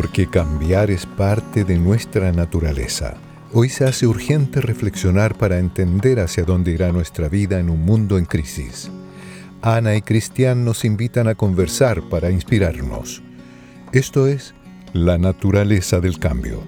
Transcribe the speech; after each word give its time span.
porque 0.00 0.26
cambiar 0.26 0.90
es 0.90 1.04
parte 1.04 1.62
de 1.62 1.76
nuestra 1.76 2.32
naturaleza. 2.32 3.18
Hoy 3.52 3.68
se 3.68 3.84
hace 3.84 4.06
urgente 4.06 4.62
reflexionar 4.62 5.36
para 5.36 5.58
entender 5.58 6.20
hacia 6.20 6.44
dónde 6.44 6.70
irá 6.70 6.90
nuestra 6.90 7.28
vida 7.28 7.60
en 7.60 7.68
un 7.68 7.84
mundo 7.84 8.16
en 8.16 8.24
crisis. 8.24 8.90
Ana 9.60 9.96
y 9.96 10.00
Cristian 10.00 10.64
nos 10.64 10.86
invitan 10.86 11.28
a 11.28 11.34
conversar 11.34 12.00
para 12.08 12.30
inspirarnos. 12.30 13.20
Esto 13.92 14.26
es 14.26 14.54
La 14.94 15.18
naturaleza 15.18 16.00
del 16.00 16.18
cambio. 16.18 16.62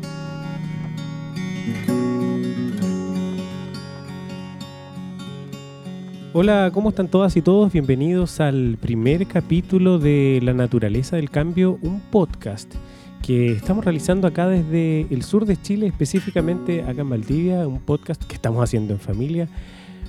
Hola, 6.34 6.70
¿cómo 6.74 6.90
están 6.90 7.08
todas 7.08 7.34
y 7.38 7.40
todos? 7.40 7.72
Bienvenidos 7.72 8.40
al 8.40 8.76
primer 8.78 9.26
capítulo 9.26 9.98
de 9.98 10.38
La 10.42 10.52
naturaleza 10.52 11.16
del 11.16 11.30
cambio, 11.30 11.78
un 11.80 12.00
podcast 12.00 12.74
que 13.22 13.52
estamos 13.52 13.84
realizando 13.84 14.26
acá 14.26 14.48
desde 14.48 15.06
el 15.10 15.22
sur 15.22 15.46
de 15.46 15.56
Chile, 15.56 15.86
específicamente 15.86 16.82
acá 16.82 17.02
en 17.02 17.10
Valdivia, 17.10 17.66
un 17.68 17.80
podcast 17.80 18.22
que 18.24 18.34
estamos 18.34 18.62
haciendo 18.62 18.92
en 18.92 18.98
familia 19.00 19.48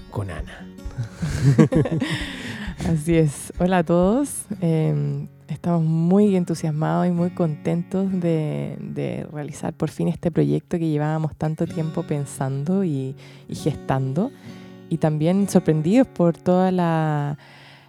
con 0.09 0.31
Ana. 0.31 0.67
Así 2.89 3.15
es. 3.15 3.53
Hola 3.59 3.79
a 3.79 3.83
todos. 3.83 4.45
Em, 4.61 5.27
estamos 5.47 5.83
muy 5.83 6.35
entusiasmados 6.35 7.07
y 7.07 7.11
muy 7.11 7.29
contentos 7.29 8.11
de, 8.11 9.27
realizar 9.31 9.73
por 9.73 9.91
fin 9.91 10.07
este 10.07 10.31
proyecto 10.31 10.79
que 10.79 10.89
llevábamos 10.89 11.35
tanto 11.35 11.67
tiempo 11.67 12.01
pensando 12.03 12.83
y 12.83 13.15
gestando. 13.49 14.31
Y 14.89 14.97
también 14.97 15.47
sorprendidos 15.49 16.07
por 16.07 16.35
toda 16.35 16.71
la 16.71 17.37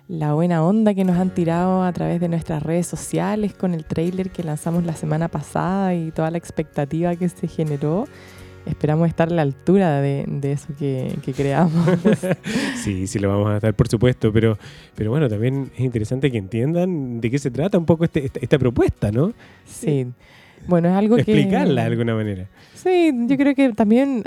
la 0.08 0.34
buena 0.34 0.62
onda 0.62 0.94
que 0.94 1.04
nos 1.04 1.16
han 1.16 1.30
tirado 1.30 1.82
a 1.82 1.92
través 1.92 2.20
de 2.20 2.28
nuestras 2.28 2.62
redes 2.62 2.86
sociales 2.86 3.54
con 3.54 3.72
el 3.72 3.84
trailer 3.84 4.30
que 4.30 4.42
lanzamos 4.42 4.84
la 4.84 4.94
semana 4.94 5.28
pasada 5.28 5.94
y 5.94 6.10
toda 6.10 6.30
la 6.30 6.38
expectativa 6.38 7.16
que 7.16 7.28
se 7.28 7.48
generó. 7.48 8.06
Esperamos 8.66 9.08
estar 9.08 9.28
a 9.28 9.34
la 9.34 9.42
altura 9.42 10.00
de, 10.00 10.26
eso 10.42 10.68
que, 10.78 11.14
creamos. 11.36 11.86
sí, 12.82 13.06
sí 13.06 13.18
lo 13.18 13.28
vamos 13.28 13.50
a 13.50 13.56
estar, 13.56 13.74
por 13.74 13.88
supuesto, 13.88 14.32
pero, 14.32 14.58
pero 14.94 15.10
bueno, 15.10 15.28
también 15.28 15.70
es 15.74 15.80
interesante 15.80 16.30
que 16.30 16.38
entiendan 16.38 17.20
de 17.20 17.30
qué 17.30 17.38
se 17.38 17.50
trata 17.50 17.76
un 17.76 17.84
poco 17.84 18.04
este, 18.04 18.30
esta, 18.40 18.58
propuesta, 18.58 19.10
¿no? 19.10 19.32
Sí. 19.66 20.06
Bueno, 20.66 20.88
es 20.88 20.94
algo 20.94 21.16
que... 21.16 21.22
Explicarla 21.22 21.82
de 21.82 21.88
alguna 21.88 22.14
manera. 22.14 22.48
Sí, 22.74 23.12
yo 23.26 23.36
creo 23.36 23.54
que 23.54 23.72
también 23.74 24.24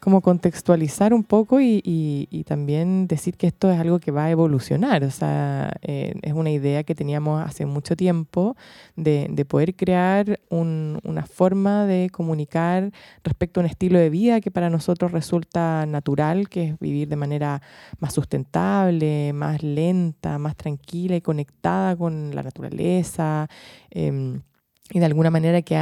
como 0.00 0.20
contextualizar 0.20 1.14
un 1.14 1.24
poco 1.24 1.60
y, 1.60 2.44
también 2.46 3.06
decir 3.06 3.36
que 3.36 3.46
esto 3.46 3.70
es 3.70 3.78
algo 3.78 3.98
que 4.00 4.10
va 4.10 4.24
a 4.24 4.30
evolucionar. 4.30 5.04
O 5.04 5.10
sea, 5.10 5.72
eh, 5.82 6.14
es 6.22 6.32
una 6.32 6.50
idea 6.50 6.82
que 6.82 6.94
teníamos 6.94 7.44
hace 7.44 7.66
mucho 7.66 7.96
tiempo 7.96 8.56
de, 8.96 9.44
poder 9.48 9.74
crear 9.74 10.40
una 10.50 11.26
forma 11.26 11.86
de 11.86 12.10
comunicar 12.10 12.92
respecto 13.24 13.60
a 13.60 13.62
un 13.62 13.68
estilo 13.68 13.98
de 13.98 14.10
vida 14.10 14.40
que 14.40 14.50
para 14.50 14.70
nosotros 14.70 15.12
resulta 15.12 15.86
natural, 15.86 16.48
que 16.48 16.68
es 16.68 16.78
vivir 16.78 17.08
de 17.08 17.16
manera 17.16 17.62
más 17.98 18.14
sustentable, 18.14 19.32
más 19.32 19.62
lenta, 19.62 20.38
más 20.38 20.56
tranquila 20.56 21.16
y 21.16 21.20
conectada 21.20 21.96
con 21.96 22.34
la 22.34 22.42
naturaleza. 22.42 23.48
Em, 23.90 24.42
y 24.90 24.98
de 24.98 25.06
alguna 25.06 25.30
manera 25.30 25.62
que, 25.62 25.76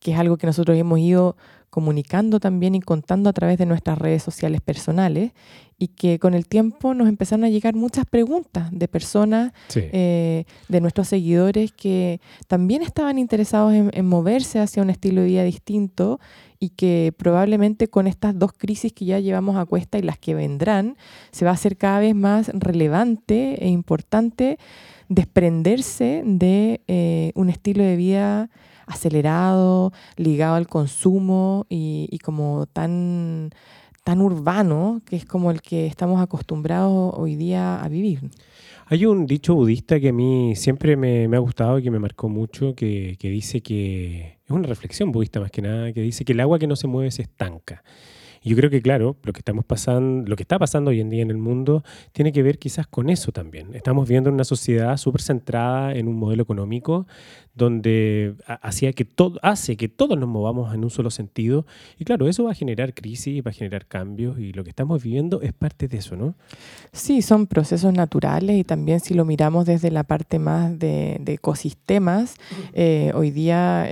que 0.00 0.12
es 0.12 0.18
algo 0.18 0.36
que 0.36 0.46
nosotros 0.46 0.76
hemos 0.76 0.98
ido 0.98 1.36
comunicando 1.72 2.38
también 2.38 2.74
y 2.74 2.82
contando 2.82 3.30
a 3.30 3.32
través 3.32 3.56
de 3.56 3.64
nuestras 3.64 3.96
redes 3.96 4.22
sociales 4.22 4.60
personales 4.60 5.32
y 5.78 5.88
que 5.88 6.18
con 6.18 6.34
el 6.34 6.46
tiempo 6.46 6.92
nos 6.92 7.08
empezaron 7.08 7.46
a 7.46 7.48
llegar 7.48 7.74
muchas 7.74 8.04
preguntas 8.04 8.68
de 8.70 8.88
personas, 8.88 9.54
eh, 9.74 10.44
de 10.68 10.80
nuestros 10.82 11.08
seguidores 11.08 11.72
que 11.72 12.20
también 12.46 12.82
estaban 12.82 13.16
interesados 13.16 13.72
en, 13.72 14.06
moverse 14.06 14.58
hacia 14.58 14.82
un 14.82 14.90
estilo 14.90 15.22
de 15.22 15.28
vida 15.28 15.44
distinto 15.44 16.20
y 16.58 16.68
que 16.68 17.14
probablemente 17.16 17.88
con 17.88 18.06
estas 18.06 18.38
dos 18.38 18.52
crisis 18.52 18.92
que 18.92 19.06
ya 19.06 19.18
llevamos 19.18 19.56
a 19.56 19.64
cuesta 19.64 19.96
y 19.96 20.02
las 20.02 20.18
que 20.18 20.34
vendrán, 20.34 20.98
se 21.30 21.46
va 21.46 21.52
a 21.52 21.54
hacer 21.54 21.78
cada 21.78 22.00
vez 22.00 22.14
más 22.14 22.50
relevante 22.52 23.64
e 23.64 23.68
importante 23.70 24.58
desprenderse 25.08 26.22
de 26.26 26.82
eh, 26.86 27.32
un 27.34 27.48
estilo 27.48 27.82
de 27.82 27.96
vida 27.96 28.50
acelerado, 28.92 29.92
ligado 30.16 30.54
al 30.54 30.66
consumo 30.66 31.66
y, 31.68 32.18
como 32.22 32.66
tan, 32.66 33.50
tan 34.04 34.20
urbano, 34.20 35.02
que 35.06 35.16
es 35.16 35.24
como 35.24 35.50
el 35.50 35.60
que 35.62 35.86
estamos 35.86 36.20
acostumbrados 36.20 37.14
hoy 37.16 37.36
día 37.36 37.82
a 37.82 37.88
vivir. 37.88 38.30
Hay 38.86 39.06
un 39.06 39.26
dicho 39.26 39.54
budista 39.54 39.98
que 40.00 40.10
a 40.10 40.12
mí 40.12 40.54
siempre 40.54 40.96
me, 40.96 41.24
ha 41.34 41.40
gustado 41.40 41.78
y 41.78 41.82
que 41.82 41.90
me 41.90 41.98
marcó 41.98 42.28
mucho, 42.28 42.74
que, 42.74 43.16
que 43.18 43.30
dice 43.30 43.62
que, 43.62 44.38
es 44.44 44.50
una 44.50 44.66
reflexión 44.68 45.12
budista 45.12 45.40
más 45.40 45.50
que 45.50 45.62
nada, 45.62 45.92
que 45.92 46.02
dice 46.02 46.24
que 46.24 46.32
el 46.32 46.40
agua 46.40 46.58
que 46.58 46.66
no 46.66 46.76
se 46.76 46.86
mueve 46.86 47.10
se 47.10 47.22
estanca. 47.22 47.82
Y 48.42 48.50
yo 48.50 48.56
creo 48.56 48.70
que, 48.70 48.82
claro, 48.82 49.16
lo 49.22 49.32
que 49.32 49.38
estamos 49.38 49.64
pasando, 49.64 50.28
lo 50.28 50.36
que 50.36 50.42
está 50.42 50.58
pasando 50.58 50.90
hoy 50.90 51.00
en 51.00 51.10
día 51.10 51.22
en 51.22 51.30
el 51.30 51.38
mundo 51.38 51.84
tiene 52.12 52.32
que 52.32 52.42
ver 52.42 52.58
quizás 52.58 52.86
con 52.86 53.08
eso 53.08 53.32
también. 53.32 53.74
Estamos 53.74 54.08
viendo 54.08 54.30
una 54.30 54.44
sociedad 54.44 54.96
súper 54.96 55.22
centrada 55.22 55.94
en 55.94 56.08
un 56.08 56.16
modelo 56.16 56.42
económico 56.42 57.06
donde 57.54 58.34
hacía 58.46 58.92
que 58.92 59.04
todo, 59.04 59.38
hace 59.42 59.76
que 59.76 59.88
todos 59.88 60.18
nos 60.18 60.28
movamos 60.28 60.74
en 60.74 60.84
un 60.84 60.90
solo 60.90 61.10
sentido. 61.10 61.66
Y 61.98 62.04
claro, 62.04 62.26
eso 62.28 62.44
va 62.44 62.52
a 62.52 62.54
generar 62.54 62.94
crisis, 62.94 63.42
va 63.44 63.50
a 63.50 63.54
generar 63.54 63.86
cambios 63.86 64.38
y 64.38 64.52
lo 64.52 64.64
que 64.64 64.70
estamos 64.70 65.02
viviendo 65.02 65.42
es 65.42 65.52
parte 65.52 65.86
de 65.86 65.98
eso, 65.98 66.16
¿no? 66.16 66.34
Sí, 66.92 67.20
son 67.20 67.46
procesos 67.46 67.92
naturales 67.92 68.56
y 68.56 68.64
también 68.64 69.00
si 69.00 69.14
lo 69.14 69.24
miramos 69.24 69.66
desde 69.66 69.90
la 69.90 70.04
parte 70.04 70.38
más 70.38 70.78
de, 70.78 71.20
ecosistemas, 71.26 72.36
eh, 72.72 73.12
hoy 73.14 73.30
día 73.30 73.88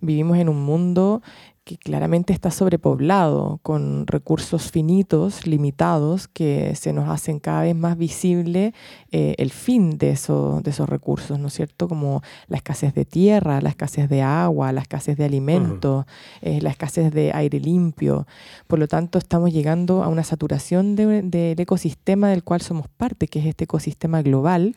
vivimos 0.00 0.38
en 0.38 0.48
un 0.48 0.62
mundo 0.62 1.22
que 1.64 1.78
claramente 1.78 2.34
está 2.34 2.50
sobrepoblado, 2.50 3.58
con 3.62 4.06
recursos 4.06 4.70
finitos, 4.70 5.46
limitados, 5.46 6.28
que 6.28 6.74
se 6.74 6.92
nos 6.92 7.08
hacen 7.08 7.38
cada 7.38 7.62
vez 7.62 7.74
más 7.74 7.96
visible 7.96 8.74
eh, 9.12 9.34
el 9.38 9.50
fin 9.50 9.96
de, 9.96 10.10
eso, 10.10 10.60
de 10.62 10.70
esos 10.70 10.86
recursos, 10.86 11.38
¿no 11.38 11.48
es 11.48 11.54
cierto? 11.54 11.88
Como 11.88 12.22
la 12.48 12.58
escasez 12.58 12.92
de 12.92 13.06
tierra, 13.06 13.62
la 13.62 13.70
escasez 13.70 14.10
de 14.10 14.20
agua, 14.20 14.72
la 14.72 14.82
escasez 14.82 15.16
de 15.16 15.24
alimentos, 15.24 16.04
eh, 16.42 16.60
la 16.60 16.68
escasez 16.68 17.14
de 17.14 17.32
aire 17.32 17.58
limpio. 17.60 18.26
Por 18.66 18.78
lo 18.78 18.86
tanto, 18.86 19.16
estamos 19.16 19.50
llegando 19.50 20.04
a 20.04 20.08
una 20.08 20.22
saturación 20.22 20.96
del 20.96 21.58
ecosistema 21.58 22.28
del 22.28 22.44
cual 22.44 22.60
somos 22.60 22.88
parte, 22.88 23.26
que 23.26 23.38
es 23.38 23.46
este 23.46 23.64
ecosistema 23.64 24.20
global. 24.20 24.76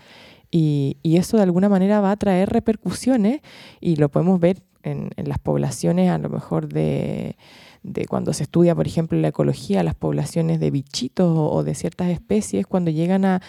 Y, 0.50 0.96
y, 1.04 1.18
eso 1.18 1.36
de 1.36 1.44
alguna 1.44 1.68
manera 1.68 2.00
va 2.00 2.12
a 2.12 2.16
traer 2.16 2.48
repercusiones 2.48 3.42
y 3.82 3.98
lo 3.98 4.08
podemos 4.08 4.40
ver 4.40 4.64
en, 4.84 5.10
las 5.16 5.40
poblaciones, 5.40 6.10
a 6.10 6.18
lo 6.18 6.30
mejor 6.30 6.68
de, 6.68 7.36
cuando 8.10 8.34
se 8.34 8.44
estudia, 8.44 8.76
por 8.76 8.88
ejemplo, 8.88 9.18
la 9.20 9.30
ecología, 9.30 9.84
las 9.84 9.96
poblaciones 9.96 10.60
de 10.60 10.72
bichitos 10.72 11.34
o, 11.36 11.64
de 11.64 11.76
ciertas 11.76 12.10
especies, 12.10 12.66
cuando 12.68 12.92
llegan 12.92 13.26
a, 13.26 13.42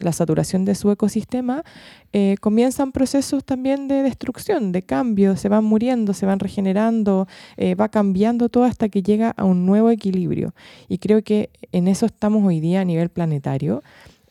la 0.00 0.12
saturación 0.12 0.64
de 0.64 0.74
su 0.74 0.90
ecosistema, 0.90 1.64
eh, 2.12 2.36
comienzan 2.40 2.92
procesos 2.92 3.44
también 3.44 3.88
de 3.88 4.02
destrucción, 4.02 4.72
de 4.72 4.82
cambio, 4.82 5.36
se 5.36 5.48
van 5.48 5.64
muriendo, 5.64 6.14
se 6.14 6.26
van 6.26 6.38
regenerando, 6.38 7.26
eh, 7.56 7.74
va 7.74 7.88
cambiando 7.88 8.48
todo 8.48 8.64
hasta 8.64 8.88
que 8.88 9.02
llega 9.02 9.30
a 9.36 9.44
un 9.44 9.66
nuevo 9.66 9.90
equilibrio. 9.90 10.54
Y 10.88 10.98
creo 10.98 11.22
que 11.22 11.50
en 11.72 11.88
eso 11.88 12.06
estamos 12.06 12.44
hoy 12.44 12.60
día 12.60 12.82
a 12.82 12.84
nivel 12.84 13.08
planetario. 13.08 13.82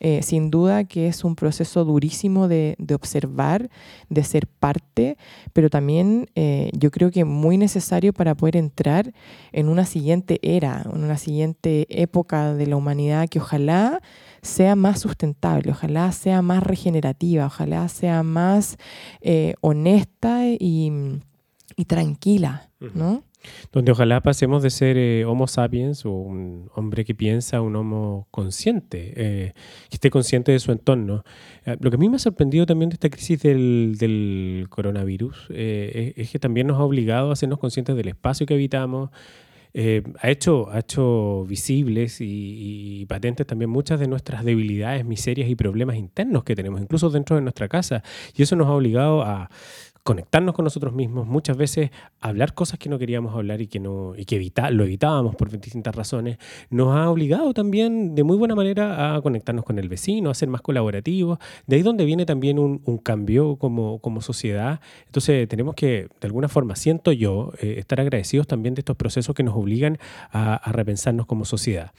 Eh, 0.04 0.20
sin 0.24 0.50
duda 0.50 0.82
que 0.82 1.06
es 1.06 1.22
un 1.22 1.36
proceso 1.36 1.84
durísimo 1.84 2.48
de, 2.48 2.76
observar, 2.92 3.70
de 4.08 4.24
ser 4.24 4.48
parte, 4.48 5.16
pero 5.52 5.70
también 5.70 6.28
eh, 6.34 6.72
yo 6.76 6.90
creo 6.90 7.12
que 7.12 7.24
muy 7.24 7.56
necesario 7.56 8.12
para 8.12 8.34
poder 8.34 8.56
entrar 8.56 9.14
en 9.52 9.68
una 9.68 9.84
siguiente 9.84 10.40
era, 10.42 10.82
en 10.92 11.04
una 11.04 11.18
siguiente 11.18 11.86
época 11.88 12.52
de 12.54 12.66
la 12.66 12.74
humanidad 12.74 13.28
que 13.28 13.38
ojalá 13.38 14.02
sea 14.42 14.74
más 14.74 14.98
sustentable, 14.98 15.70
ojalá 15.70 16.10
sea 16.10 16.42
más 16.42 16.64
regenerativa, 16.64 17.46
ojalá 17.46 17.86
sea 17.86 18.24
más 18.24 18.78
eh, 19.20 19.54
honesta 19.60 20.48
y, 20.48 21.20
tranquila, 21.86 22.70
¿no? 22.92 23.22
Donde 23.72 23.92
ojalá 23.92 24.20
pasemos 24.20 24.62
de 24.62 24.70
ser 24.70 24.96
eh, 24.96 25.24
Homo 25.24 25.46
sapiens 25.46 26.04
o 26.04 26.10
un 26.10 26.70
hombre 26.74 27.04
que 27.04 27.14
piensa, 27.14 27.60
un 27.60 27.76
Homo 27.76 28.26
consciente, 28.30 29.12
eh, 29.16 29.52
que 29.88 29.96
esté 29.96 30.10
consciente 30.10 30.52
de 30.52 30.58
su 30.58 30.72
entorno. 30.72 31.24
Eh, 31.64 31.76
lo 31.80 31.90
que 31.90 31.96
a 31.96 31.98
mí 31.98 32.08
me 32.08 32.16
ha 32.16 32.18
sorprendido 32.18 32.66
también 32.66 32.90
de 32.90 32.94
esta 32.94 33.10
crisis 33.10 33.40
del, 33.42 34.66
coronavirus 34.68 35.48
es, 35.50 36.30
que 36.30 36.38
también 36.38 36.66
nos 36.66 36.78
ha 36.78 36.84
obligado 36.84 37.30
a 37.30 37.32
hacernos 37.32 37.58
conscientes 37.58 37.96
del 37.96 38.08
espacio 38.08 38.46
que 38.46 38.54
habitamos. 38.54 39.10
ha, 39.74 40.30
hecho, 40.30 40.68
ha 40.70 41.44
visibles 41.46 42.20
y, 42.20 43.00
y, 43.00 43.06
patentes 43.06 43.46
también 43.46 43.70
muchas 43.70 43.98
de 44.00 44.06
nuestras 44.06 44.44
debilidades, 44.44 45.04
miserias 45.04 45.48
y 45.48 45.54
problemas 45.54 45.96
internos 45.96 46.44
que 46.44 46.54
tenemos, 46.54 46.80
incluso 46.80 47.10
dentro 47.10 47.36
de 47.36 47.42
nuestra 47.42 47.68
casa. 47.68 48.02
Y 48.36 48.42
eso 48.42 48.56
nos 48.56 48.66
ha 48.68 48.72
obligado 48.72 49.22
a 49.22 49.50
conectarnos 50.02 50.54
con 50.54 50.64
nosotros 50.64 50.92
mismos, 50.92 51.26
muchas 51.26 51.56
veces 51.56 51.90
hablar 52.20 52.54
cosas 52.54 52.78
que 52.78 52.88
no 52.88 52.98
queríamos 52.98 53.36
hablar 53.36 53.60
y 53.60 53.68
que, 53.68 53.78
no, 53.78 54.14
y 54.16 54.24
que 54.24 54.36
evita, 54.36 54.70
lo 54.70 54.82
evitábamos 54.84 55.36
por 55.36 55.50
distintas 55.50 55.94
razones, 55.94 56.38
nos 56.70 56.96
ha 56.96 57.08
obligado 57.08 57.54
también 57.54 58.16
de 58.16 58.24
muy 58.24 58.36
buena 58.36 58.56
manera 58.56 59.14
a 59.14 59.22
conectarnos 59.22 59.64
con 59.64 59.78
el 59.78 59.88
vecino, 59.88 60.30
a 60.30 60.34
ser 60.34 60.48
más 60.48 60.60
colaborativos. 60.60 61.38
De 61.66 61.76
ahí 61.76 61.82
donde 61.82 62.04
viene 62.04 62.26
también 62.26 62.58
un, 62.58 62.78
cambio 63.02 63.56
como, 63.56 64.00
como, 64.00 64.20
sociedad. 64.20 64.80
Entonces 65.06 65.48
tenemos 65.48 65.74
que, 65.74 66.08
de 66.20 66.26
alguna 66.26 66.48
forma, 66.48 66.76
siento 66.76 67.10
yo, 67.12 67.52
eh, 67.60 67.76
estar 67.78 68.00
agradecidos 68.00 68.46
también 68.46 68.74
de 68.74 68.80
estos 68.80 68.96
procesos 68.96 69.34
que 69.34 69.42
nos 69.42 69.56
obligan 69.56 69.98
a, 70.30 70.54
a, 70.54 70.72
repensarnos 70.72 71.26
como 71.26 71.44
sociedad. 71.44 71.92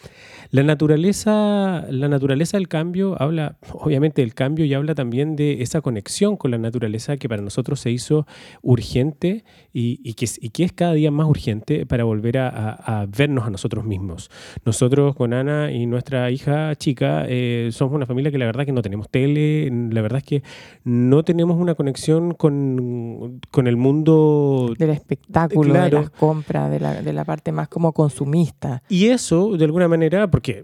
La 0.52 0.64
naturaleza, 0.64 1.86
la 1.90 2.08
naturaleza 2.08 2.58
del 2.58 2.68
cambio 2.68 3.22
habla, 3.22 3.58
obviamente, 3.72 4.22
del 4.22 4.34
cambio 4.34 4.66
y 4.66 4.74
habla 4.74 4.96
también 4.96 5.36
de 5.36 5.62
esa 5.62 5.82
conexión 5.82 6.38
con 6.38 6.52
la 6.52 6.58
naturaleza 6.58 7.18
que 7.18 7.28
para 7.28 7.42
nosotros 7.42 7.80
se 7.80 7.93
hizo 7.94 8.26
urgente 8.62 9.44
y, 9.72 10.14
que, 10.14 10.28
que, 10.52 10.64
es 10.64 10.74
cada 10.74 10.94
día 10.94 11.12
más 11.12 11.28
urgente 11.28 11.86
para 11.86 12.04
volver 12.04 12.38
a, 12.38 13.08
vernos 13.16 13.46
a 13.46 13.50
nosotros 13.50 13.86
mismos. 13.86 14.30
Nosotros 14.66 15.16
con 15.16 15.34
Ana 15.34 15.72
y 15.72 15.86
nuestra 15.86 16.30
hija 16.32 16.76
chica 16.76 17.26
eh, 17.28 17.70
somos 17.72 17.96
una 17.96 18.06
familia 18.06 18.32
que 18.32 18.38
la 18.38 18.46
verdad 18.46 18.66
que 18.66 18.72
no 18.72 18.82
tenemos 18.82 19.10
tele, 19.10 19.70
la 19.92 20.02
verdad 20.02 20.18
es 20.20 20.24
que 20.24 20.44
no 20.84 21.24
tenemos 21.24 21.58
una 21.58 21.76
conexión 21.76 22.34
con, 22.34 23.40
con 23.52 23.68
el 23.68 23.78
mundo 23.78 24.74
del 24.78 24.92
espectáculo, 24.92 25.74
de 25.74 25.92
las 25.92 26.10
compras, 26.10 26.70
de 26.70 26.80
la, 26.80 27.02
de 27.02 27.14
la 27.14 27.26
parte 27.26 27.52
más 27.52 27.68
como 27.68 27.94
consumista. 27.94 28.84
Y 28.90 29.08
eso, 29.08 29.58
de 29.58 29.66
alguna 29.66 29.88
manera, 29.88 30.30
porque 30.30 30.64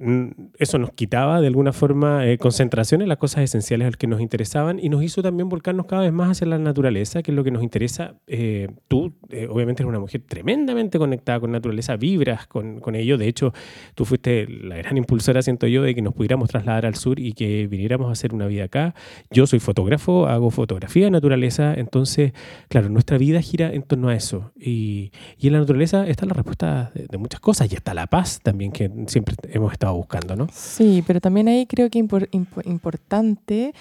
eso 0.58 0.78
nos 0.78 0.92
quitaba 0.92 1.42
de 1.42 1.48
alguna 1.48 1.74
forma 1.74 2.28
eh, 2.28 2.38
concentración 2.38 3.02
en 3.02 3.10
las 3.10 3.18
cosas 3.18 3.44
esenciales 3.44 3.98
que 3.98 4.08
nos 4.08 4.22
interesaban 4.22 4.80
y 4.80 4.90
nos 4.90 5.04
hizo 5.04 5.22
también 5.22 5.50
volcarnos 5.50 5.86
cada 5.86 6.04
vez 6.04 6.14
más 6.14 6.31
hacia 6.31 6.48
la 6.48 6.60
naturaleza, 6.60 7.19
que 7.24 7.31
es 7.31 7.36
lo 7.36 7.44
que 7.44 7.51
nos 7.51 7.63
interesa. 7.63 8.16
Eh, 8.27 8.69
tú, 8.88 9.13
eh, 9.30 9.48
obviamente, 9.50 9.83
eres 9.83 9.89
una 9.89 10.00
mujer 10.00 10.21
tremendamente 10.27 10.98
conectada 10.98 11.39
con 11.39 11.51
naturaleza, 11.51 11.95
vibras 11.95 12.48
con, 12.48 12.80
con, 12.80 12.95
ello. 12.95 13.18
De 13.18 13.27
hecho, 13.27 13.54
tú 13.95 14.06
fuiste 14.06 14.48
la 14.48 14.77
gran 14.77 14.98
impulsora, 14.98 15.42
siento 15.42 15.68
yo, 15.68 15.83
de 15.83 15.95
que 15.95 16.01
nos 16.01 16.13
pudiéramos 16.13 16.50
trasladar 16.50 16.86
al 16.86 16.95
sur 16.95 17.19
y 17.19 17.33
que 17.33 17.68
viniéramos 17.68 18.10
a 18.10 18.12
hacer 18.12 18.33
una 18.33 18.48
vida 18.48 18.66
acá. 18.66 18.95
Yo 19.31 19.48
soy 19.48 19.60
fotógrafo, 19.60 20.27
hago 20.27 20.51
fotografía 20.51 21.06
de 21.06 21.12
naturaleza, 21.12 21.74
entonces, 21.74 22.33
claro, 22.68 22.89
nuestra 22.89 23.18
vida 23.18 23.42
gira 23.42 23.71
en 23.74 23.83
torno 23.83 24.10
a 24.10 24.16
eso. 24.16 24.51
Y, 24.60 25.12
y 25.38 25.48
en 25.48 25.54
la 25.54 25.60
naturaleza 25.60 26.07
está 26.07 26.25
la 26.25 26.33
respuesta 26.33 26.92
de, 26.94 27.18
muchas 27.18 27.39
cosas 27.39 27.71
y 27.71 27.75
está 27.75 27.94
la 27.94 28.07
paz 28.07 28.39
también 28.42 28.71
que 28.71 28.89
siempre 29.07 29.36
hemos 29.50 29.71
estado 29.71 29.95
buscando, 29.95 30.36
¿no? 30.36 30.48
Sí, 30.54 31.04
pero 31.06 31.19
también 31.19 31.48
ahí 31.48 31.66
creo 31.66 31.89
que 31.89 32.00
es 32.00 32.66
importante 32.66 33.74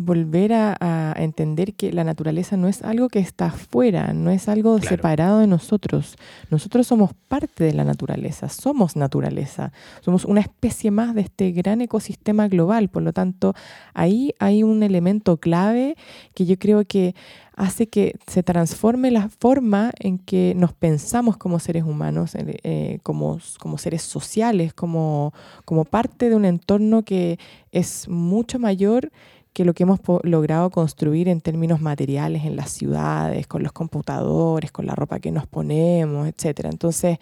volver 0.00 0.52
a, 0.52 1.14
entender 1.16 1.74
que 1.74 1.92
la 1.92 2.04
naturaleza 2.04 2.56
no 2.56 2.68
es 2.68 2.82
algo 2.82 3.08
que 3.08 3.18
está 3.18 3.46
afuera, 3.46 4.12
no 4.12 4.30
es 4.30 4.48
algo 4.48 4.80
separado 4.80 5.40
de 5.40 5.46
nosotros. 5.46 6.16
Nosotros 6.50 6.86
somos 6.86 7.10
parte 7.28 7.64
de 7.64 7.74
la 7.74 7.84
naturaleza, 7.84 8.48
somos 8.48 8.96
naturaleza, 8.96 9.72
somos 10.00 10.24
una 10.24 10.40
especie 10.40 10.90
más 10.90 11.14
de 11.14 11.22
este 11.22 11.52
gran 11.52 11.80
ecosistema 11.80 12.48
global. 12.48 12.88
Por 12.88 13.02
lo 13.02 13.12
tanto, 13.12 13.54
ahí 13.92 14.34
hay 14.38 14.62
un 14.62 14.82
elemento 14.82 15.36
clave 15.36 15.96
que 16.34 16.46
yo 16.46 16.58
creo 16.58 16.84
que 16.84 17.14
hace 17.60 17.88
que 17.88 18.16
se 18.26 18.42
transforme 18.42 19.10
la 19.10 19.28
forma 19.28 19.92
en 19.98 20.18
que 20.18 20.54
nos 20.56 20.72
pensamos 20.72 21.36
como 21.36 21.58
seres 21.58 21.84
humanos, 21.84 22.32
eh, 22.34 23.00
como, 23.02 23.38
como, 23.58 23.76
seres 23.76 24.00
sociales, 24.00 24.72
como, 24.72 25.34
como 25.66 25.84
parte 25.84 26.30
de 26.30 26.36
un 26.36 26.46
entorno 26.46 27.02
que 27.02 27.38
es 27.70 28.08
mucho 28.08 28.58
mayor 28.58 29.10
que 29.52 29.64
lo 29.64 29.74
que 29.74 29.82
hemos 29.82 30.00
logrado 30.22 30.70
construir 30.70 31.28
en 31.28 31.40
términos 31.40 31.80
materiales 31.80 32.44
en 32.44 32.56
las 32.56 32.70
ciudades, 32.70 33.46
con 33.46 33.62
los 33.62 33.72
computadores, 33.72 34.70
con 34.70 34.86
la 34.86 34.94
ropa 34.94 35.18
que 35.18 35.32
nos 35.32 35.46
ponemos, 35.46 36.28
etc. 36.28 36.66
Entonces, 36.70 37.18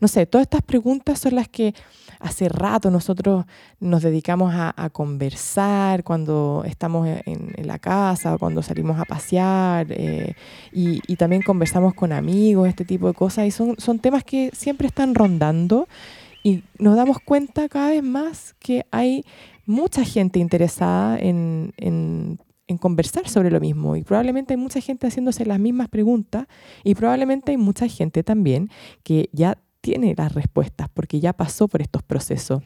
no 0.00 0.08
sé, 0.08 0.26
todas 0.26 0.44
estas 0.44 0.62
preguntas 0.62 1.18
son 1.18 1.34
las 1.34 1.48
que 1.48 1.74
hace 2.20 2.48
rato 2.48 2.90
nosotros 2.90 3.44
nos 3.80 4.02
dedicamos 4.02 4.52
a, 4.54 4.90
conversar 4.90 6.02
cuando 6.02 6.64
estamos 6.66 7.06
en, 7.06 7.52
la 7.66 7.78
casa 7.78 8.34
o 8.34 8.38
cuando 8.38 8.62
salimos 8.62 8.98
a 8.98 9.04
pasear 9.04 9.86
eh, 9.90 10.34
y, 10.72 11.00
y, 11.06 11.16
también 11.16 11.42
conversamos 11.42 11.94
con 11.94 12.12
amigos, 12.12 12.68
este 12.68 12.84
tipo 12.84 13.08
de 13.08 13.14
cosas. 13.14 13.46
Y 13.46 13.50
son, 13.50 13.76
son 13.78 13.98
temas 13.98 14.24
que 14.24 14.50
siempre 14.54 14.86
están 14.86 15.14
rondando 15.14 15.86
y 16.42 16.62
nos 16.78 16.96
damos 16.96 17.18
cuenta 17.20 17.68
cada 17.68 17.90
vez 17.90 18.02
más 18.02 18.54
que 18.58 18.86
hay 18.90 19.24
mucha 19.68 20.02
gente 20.02 20.38
interesada 20.38 21.18
en, 21.18 21.74
en, 21.76 22.38
conversar 22.80 23.28
sobre 23.28 23.50
lo 23.50 23.60
mismo 23.60 23.96
y 23.96 24.02
probablemente 24.02 24.54
hay 24.54 24.58
mucha 24.58 24.80
gente 24.80 25.06
haciéndose 25.06 25.44
las 25.46 25.58
mismas 25.58 25.88
preguntas 25.88 26.46
y 26.84 26.94
probablemente 26.94 27.52
hay 27.52 27.56
mucha 27.56 27.86
gente 27.88 28.22
también 28.22 28.70
que 29.02 29.30
ya 29.32 29.58
tiene 29.88 30.14
las 30.14 30.34
respuestas 30.34 30.90
porque 30.92 31.18
ya 31.18 31.32
pasó 31.32 31.66
por 31.66 31.80
estos 31.80 32.02
procesos. 32.02 32.62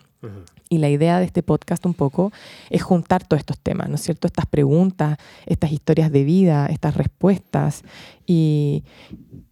Y 0.69 0.78
la 0.78 0.88
idea 0.88 1.19
de 1.20 1.24
este 1.24 1.42
podcast 1.42 1.84
un 1.86 1.94
poco 1.94 2.32
es 2.70 2.82
juntar 2.82 3.24
todos 3.24 3.40
estos 3.40 3.58
temas, 3.60 3.88
¿no 3.88 3.94
es 3.94 4.00
cierto? 4.00 4.26
Estas 4.26 4.46
preguntas, 4.46 5.19
estas 5.46 5.70
historias 5.70 6.10
de 6.10 6.24
vida, 6.24 6.66
estas 6.66 6.96
respuestas 6.96 7.82
y, 8.26 8.82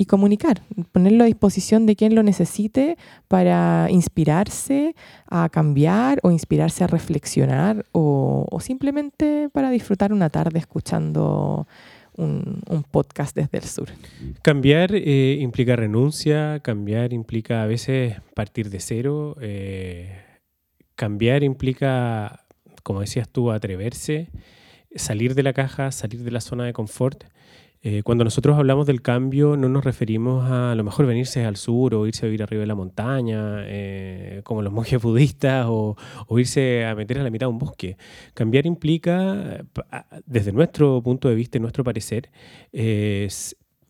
comunicar, 0.09 0.63
ponerlo 0.91 1.23
a 1.23 1.27
disposición 1.27 1.87
de 1.87 1.95
quien 1.95 2.17
lo 2.17 2.25
necesite 2.25 2.97
para 3.29 3.87
inspirarse 3.91 4.97
a 5.29 5.49
cambiar 5.49 6.19
o 6.25 6.33
inspirarse 6.33 6.83
a 6.83 6.89
reflexionar 6.89 7.85
o, 7.93 8.47
simplemente 8.61 9.49
para 9.53 9.71
disfrutar 9.71 10.13
una 10.13 10.29
tarde 10.31 10.59
escuchando 10.59 11.69
un, 12.17 12.85
podcast 12.91 13.35
desde 13.35 13.59
el 13.59 13.65
sur. 13.65 13.89
Cambiar 14.43 14.95
eh, 14.95 15.39
implica 15.41 15.77
renuncia, 15.77 16.61
cambiar 16.61 17.13
implica 17.13 17.63
a 17.63 17.67
veces 17.67 18.17
partir 18.35 18.71
de 18.71 18.81
cero. 18.81 19.37
Eh, 19.41 20.17
cambiar 20.95 21.43
implica, 21.43 22.47
como 22.83 23.01
decías 23.01 23.29
tú, 23.29 23.51
atreverse, 23.51 24.31
salir 24.95 25.35
de 25.35 25.43
la 25.43 25.53
caja, 25.53 25.93
salir 25.93 26.23
de 26.23 26.31
la 26.31 26.41
zona 26.41 26.65
de 26.65 26.73
confort. 26.73 27.25
Eh, 27.83 28.03
cuando 28.03 28.25
nosotros 28.25 28.59
hablamos 28.59 28.87
del 28.87 29.01
cambio, 29.01 29.57
no 29.57 29.69
nos 29.69 29.85
referimos 29.85 30.45
a, 30.51 30.73
a 30.73 30.75
lo 30.75 30.85
mejor 30.85 31.07
venirse 31.07 31.45
al 31.45 31.57
sur 31.57 31.95
o 31.95 32.07
irse 32.07 32.27
a 32.27 32.29
vivir 32.29 32.43
arriba 32.43 32.61
de 32.61 32.67
la 32.67 32.75
montaña, 32.75 33.63
eh, 33.65 34.43
como 34.45 34.63
los 34.63 34.73
monjes 34.75 35.01
budistas, 35.01 35.67
o, 35.69 35.97
irse 36.39 36.85
a 36.85 36.95
meter 36.95 37.19
a 37.19 37.23
la 37.23 37.31
mitad 37.31 37.47
de 37.47 37.53
un 37.53 37.59
bosque. 37.59 37.97
Cambiar 38.35 38.67
implica, 38.67 39.65
desde 40.27 40.53
nuestro 40.53 41.03
punto 41.03 41.29
de 41.29 41.35
vista 41.35 41.59
y 41.59 41.61
nuestro 41.61 41.85
parecer, 41.85 42.31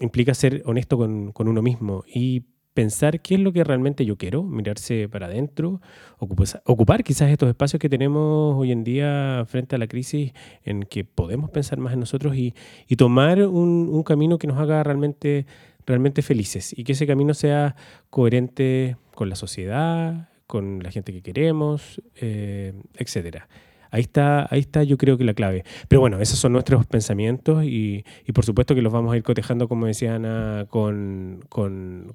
implica 0.00 0.34
ser 0.34 0.62
honesto 0.66 0.96
con, 0.96 1.32
con 1.32 1.48
uno 1.48 1.62
mismo 1.62 2.04
y 2.06 2.44
pensar 2.74 3.20
qué 3.20 3.34
es 3.34 3.40
lo 3.40 3.52
que 3.52 3.64
realmente 3.64 4.04
yo 4.04 4.16
quiero, 4.16 4.42
mirarse 4.42 5.08
para 5.08 5.26
adentro, 5.26 5.80
ocupar, 6.18 7.02
quizás 7.02 7.30
estos 7.30 7.48
espacios 7.48 7.80
que 7.80 7.88
tenemos 7.88 8.56
hoy 8.56 8.72
en 8.72 8.84
día 8.84 9.44
frente 9.46 9.74
a 9.74 9.78
la 9.78 9.86
crisis 9.86 10.32
en 10.64 10.84
que 10.84 11.04
podemos 11.04 11.50
pensar 11.50 11.78
más 11.78 11.92
en 11.92 12.00
nosotros 12.00 12.36
y, 12.36 12.54
tomar 12.96 13.46
un, 13.46 14.02
camino 14.04 14.38
que 14.38 14.46
nos 14.46 14.58
haga 14.58 14.82
realmente, 14.82 15.46
realmente 15.86 16.22
felices 16.22 16.76
y 16.76 16.84
que 16.84 16.92
ese 16.92 17.06
camino 17.06 17.34
sea 17.34 17.76
coherente 18.10 18.96
con 19.14 19.28
la 19.28 19.36
sociedad, 19.36 20.28
con 20.46 20.82
la 20.82 20.90
gente 20.90 21.12
que 21.12 21.22
queremos, 21.22 22.02
eh, 22.16 22.72
etcétera. 22.94 23.48
Ahí 23.90 24.02
está, 24.02 24.46
ahí 24.50 24.60
está 24.60 24.82
yo 24.84 24.96
creo 24.98 25.18
que 25.18 25.24
la 25.24 25.34
clave. 25.34 25.64
Pero 25.88 26.00
bueno, 26.00 26.20
esos 26.20 26.38
son 26.38 26.52
nuestros 26.52 26.86
pensamientos 26.86 27.64
y, 27.64 28.04
por 28.32 28.44
supuesto 28.44 28.74
que 28.74 28.82
los 28.82 28.92
vamos 28.92 29.12
a 29.12 29.16
ir 29.16 29.22
cotejando, 29.22 29.68
como 29.68 29.86
decía 29.86 30.14
Ana, 30.14 30.66
con, 30.68 31.44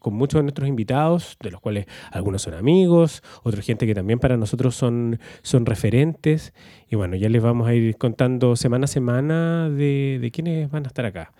muchos 0.06 0.40
de 0.40 0.44
nuestros 0.44 0.68
invitados, 0.68 1.38
de 1.42 1.52
los 1.52 1.62
cuales 1.62 1.86
algunos 2.12 2.42
son 2.42 2.54
amigos, 2.54 3.24
otra 3.44 3.62
gente 3.62 3.86
que 3.86 3.94
también 3.94 4.20
para 4.20 4.38
nosotros 4.38 4.76
son, 4.76 5.20
son 5.42 5.66
referentes. 5.66 6.54
Y 6.90 6.96
bueno, 6.96 7.16
ya 7.16 7.30
les 7.30 7.42
vamos 7.42 7.68
a 7.68 7.74
ir 7.74 7.98
contando 7.98 8.56
semana 8.56 8.86
a 8.86 8.88
semana 8.88 9.70
de, 9.70 10.20
de 10.22 10.32
quiénes 10.32 10.70
van 10.70 10.86
a 10.86 10.88
estar 10.88 11.06
acá. 11.06 11.32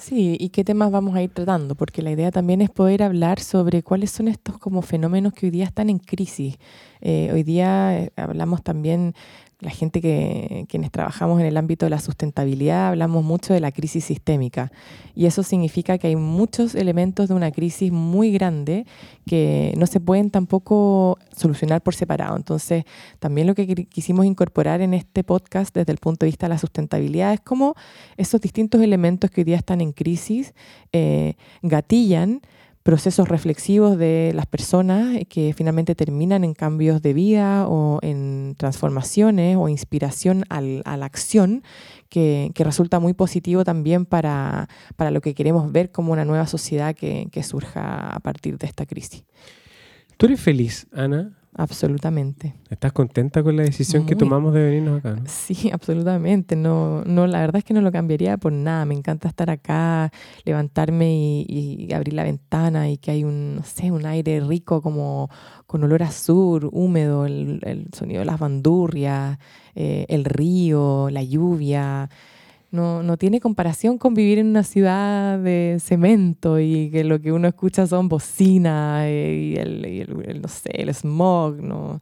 Sí, 0.00 0.38
y 0.40 0.48
qué 0.48 0.64
temas 0.64 0.90
vamos 0.90 1.14
a 1.14 1.22
ir 1.22 1.28
tratando, 1.28 1.74
porque 1.74 2.00
la 2.00 2.10
idea 2.10 2.30
también 2.30 2.62
es 2.62 2.70
poder 2.70 3.02
hablar 3.02 3.38
sobre 3.38 3.82
cuáles 3.82 4.10
son 4.10 4.28
estos 4.28 4.56
como 4.56 4.80
fenómenos 4.80 5.34
que 5.34 5.44
hoy 5.44 5.50
día 5.50 5.66
están 5.66 5.90
en 5.90 5.98
crisis. 5.98 6.56
Eh, 7.02 7.28
hoy 7.34 7.42
día 7.42 7.98
eh, 7.98 8.12
hablamos 8.16 8.62
también 8.62 9.14
la 9.60 9.70
gente 9.70 10.00
que 10.00 10.64
quienes 10.68 10.90
trabajamos 10.90 11.38
en 11.40 11.46
el 11.46 11.56
ámbito 11.56 11.86
de 11.86 11.90
la 11.90 12.00
sustentabilidad 12.00 12.88
hablamos 12.88 13.22
mucho 13.22 13.52
de 13.52 13.60
la 13.60 13.72
crisis 13.72 14.04
sistémica 14.04 14.72
y 15.14 15.26
eso 15.26 15.42
significa 15.42 15.98
que 15.98 16.08
hay 16.08 16.16
muchos 16.16 16.74
elementos 16.74 17.28
de 17.28 17.34
una 17.34 17.50
crisis 17.50 17.92
muy 17.92 18.32
grande 18.32 18.86
que 19.26 19.74
no 19.76 19.86
se 19.86 20.00
pueden 20.00 20.30
tampoco 20.30 21.18
solucionar 21.36 21.82
por 21.82 21.94
separado. 21.94 22.36
Entonces, 22.36 22.84
también 23.18 23.46
lo 23.46 23.54
que 23.54 23.66
quisimos 23.86 24.24
incorporar 24.24 24.80
en 24.80 24.94
este 24.94 25.24
podcast 25.24 25.74
desde 25.74 25.92
el 25.92 25.98
punto 25.98 26.24
de 26.24 26.30
vista 26.30 26.46
de 26.46 26.54
la 26.54 26.58
sustentabilidad 26.58 27.34
es 27.34 27.40
cómo 27.40 27.74
esos 28.16 28.40
distintos 28.40 28.80
elementos 28.80 29.30
que 29.30 29.42
hoy 29.42 29.44
día 29.44 29.56
están 29.56 29.80
en 29.80 29.92
crisis 29.92 30.54
eh, 30.92 31.34
gatillan 31.62 32.40
procesos 32.90 33.28
reflexivos 33.28 33.96
de 33.96 34.32
las 34.34 34.46
personas 34.46 35.16
que 35.28 35.54
finalmente 35.56 35.94
terminan 35.94 36.42
en 36.42 36.54
cambios 36.54 37.00
de 37.00 37.14
vida 37.14 37.68
o 37.68 38.00
en 38.02 38.56
transformaciones 38.58 39.56
o 39.56 39.68
inspiración 39.68 40.42
a 40.48 40.60
la 40.60 41.06
acción, 41.06 41.62
que, 42.08 42.50
resulta 42.56 42.98
muy 42.98 43.12
positivo 43.12 43.62
también 43.62 44.06
para, 44.06 44.66
lo 44.98 45.20
que 45.20 45.36
queremos 45.36 45.70
ver 45.70 45.92
como 45.92 46.12
una 46.12 46.24
nueva 46.24 46.48
sociedad 46.48 46.96
que, 46.96 47.28
que 47.30 47.44
surja 47.44 48.10
a 48.10 48.18
partir 48.18 48.58
de 48.58 48.66
esta 48.66 48.84
crisis. 48.86 49.22
¿Tú 50.16 50.26
eres 50.26 50.40
feliz, 50.40 50.88
Ana? 50.90 51.39
Absolutamente. 51.56 52.54
¿Estás 52.70 52.92
contenta 52.92 53.42
con 53.42 53.56
la 53.56 53.64
decisión 53.64 54.06
que 54.06 54.14
tomamos 54.14 54.54
de 54.54 54.62
venirnos 54.62 54.98
acá? 54.98 55.20
Sí, 55.26 55.70
absolutamente. 55.72 56.54
No, 56.54 57.02
no, 57.04 57.26
la 57.26 57.40
verdad 57.40 57.56
es 57.56 57.64
que 57.64 57.74
no 57.74 57.80
lo 57.80 57.90
cambiaría 57.90 58.36
por 58.36 58.52
nada. 58.52 58.84
Me 58.84 58.94
encanta 58.94 59.28
estar 59.28 59.50
acá, 59.50 60.12
levantarme 60.44 61.44
y, 61.46 61.92
abrir 61.92 62.14
la 62.14 62.22
ventana 62.22 62.88
y 62.88 62.98
que 62.98 63.10
hay 63.10 63.24
un, 63.24 63.56
no 63.56 63.64
sé, 63.64 63.90
un 63.90 64.06
aire 64.06 64.40
rico 64.40 64.80
como 64.80 65.28
con 65.66 65.82
olor 65.82 66.04
a 66.04 66.12
sur, 66.12 66.68
húmedo, 66.70 67.26
el, 67.26 67.88
sonido 67.92 68.20
de 68.20 68.26
las 68.26 68.38
bandurrias, 68.38 69.38
eh, 69.74 70.06
el 70.08 70.24
río, 70.24 71.10
la 71.10 71.22
lluvia. 71.22 72.08
No, 72.70 73.02
no, 73.02 73.16
tiene 73.16 73.40
comparación 73.40 73.98
con 73.98 74.14
vivir 74.14 74.38
en 74.38 74.46
una 74.46 74.62
ciudad 74.62 75.38
de 75.40 75.78
cemento 75.80 76.60
y 76.60 76.90
que 76.90 77.02
lo 77.02 77.20
que 77.20 77.32
uno 77.32 77.48
escucha 77.48 77.86
son 77.86 78.08
bocinas 78.08 79.08
y, 79.08 79.56
el, 79.56 80.40
no 80.40 80.48
sé, 80.48 80.70
el 80.74 80.94
smog, 80.94 81.60
¿no? 81.60 82.00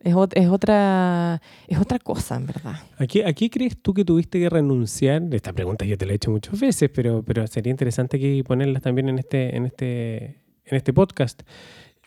Es, 0.00 0.14
es, 0.34 0.48
otra, 0.48 1.40
es 1.66 1.78
otra 1.78 1.98
cosa, 1.98 2.36
en 2.36 2.46
verdad. 2.46 2.74
¿A 2.98 3.06
qué, 3.06 3.50
crees 3.50 3.80
tú 3.80 3.94
que 3.94 4.04
tuviste 4.04 4.38
que 4.38 4.50
renunciar? 4.50 5.22
Esta 5.30 5.52
pregunta 5.52 5.84
yo 5.84 5.96
te 5.96 6.04
la 6.04 6.12
he 6.12 6.16
hecho 6.16 6.30
muchas 6.30 6.60
veces, 6.60 6.90
pero, 6.92 7.22
pero 7.22 7.46
sería 7.46 7.70
interesante 7.70 8.18
que 8.18 8.42
ponerlas 8.44 8.82
también 8.82 9.08
en 9.08 9.18
este, 9.18 9.56
en 9.56 9.64
este, 9.64 10.24
en 10.64 10.76
este 10.76 10.92
podcast. 10.92 11.42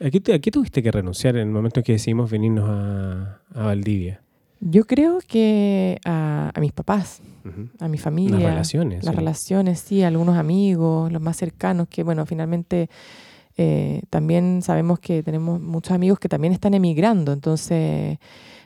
¿A 0.02 0.10
qué, 0.10 0.52
tuviste 0.52 0.84
que 0.84 0.92
renunciar 0.92 1.38
en 1.38 1.48
el 1.48 1.54
momento 1.54 1.80
en 1.80 1.86
que 1.86 1.94
decidimos 1.94 2.30
venirnos 2.30 2.70
a, 2.70 3.42
a 3.54 3.64
Valdivia? 3.64 4.25
Yo 4.68 4.86
creo 4.88 5.20
que 5.28 6.00
a, 6.06 6.52
mis 6.60 6.72
papás, 6.72 7.22
a 7.80 7.88
mi 7.88 8.00
familia. 8.00 8.40
Las 8.40 8.50
relaciones. 8.50 9.04
Las 9.06 9.16
relaciones, 9.16 9.80
sí, 9.80 10.02
algunos 10.02 10.38
amigos, 10.38 11.12
los 11.12 11.22
más 11.22 11.38
cercanos, 11.38 11.88
que 11.88 12.02
bueno, 12.02 12.26
finalmente 12.26 12.90
eh, 13.58 14.02
también 14.10 14.64
sabemos 14.64 14.98
que 14.98 15.22
tenemos 15.22 15.62
muchos 15.62 15.92
amigos 15.94 16.18
que 16.18 16.30
también 16.30 16.52
están 16.52 16.74
emigrando, 16.74 17.32
entonces, 17.32 18.18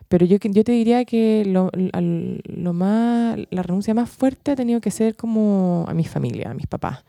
pero 0.08 0.26
yo, 0.26 0.38
yo 0.42 0.64
te 0.64 0.72
diría 0.72 1.04
que 1.04 1.44
lo, 1.46 1.70
lo 1.74 2.74
más, 2.74 3.38
la 3.50 3.62
renuncia 3.62 3.94
más 3.94 4.10
fuerte 4.10 4.52
ha 4.52 4.56
tenido 4.56 4.80
que 4.80 4.92
ser 4.92 5.18
como 5.18 5.84
a 5.90 5.94
mi 5.94 6.06
familia, 6.06 6.52
a 6.52 6.54
mis 6.54 6.68
papás. 6.68 7.04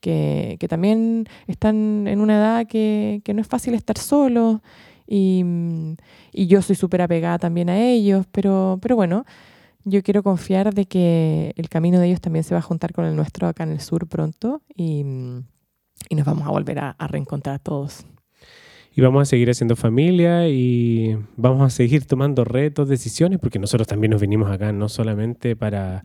Que, 0.00 0.58
que 0.60 0.68
también 0.68 1.26
están 1.46 2.06
en 2.06 2.20
una 2.20 2.36
edad 2.36 2.66
que, 2.66 3.22
que 3.24 3.32
no 3.32 3.40
es 3.40 3.46
fácil 3.46 3.72
estar 3.72 3.96
solos 3.96 4.60
y, 5.06 5.44
y 6.32 6.46
yo 6.46 6.62
soy 6.62 6.76
súper 6.76 7.02
apegada 7.02 7.38
también 7.38 7.68
a 7.70 7.80
ellos, 7.80 8.26
pero, 8.32 8.78
pero 8.80 8.96
bueno, 8.96 9.24
yo 9.84 10.02
quiero 10.02 10.22
confiar 10.22 10.74
de 10.74 10.86
que 10.86 11.52
el 11.56 11.68
camino 11.68 11.98
de 12.00 12.08
ellos 12.08 12.20
también 12.20 12.44
se 12.44 12.54
va 12.54 12.60
a 12.60 12.62
juntar 12.62 12.92
con 12.92 13.04
el 13.04 13.16
nuestro 13.16 13.46
acá 13.48 13.64
en 13.64 13.72
el 13.72 13.80
sur 13.80 14.06
pronto 14.08 14.62
y, 14.74 15.04
y 16.08 16.14
nos 16.14 16.24
vamos 16.26 16.46
a 16.46 16.50
volver 16.50 16.78
a, 16.78 16.90
a 16.90 17.06
reencontrar 17.06 17.58
todos 17.60 18.06
y 18.96 19.00
vamos 19.00 19.22
a 19.22 19.24
seguir 19.24 19.50
haciendo 19.50 19.74
familia 19.74 20.48
y 20.48 21.18
vamos 21.36 21.62
a 21.66 21.70
seguir 21.70 22.04
tomando 22.06 22.44
retos, 22.44 22.88
decisiones, 22.88 23.40
porque 23.40 23.58
nosotros 23.58 23.88
también 23.88 24.12
nos 24.12 24.20
venimos 24.20 24.48
acá 24.50 24.72
no 24.72 24.88
solamente 24.88 25.56
para, 25.56 26.04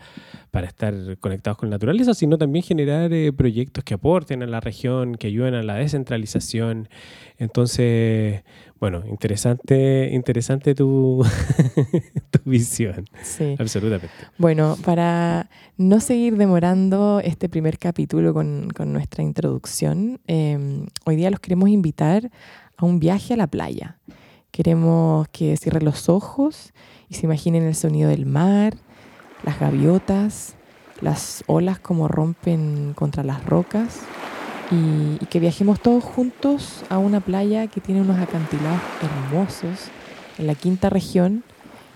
para 0.50 0.65
estar 0.65 0.93
conectados 1.19 1.60
con 1.60 1.69
la 1.69 1.75
naturaleza, 1.75 2.15
sino 2.15 2.39
también 2.39 2.63
generar 2.63 3.13
eh, 3.13 3.31
proyectos 3.31 3.84
que 3.84 3.93
aporten 3.93 4.41
a 4.41 4.48
la 4.48 4.60
región, 4.60 5.15
que 5.15 5.27
ayuden 5.27 5.53
a 5.53 5.62
la 5.62 5.75
descentralización. 5.75 6.89
Entonces, 7.38 8.43
bueno, 8.79 9.03
interesante, 9.08 10.10
interesante 10.12 10.74
tu, 10.74 11.24
tu 12.31 12.50
visión. 12.50 13.05
Sí. 13.22 13.55
Absolutamente. 13.60 14.10
Bueno, 14.39 14.77
para 14.84 15.48
no 15.77 16.00
seguir 16.00 16.38
demorando 16.38 17.22
este 17.24 17.50
primer 17.50 17.77
capítulo 17.77 18.34
con, 18.34 18.72
con 18.75 18.91
nuestra 18.93 19.24
introducción, 19.24 20.19
eh, 20.25 20.58
hoy 21.05 21.15
día 21.15 21.29
los 21.29 21.39
queremos 21.39 21.69
invitar 21.69 22.31
a 22.79 22.86
un 22.86 23.00
viaje 23.00 23.33
a 23.33 23.38
la 23.38 23.48
playa. 23.48 23.98
Queremos 24.51 25.27
que 25.29 25.57
cierren 25.57 25.86
los 25.86 26.07
ojos 26.07 26.74
y 27.09 27.15
se 27.15 27.25
imaginen 27.25 27.63
el 27.63 27.75
sonido 27.75 28.09
del 28.09 28.25
mar, 28.25 28.75
las 29.43 29.59
gaviotas, 29.59 30.55
las 31.01 31.43
olas 31.48 31.77
como 31.79 32.07
rompen 32.07 32.93
contra 32.93 33.24
las 33.24 33.45
rocas 33.45 34.00
y, 34.71 35.17
que 35.25 35.39
viajemos 35.39 35.79
todos 35.81 36.03
juntos 36.03 36.83
a 36.89 36.98
una 36.98 37.19
playa 37.19 37.67
que 37.67 37.81
tiene 37.81 38.01
unos 38.01 38.17
acantilados 38.17 38.79
hermosos 39.01 39.89
en 40.38 40.48
la 40.48 40.55
quinta 40.55 40.89
región 40.89 41.43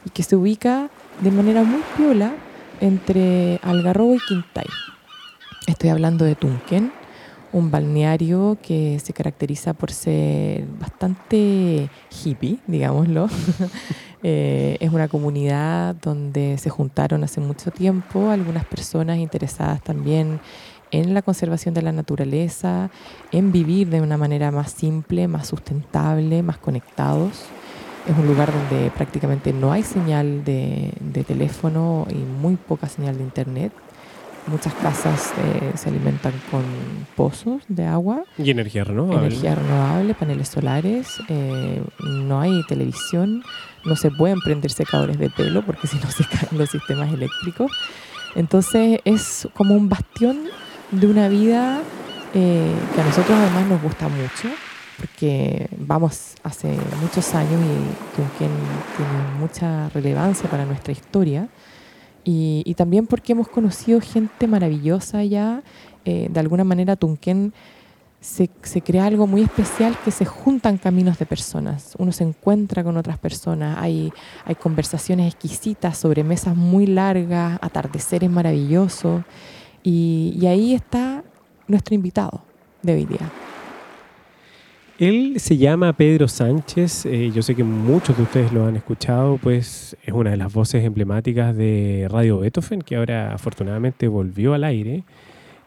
y 0.06 0.10
que 0.10 0.24
se 0.24 0.36
ubica 0.36 0.90
de 1.22 1.32
manera 1.32 1.64
muy 1.64 1.82
piola 1.96 2.34
entre 2.82 3.60
Algarrobo 3.64 4.16
y 4.16 4.20
Quintay. 4.20 4.68
Estoy 5.66 5.92
hablando 5.92 6.26
de 6.26 6.36
Tunquén, 6.36 6.92
un 7.54 7.70
balneario 7.70 8.58
que 8.62 9.00
se 9.00 9.14
caracteriza 9.14 9.74
por 9.74 9.92
ser 9.92 10.66
bastante 10.80 11.90
hippie, 12.10 12.60
digámoslo. 12.68 13.30
Eh, 14.26 14.78
es 14.80 14.90
una 14.94 15.10
comunidad 15.10 15.96
donde 15.96 16.58
se 16.58 16.70
juntaron 16.70 17.26
hace 17.26 17.42
mucho 17.42 17.72
tiempo 17.72 18.30
algunas 18.30 18.64
personas 18.64 19.18
interesadas 19.18 19.84
también 19.84 20.40
en 20.92 21.14
la 21.14 21.22
conservación 21.22 21.74
de 21.74 21.82
la 21.82 21.92
naturaleza, 21.92 22.90
en 23.34 23.52
vivir 23.52 23.90
de 23.90 24.00
una 24.00 24.16
manera 24.16 24.50
más 24.50 24.72
simple, 24.72 25.28
más 25.28 25.48
sustentable, 25.48 26.42
más 26.42 26.58
conectados. 26.58 27.44
Es 28.08 28.18
un 28.18 28.26
lugar 28.26 28.54
donde 28.54 28.92
prácticamente 28.92 29.52
no 29.52 29.74
hay 29.74 29.84
señal 29.84 30.46
de, 30.46 30.94
de 31.02 31.26
teléfono 31.26 32.08
y 32.10 32.16
muy 32.16 32.56
poca 32.56 32.88
señal 32.88 33.18
de 33.18 33.24
internet. 33.26 33.74
Muchas 34.48 34.74
casas 34.74 35.32
eh, 35.38 35.72
se 35.76 35.90
alimentan 35.90 36.34
con 36.52 36.64
pozos 37.16 37.64
de 37.68 37.86
agua. 37.86 38.24
Y 38.38 38.52
energía 38.52 38.84
renovable. 38.84 39.28
Energía 39.28 39.56
renovable, 39.56 40.14
paneles 40.14 40.50
solares. 40.50 41.20
Eh, 41.30 41.82
no 42.00 42.42
hay 42.42 42.62
televisión. 42.68 43.44
No 43.86 43.96
se 43.96 44.12
pueden 44.12 44.40
prender 44.42 44.72
secadores 44.72 45.18
de 45.18 45.30
pelo 45.30 45.66
porque 45.66 45.88
si 45.88 45.98
no 45.98 46.12
se 46.12 46.26
caen 46.26 46.58
los 46.58 46.70
sistemas 46.70 47.14
eléctricos. 47.14 47.72
Entonces 48.36 49.00
es 49.06 49.48
como 49.54 49.76
un 49.76 49.90
bastión 49.90 50.42
de 50.92 51.08
una 51.08 51.28
vida 51.30 51.82
eh, 52.34 52.74
que 52.96 53.02
a 53.02 53.06
nosotros 53.06 53.38
además 53.38 53.68
nos 53.68 53.82
gusta 53.82 54.10
mucho 54.10 54.50
porque 54.98 55.68
vamos 55.78 56.36
hace 56.44 56.78
muchos 57.02 57.34
años 57.36 57.60
y 57.62 58.16
Tunquén 58.16 58.52
tiene 58.96 59.40
mucha 59.40 59.90
relevancia 59.90 60.50
para 60.50 60.66
nuestra 60.66 60.92
historia. 60.92 61.48
Y, 62.26 62.74
también 62.76 63.06
porque 63.06 63.34
hemos 63.34 63.48
conocido 63.48 64.00
gente 64.00 64.48
maravillosa 64.48 65.20
allá. 65.20 65.62
Eh, 66.06 66.30
de 66.32 66.40
alguna 66.40 66.64
manera, 66.64 66.96
Tunquén 66.96 67.54
se, 68.22 68.50
crea 68.82 69.06
algo 69.06 69.28
muy 69.28 69.42
especial 69.42 69.98
que 70.04 70.12
se 70.12 70.26
juntan 70.26 70.78
caminos 70.78 71.20
de 71.20 71.26
personas. 71.26 71.96
Uno 71.98 72.12
se 72.12 72.24
encuentra 72.24 72.84
con 72.84 72.96
otras 72.96 73.18
personas, 73.18 73.78
hay, 73.80 74.14
hay 74.46 74.56
conversaciones 74.56 75.34
exquisitas 75.34 75.98
sobre 75.98 76.24
mesas 76.24 76.56
muy 76.56 76.88
largas, 76.88 77.60
atardeceres 77.62 78.30
maravillosos. 78.30 79.24
Y, 79.84 80.38
y 80.40 80.48
ahí 80.48 80.74
está 80.74 81.24
nuestro 81.68 81.96
invitado 81.96 82.42
de 82.82 82.94
hoy 82.94 83.06
día. 83.06 83.53
Él 85.00 85.40
se 85.40 85.58
llama 85.58 85.94
Pedro 85.94 86.28
Sánchez, 86.28 87.08
eh, 87.08 87.32
yo 87.34 87.42
sé 87.42 87.56
que 87.56 87.64
muchos 87.64 88.16
de 88.16 88.24
ustedes 88.24 88.54
lo 88.54 88.68
han 88.68 88.76
escuchado, 88.76 89.40
pues 89.42 89.98
es 90.04 90.14
una 90.14 90.30
de 90.30 90.38
las 90.38 90.54
voces 90.54 90.86
emblemáticas 90.86 91.58
de 91.58 92.08
Radio 92.12 92.40
Beethoven, 92.40 92.84
que 92.84 92.98
ahora 92.98 93.34
afortunadamente 93.34 94.08
volvió 94.08 94.54
al 94.54 94.64
aire. 94.64 95.04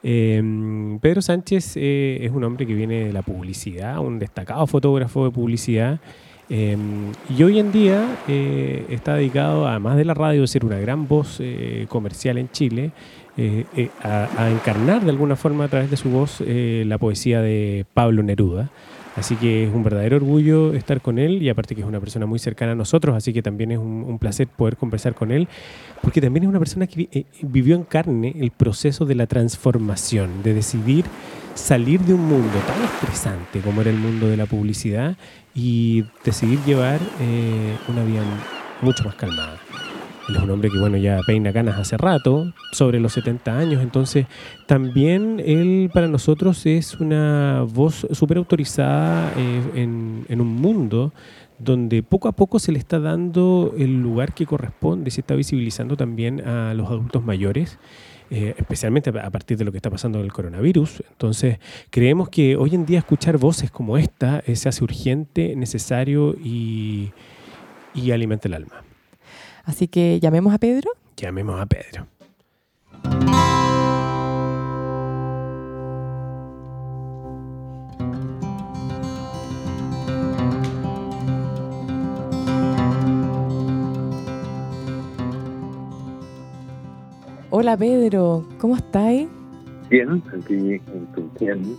Em, 0.04 1.00
Pedro 1.00 1.23
Sánchez 1.23 1.76
eh, 1.76 2.21
es 2.23 2.30
un 2.30 2.45
hombre 2.45 2.66
que 2.68 2.75
viene 2.75 3.06
de 3.06 3.12
la 3.12 3.23
publicidad, 3.23 3.99
un 3.99 4.21
destacado 4.21 4.64
fotógrafo 4.68 5.25
de 5.25 5.33
publicidad, 5.33 5.99
em, 6.49 7.11
y 7.28 7.42
hoy 7.42 7.59
en 7.59 7.73
día 7.73 8.06
eh, 8.28 8.87
está 8.90 9.16
dedicado, 9.16 9.66
además 9.66 9.97
de 9.97 10.04
la 10.04 10.14
radio, 10.14 10.45
a 10.45 10.47
ser 10.47 10.64
una 10.64 10.78
gran 10.78 11.09
voz 11.09 11.42
comercial 11.88 12.38
en 12.38 12.49
Chile, 12.52 12.92
a, 14.04 14.28
a, 14.38 14.50
encarnar 14.50 15.04
de 15.04 15.11
alguna 15.11 15.35
forma 15.35 15.64
a 15.64 15.68
través 15.68 15.90
de 15.90 15.97
su 15.97 16.11
voz 16.11 16.40
la 16.40 16.97
poesía 16.97 17.42
de 17.42 17.85
Pablo 17.92 18.23
Neruda. 18.23 18.71
Así 19.16 19.35
que 19.37 19.64
es 19.64 19.75
un 19.75 19.82
verdadero 19.82 20.16
orgullo 20.16 20.75
estar 20.75 21.00
con 21.00 21.18
él 21.18 21.42
y 21.42 21.49
aparte 21.49 21.75
que 21.75 21.80
es 21.80 21.87
una 21.87 22.00
persona 22.00 22.26
muy 22.26 22.38
cercana 22.38 22.73
a 22.73 22.75
nosotros, 22.75 23.16
así 23.16 23.32
que 23.32 23.42
también 23.42 23.73
es 23.73 23.78
un, 23.78 24.18
placer 24.18 24.46
poder 24.46 24.76
conversar 24.76 25.14
con 25.14 25.30
él, 25.30 25.49
porque 26.02 26.20
también 26.20 26.44
es 26.44 26.49
una 26.50 26.58
persona 26.58 26.87
que 26.87 27.08
eh, 27.11 27.25
vivió 27.42 27.76
en 27.76 27.85
carne 27.85 28.35
el 28.38 28.50
proceso 28.50 29.06
de 29.06 29.14
la 29.14 29.26
transformación, 29.26 30.42
de 30.42 30.52
decidir 30.52 31.06
salir 31.54 32.00
de 32.00 32.12
un 32.12 32.26
mundo 32.26 32.58
tan 32.66 32.82
estresante 32.85 33.61
como 33.61 33.80
era 33.80 33.90
el 33.90 33.96
mundo 33.96 34.28
de 34.28 34.37
la 34.37 34.44
publicidad 34.44 35.16
y 35.54 36.04
decidir 36.23 36.58
llevar 36.66 37.00
eh, 37.20 37.76
una 37.88 38.04
vida 38.04 38.23
mucho 38.82 39.04
más 39.04 39.14
calmada. 39.14 39.58
Él 40.28 40.37
es 40.37 40.42
un 40.42 40.50
hombre 40.50 40.71
que, 40.71 40.78
bueno, 40.78 40.97
ya 40.97 41.21
peina 41.25 41.52
canas 41.52 41.78
hace 41.78 41.97
rato, 41.97 42.52
sobre 42.73 42.99
los 42.99 43.12
70 43.12 43.56
años. 43.56 43.83
Entonces, 43.83 44.26
también 44.66 45.40
él 45.45 45.88
para 45.92 46.09
nosotros 46.09 46.66
es 46.66 46.95
una 46.95 47.64
voz 47.68 48.06
súper 48.11 48.38
autorizada 48.38 49.33
eh, 49.37 49.62
en, 49.75 50.40
un 50.40 50.56
mundo 50.56 51.12
donde 51.59 52.02
poco 52.02 52.28
a 52.28 52.33
poco 52.33 52.59
se 52.59 52.73
le 52.73 52.78
está 52.78 52.99
dando 52.99 53.73
el 53.78 54.02
lugar 54.02 54.35
que 54.35 54.47
corresponde, 54.47 55.11
se 55.11 55.21
está 55.21 55.35
visibilizando 55.35 55.97
también 55.97 56.47
a 56.47 56.75
los 56.75 56.88
adultos 56.88 57.25
mayores. 57.25 57.78
Eh, 58.28 58.56
especialmente 58.59 59.11
a 59.11 59.30
partir 59.30 59.56
de 59.56 59.64
lo 59.64 59.71
que 59.71 59.78
está 59.78 59.88
pasando 59.88 60.18
con 60.18 60.25
el 60.25 60.33
coronavirus. 60.33 61.04
Entonces, 61.12 61.61
creemos 61.90 62.28
que 62.28 62.56
hoy 62.56 62.75
en 62.75 62.85
día 62.85 62.99
escuchar 62.99 63.38
voces 63.38 63.71
como 63.71 63.97
esta 63.97 64.42
eh, 64.45 64.56
se 64.56 64.68
hace 64.68 64.83
urgente, 64.83 65.54
necesario 65.54 66.35
y, 66.35 67.12
y 67.95 68.11
alimenta 68.11 68.49
el 68.49 68.54
alma. 68.54 68.83
Así 69.66 69.88
que 69.88 70.20
llamemos 70.20 70.54
a 70.54 70.58
Pedro. 70.58 70.92
Llamemos 71.16 71.61
a 71.61 71.66
Pedro. 71.66 72.06
Hola 87.50 87.76
Pedro, 87.76 88.46
¿cómo 88.58 88.76
estáis? 88.76 89.28
Bien, 89.90 90.23
aquí 90.32 90.54
en 90.54 91.06
Tunquén. 91.12 91.76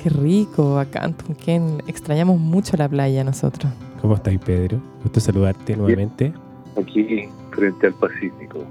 Qué 0.00 0.10
rico, 0.10 0.78
acá 0.78 1.04
en 1.04 1.14
Tunquén. 1.14 1.82
Extrañamos 1.88 2.38
mucho 2.38 2.76
la 2.76 2.88
playa 2.88 3.24
nosotros. 3.24 3.72
¿Cómo 4.00 4.14
estáis 4.14 4.38
Pedro? 4.38 4.80
Gusto 5.02 5.18
saludarte 5.18 5.76
nuevamente. 5.76 6.32
Aquí 6.80 7.28
frente 7.50 7.86
al 7.88 7.94
Pacífico. 7.94 8.64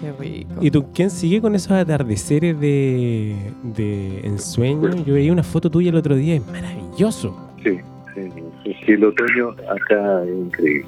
Qué 0.00 0.12
rico. 0.12 0.54
¿Y 0.60 0.70
Tunquén 0.70 1.10
sigue 1.10 1.40
con 1.40 1.54
esos 1.54 1.72
atardeceres 1.72 2.58
de, 2.60 3.34
de 3.62 4.20
ensueño? 4.24 4.94
Yo 5.04 5.14
veía 5.14 5.32
una 5.32 5.42
foto 5.42 5.70
tuya 5.70 5.90
el 5.90 5.96
otro 5.96 6.16
día, 6.16 6.34
es 6.34 6.46
maravilloso. 6.46 7.34
Sí, 7.62 7.78
sí, 8.14 8.30
sí, 8.64 8.92
el 8.92 9.04
otoño 9.04 9.50
acá 9.50 10.24
es 10.24 10.36
increíble. 10.36 10.86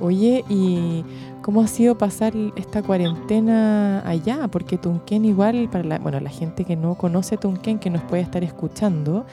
Oye, 0.00 0.44
¿y 0.48 1.04
cómo 1.42 1.62
ha 1.62 1.66
sido 1.66 1.96
pasar 1.96 2.32
esta 2.56 2.82
cuarentena 2.82 4.06
allá? 4.06 4.48
Porque 4.48 4.76
Tunquén 4.76 5.24
igual, 5.24 5.68
para 5.70 5.84
la, 5.84 5.98
bueno, 5.98 6.20
la 6.20 6.30
gente 6.30 6.64
que 6.64 6.76
no 6.76 6.96
conoce 6.96 7.36
Tunquén, 7.36 7.78
que 7.78 7.90
nos 7.90 8.02
puede 8.02 8.22
estar 8.22 8.44
escuchando, 8.44 9.24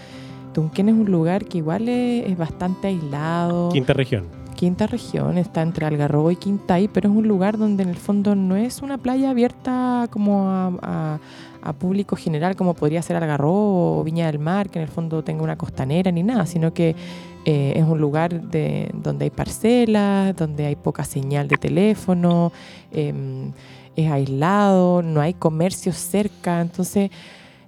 Tunquén 0.54 0.90
es 0.90 0.96
un 0.96 1.12
lugar 1.12 1.46
que 1.46 1.60
igual 1.60 1.90
es, 1.90 2.28
es 2.28 2.38
bastante 2.38 2.88
aislado. 2.88 3.70
Quinta 3.70 3.94
región. 3.94 4.41
Quinta 4.62 4.86
región, 4.86 5.40
está 5.40 5.64
entre 5.64 5.88
Algarrobo 5.88 6.30
y 6.30 6.36
Quintay, 6.36 6.88
pero 6.88 7.10
es 7.10 7.16
un 7.16 7.28
lugar 7.28 7.58
donde 7.58 7.82
en 7.82 7.90
el 7.90 7.96
fondo 7.96 8.36
no 8.36 8.56
es 8.56 8.84
una 8.84 9.00
playa 9.00 9.32
abierta 9.32 10.08
como 10.12 10.48
a, 10.48 11.18
a- 11.64 11.74
público 11.74 12.16
general, 12.16 12.56
como 12.56 12.76
podría 12.76 13.02
ser 13.02 13.16
Algarrobo 13.16 14.00
o 14.00 14.04
Viña 14.04 14.28
del 14.28 14.38
Mar, 14.38 14.70
que 14.70 14.78
en 14.78 14.84
el 14.84 14.88
fondo 14.88 15.24
tenga 15.24 15.42
una 15.42 15.56
costanera 15.56 16.12
ni 16.12 16.22
nada, 16.22 16.46
sino 16.46 16.76
que 16.76 16.96
eh, 17.46 17.74
es 17.76 17.84
un 17.84 18.00
lugar 18.00 18.40
de, 18.40 18.92
donde 18.94 19.24
hay 19.26 19.30
parcelas, 19.32 20.36
donde 20.36 20.68
hay 20.68 20.76
poca 20.76 21.06
señal 21.06 21.48
de 21.48 21.58
teléfono, 21.58 22.52
em, 22.92 23.52
es 23.96 24.12
aislado, 24.12 25.02
no 25.02 25.22
hay 25.22 25.34
comercio 25.34 25.92
cerca, 25.92 26.62
entonces 26.62 27.10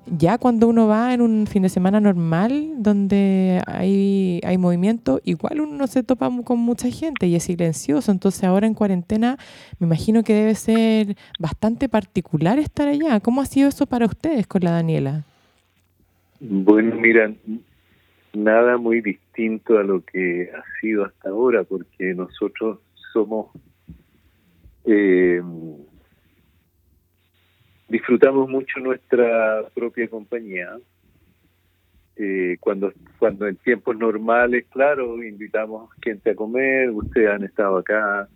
ya 0.05 0.37
cuando 0.37 0.67
uno 0.67 0.87
va 0.87 1.13
en 1.13 1.21
un 1.21 1.47
fin 1.47 1.63
de 1.63 1.69
semana 1.69 1.99
normal 1.99 2.73
donde 2.77 3.61
hay, 3.67 4.41
hay 4.43 4.57
movimiento, 4.57 5.21
igual 5.23 5.61
uno 5.61 5.75
no 5.75 5.87
se 5.87 6.03
topa 6.03 6.29
con 6.43 6.59
mucha 6.59 6.89
gente 6.89 7.27
y 7.27 7.35
es 7.35 7.43
silencioso. 7.43 8.11
Entonces 8.11 8.43
ahora 8.43 8.67
en 8.67 8.73
cuarentena 8.73 9.37
me 9.79 9.87
imagino 9.87 10.23
que 10.23 10.33
debe 10.33 10.55
ser 10.55 11.15
bastante 11.39 11.89
particular 11.89 12.59
estar 12.59 12.87
allá. 12.87 13.19
¿Cómo 13.19 13.41
ha 13.41 13.45
sido 13.45 13.69
eso 13.69 13.85
para 13.85 14.05
ustedes 14.05 14.47
con 14.47 14.63
la 14.63 14.71
Daniela? 14.71 15.23
Bueno, 16.39 16.95
mira, 16.97 17.31
nada 18.33 18.77
muy 18.77 19.01
distinto 19.01 19.77
a 19.77 19.83
lo 19.83 20.03
que 20.03 20.49
ha 20.53 20.63
sido 20.81 21.05
hasta 21.05 21.29
ahora, 21.29 21.63
porque 21.63 22.13
nosotros 22.13 22.79
somos, 23.13 23.47
eh, 24.85 25.41
disfrutamos 27.87 28.49
mucho 28.49 28.79
nuestra 28.79 29.63
propia 29.73 30.07
compañía. 30.07 30.77
Eh, 32.15 32.57
cuando 32.59 32.93
cuando 33.17 33.47
en 33.47 33.55
tiempos 33.57 33.97
normales, 33.97 34.65
claro, 34.69 35.23
invitamos 35.23 35.89
gente 36.03 36.31
a 36.31 36.35
comer, 36.35 36.91
ustedes 36.91 37.29
han 37.29 37.43
estado 37.43 37.77
acá 37.77 38.27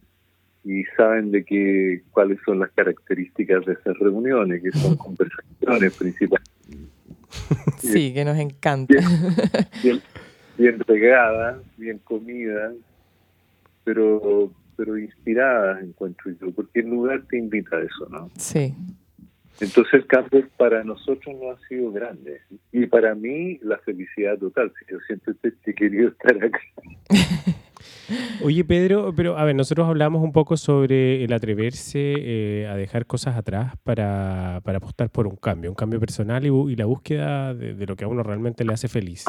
y 0.64 0.84
saben 0.98 1.32
de 1.32 1.44
que 1.46 2.02
cuáles 2.12 2.40
son 2.44 2.60
las 2.60 2.72
características 2.72 3.66
de 3.66 3.74
esas 3.74 3.98
reuniones, 4.00 4.64
que 4.64 4.72
son 4.72 4.96
conversaciones 4.98 5.96
principalmente 5.96 6.52
Sí, 7.78 8.14
que 8.14 8.26
nos 8.26 8.38
encanta. 8.38 8.96
bien, 9.84 10.02
bien 10.58 10.80
regadas, 10.80 11.58
bien 11.78 12.00
comidas, 12.00 12.74
pero 13.84 14.52
pero 14.76 14.96
inspiradas, 14.96 15.82
encuentro 15.82 16.32
yo, 16.40 16.52
porque 16.52 16.82
el 16.82 16.90
lugar 16.90 17.24
te 17.28 17.38
invita 17.38 17.78
a 17.78 17.82
eso, 17.82 18.08
¿no? 18.12 18.30
Sí. 18.38 18.76
Entonces 19.60 19.93
el 19.93 20.08
cambio 20.08 20.48
para 20.58 20.84
nosotros 20.84 21.36
no 21.39 21.52
ha 21.52 21.67
sido 21.67 21.91
grande. 21.91 22.41
Y 22.72 22.86
para 22.86 23.15
mí 23.15 23.60
la 23.62 23.78
felicidad 23.80 24.38
total, 24.38 24.72
yo 24.89 24.98
siempre 25.08 25.34
he 25.65 25.74
querido 25.74 26.10
estar 26.10 26.43
acá. 26.43 26.60
Oye, 28.43 28.63
Pedro, 28.63 29.13
pero 29.15 29.38
a 29.38 29.43
ver, 29.43 29.56
nosotros 29.56 29.88
hablamos 29.88 30.24
un 30.24 30.32
poco 30.32 30.58
sobre 30.58 31.24
el 31.24 31.34
atreverse 31.34 32.13
eh, 32.17 32.67
a 32.67 32.76
dejar 32.76 33.06
cosas 33.06 33.36
atrás 33.36 33.74
para, 33.84 34.62
para 34.63 34.78
apostar 34.78 35.10
por 35.10 35.28
un 35.28 35.36
cambio, 35.36 35.70
un 35.72 35.76
cambio 35.76 36.00
personal 36.00 36.46
y, 36.46 36.76
la 36.76 36.86
búsqueda 36.86 37.54
de 37.54 37.86
lo 37.86 37.96
que 37.96 38.06
a 38.06 38.08
uno 38.08 38.24
realmente 38.24 38.63
le 38.63 38.74
hace 38.74 38.88
feliz. 38.88 39.26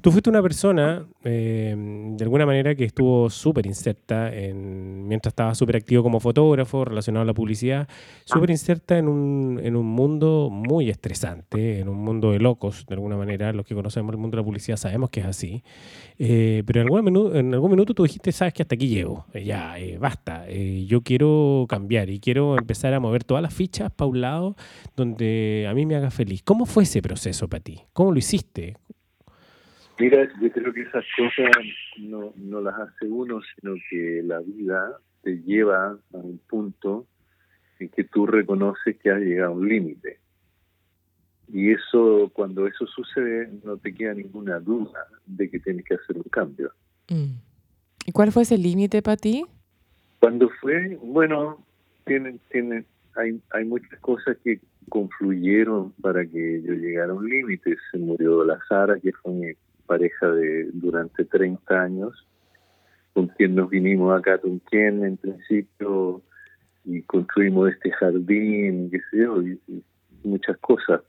Tú 0.00 0.10
fuiste 0.10 0.30
una 0.30 0.42
persona, 0.42 1.06
eh, 1.24 1.74
de 1.76 2.24
alguna 2.24 2.46
manera, 2.46 2.74
que 2.74 2.84
estuvo 2.84 3.30
súper 3.30 3.66
inserta 3.66 4.34
en, 4.34 5.06
mientras 5.06 5.32
estaba 5.32 5.54
súper 5.54 5.76
activo 5.76 6.02
como 6.02 6.20
fotógrafo, 6.20 6.84
relacionado 6.84 7.22
a 7.22 7.26
la 7.26 7.34
publicidad, 7.34 7.88
súper 8.24 8.50
inserta 8.50 8.98
en 8.98 9.08
un, 9.08 9.60
en 9.62 9.76
un 9.76 9.86
mundo 9.86 10.48
muy 10.50 10.90
estresante, 10.90 11.80
en 11.80 11.88
un 11.88 11.98
mundo 11.98 12.32
de 12.32 12.38
locos, 12.38 12.84
de 12.86 12.94
alguna 12.94 13.16
manera. 13.16 13.52
Los 13.52 13.66
que 13.66 13.74
conocemos 13.74 14.12
el 14.12 14.18
mundo 14.18 14.36
de 14.36 14.42
la 14.42 14.46
publicidad 14.46 14.76
sabemos 14.76 15.10
que 15.10 15.20
es 15.20 15.26
así. 15.26 15.62
Eh, 16.18 16.62
pero 16.66 16.80
en 16.80 16.86
algún, 16.86 17.04
minuto, 17.04 17.34
en 17.34 17.52
algún 17.54 17.70
minuto 17.70 17.92
tú 17.92 18.04
dijiste, 18.04 18.30
sabes 18.30 18.54
que 18.54 18.62
hasta 18.62 18.76
aquí 18.76 18.88
llego, 18.88 19.26
eh, 19.34 19.44
ya, 19.44 19.78
eh, 19.78 19.98
basta, 19.98 20.48
yo 20.48 21.02
quiero 21.02 21.66
cambiar 21.68 22.08
y 22.08 22.20
quiero 22.20 22.56
empezar 22.56 22.94
a 22.94 23.00
mover 23.00 23.24
todas 23.24 23.42
las 23.42 23.52
fichas 23.52 23.90
para 23.90 24.08
un 24.08 24.20
lado 24.20 24.56
donde 24.96 25.66
a 25.68 25.74
mí 25.74 25.86
me 25.86 25.96
haga 25.96 26.10
feliz. 26.10 26.42
¿Cómo 26.44 26.66
fue 26.66 26.84
ese 26.84 27.02
proceso 27.02 27.48
para 27.48 27.62
ti? 27.62 27.80
¿Cómo 27.92 28.12
lo 28.12 28.18
hiciste? 28.18 28.76
Mira, 29.98 30.28
yo 30.40 30.50
creo 30.50 30.72
que 30.72 30.82
esas 30.82 31.04
cosas 31.16 31.50
no, 31.98 32.32
no 32.36 32.60
las 32.60 32.74
hace 32.78 33.06
uno, 33.06 33.40
sino 33.54 33.74
que 33.88 34.22
la 34.24 34.40
vida 34.40 34.98
te 35.22 35.36
lleva 35.42 35.90
a 35.90 36.16
un 36.16 36.38
punto 36.48 37.06
en 37.78 37.88
que 37.88 38.04
tú 38.04 38.26
reconoces 38.26 38.96
que 38.98 39.10
has 39.10 39.20
llegado 39.20 39.52
a 39.52 39.56
un 39.56 39.68
límite. 39.68 40.18
Y 41.52 41.72
eso, 41.72 42.30
cuando 42.32 42.66
eso 42.66 42.86
sucede, 42.86 43.50
no 43.64 43.76
te 43.76 43.94
queda 43.94 44.14
ninguna 44.14 44.58
duda 44.58 45.06
de 45.26 45.48
que 45.48 45.60
tienes 45.60 45.84
que 45.84 45.94
hacer 45.94 46.16
un 46.16 46.24
cambio. 46.24 46.72
Mm. 47.08 47.36
¿Y 48.06 48.12
cuál 48.12 48.32
fue 48.32 48.42
ese 48.42 48.58
límite 48.58 49.02
para 49.02 49.16
ti? 49.16 49.44
Cuando 50.18 50.48
fue, 50.60 50.98
bueno, 51.02 51.64
tiene, 52.04 52.38
tiene, 52.50 52.84
hay, 53.14 53.40
hay 53.50 53.64
muchas 53.64 53.98
cosas 54.00 54.36
que 54.42 54.60
confluyeron 54.88 55.92
para 56.00 56.26
que 56.26 56.62
yo 56.62 56.74
llegara 56.74 57.12
a 57.12 57.14
un 57.14 57.28
límite. 57.28 57.76
Se 57.90 57.98
murió 57.98 58.44
la 58.44 58.58
Sara, 58.68 58.98
que 58.98 59.12
fue 59.12 59.32
mi 59.32 59.52
pareja 59.86 60.28
de 60.30 60.68
durante 60.72 61.24
30 61.24 61.80
años, 61.80 62.26
con 63.12 63.28
quien 63.28 63.54
nos 63.54 63.70
vinimos 63.70 64.16
acá 64.18 64.34
a 64.34 64.38
Tunquén 64.38 65.04
en 65.04 65.16
principio 65.16 66.22
y 66.84 67.02
construimos 67.02 67.70
este 67.70 67.90
jardín, 67.92 68.90
qué 68.90 68.98
sé 69.10 69.18
yo, 69.18 69.42
y, 69.42 69.60
muchas 70.22 70.56
cosas. 70.58 71.02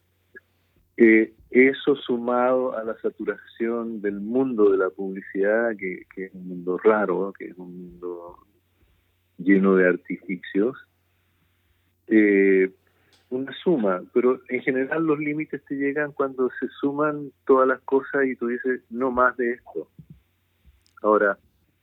Eh, 0.97 1.33
eso 1.49 1.95
sumado 1.95 2.77
a 2.77 2.83
la 2.83 2.97
saturación 2.99 4.01
del 4.01 4.19
mundo 4.19 4.71
de 4.71 4.77
la 4.77 4.89
publicidad, 4.89 5.75
que, 5.77 6.03
que 6.13 6.25
es 6.25 6.33
un 6.33 6.49
mundo 6.49 6.77
raro, 6.77 7.31
que 7.37 7.45
es 7.45 7.57
un 7.57 7.77
mundo 7.77 8.39
lleno 9.37 9.75
de 9.75 9.87
artificios, 9.87 10.75
eh, 12.07 12.71
una 13.35 13.53
suma, 13.53 14.01
pero 14.13 14.39
en 14.49 14.61
general 14.61 15.03
los 15.03 15.19
límites 15.19 15.63
te 15.65 15.75
llegan 15.75 16.11
cuando 16.11 16.49
se 16.59 16.67
suman 16.79 17.31
todas 17.45 17.67
las 17.67 17.81
cosas 17.81 18.25
y 18.25 18.35
tú 18.35 18.47
dices, 18.47 18.81
no 18.89 19.11
más 19.11 19.35
de 19.37 19.53
esto. 19.53 19.89
Ahora, 21.01 21.37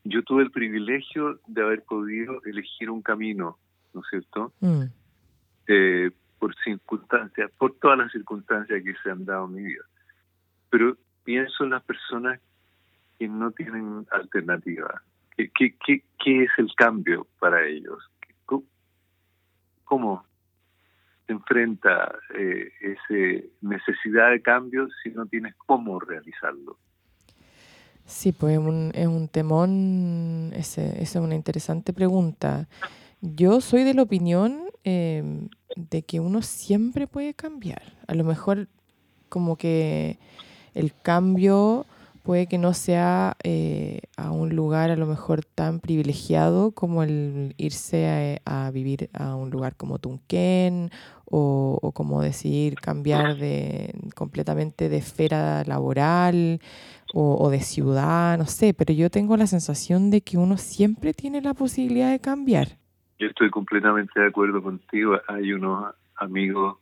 yo 0.05 0.23
tuve 0.23 0.43
el 0.43 0.51
privilegio 0.51 1.38
de 1.47 1.62
haber 1.62 1.83
podido 1.85 2.43
elegir 2.45 2.91
un 2.91 3.03
camino, 3.03 3.59
¿no 3.95 4.01
es 4.01 4.07
cierto? 4.11 4.53
Mm. 4.61 4.83
Eh, 5.69 6.11
por 6.38 6.55
circunstancias, 6.65 7.51
por 7.57 7.75
todas 7.75 7.99
las 7.99 8.11
circunstancias 8.11 8.83
que 8.83 8.95
se 9.03 9.11
han 9.11 9.25
dado 9.25 9.47
en 9.47 9.55
mi 9.55 9.62
vida. 9.62 9.85
Pero 10.71 10.97
pienso 11.23 11.65
en 11.65 11.71
las 11.71 11.85
personas 11.85 12.41
que 13.19 13.29
no 13.29 13.53
tienen 13.53 14.07
alternativa. 14.11 15.03
¿Qué, 15.37 15.51
qué, 15.51 15.77
qué, 15.87 16.03
qué 16.19 16.45
es 16.45 16.51
el 16.59 16.75
cambio 16.75 17.27
para 17.38 17.65
ellos? 17.67 17.99
¿Cómo, 19.85 20.25
enfrenta 21.33 22.14
eh, 22.35 22.71
esa 22.81 23.47
necesidad 23.61 24.31
de 24.31 24.40
cambio 24.40 24.88
si 25.03 25.11
no 25.11 25.27
tienes 25.27 25.55
cómo 25.66 25.99
realizarlo. 25.99 26.79
Sí, 28.05 28.33
pues 28.33 28.55
es 28.55 28.59
un, 28.59 28.92
es 28.95 29.07
un 29.07 29.29
temón, 29.29 30.53
esa 30.55 30.83
es 30.83 31.14
una 31.16 31.35
interesante 31.35 31.92
pregunta. 31.92 32.68
Yo 33.21 33.61
soy 33.61 33.85
de 33.85 33.95
la 33.95 34.03
opinión 34.03 34.64
em, 34.85 35.49
de 35.77 36.03
que 36.03 36.21
uno 36.21 36.42
siempre 36.42 37.07
puede 37.07 37.35
cambiar. 37.35 37.83
A 38.07 38.14
lo 38.14 38.25
mejor 38.25 38.68
como 39.29 39.57
que 39.57 40.18
el 40.75 40.92
cambio 41.03 41.87
puede 42.23 42.47
que 42.47 42.59
no 42.59 42.73
sea 42.75 43.37
eh, 43.42 44.01
a 44.16 44.31
un 44.31 44.55
lugar 44.55 44.90
a 44.90 44.97
lo 44.97 45.07
mejor 45.07 45.45
tan 45.45 45.81
privilegiado 45.81 46.73
como 46.73 47.03
el 47.03 47.55
irse 47.57 48.40
a, 48.45 48.71
vivir 48.71 49.11
a 49.12 49.35
un 49.35 49.51
lugar 49.51 49.77
como 49.77 49.99
Tunquén 49.99 50.90
o, 51.35 51.92
como 51.95 52.21
decidir 52.21 52.75
cambiar 52.75 53.37
de, 53.37 53.95
completamente 54.14 54.90
de 54.90 54.99
esfera 54.99 55.64
laboral 55.64 56.61
o, 57.14 57.51
de 57.51 57.61
ciudad, 57.61 58.37
no 58.37 58.45
sé, 58.45 58.75
pero 58.75 58.92
yo 58.92 59.11
tengo 59.11 59.37
la 59.37 59.47
sensación 59.47 60.11
de 60.11 60.21
que 60.21 60.37
uno 60.37 60.59
siempre 60.59 61.14
tiene 61.14 61.40
la 61.40 61.55
posibilidad 61.55 62.11
de 62.11 62.21
cambiar. 62.21 62.68
Yo 63.18 63.29
estoy 63.29 63.51
completamente 63.51 64.21
de 64.21 64.27
acuerdo 64.27 64.62
contigo. 64.62 65.18
Hay 65.29 65.53
unos 65.53 65.95
amigos 66.16 66.79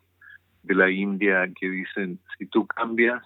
de 0.64 0.74
la 0.74 0.90
India 0.90 1.48
que 1.58 1.70
dicen, 1.70 2.18
si 2.36 2.46
tú 2.46 2.66
cambias, 2.66 3.22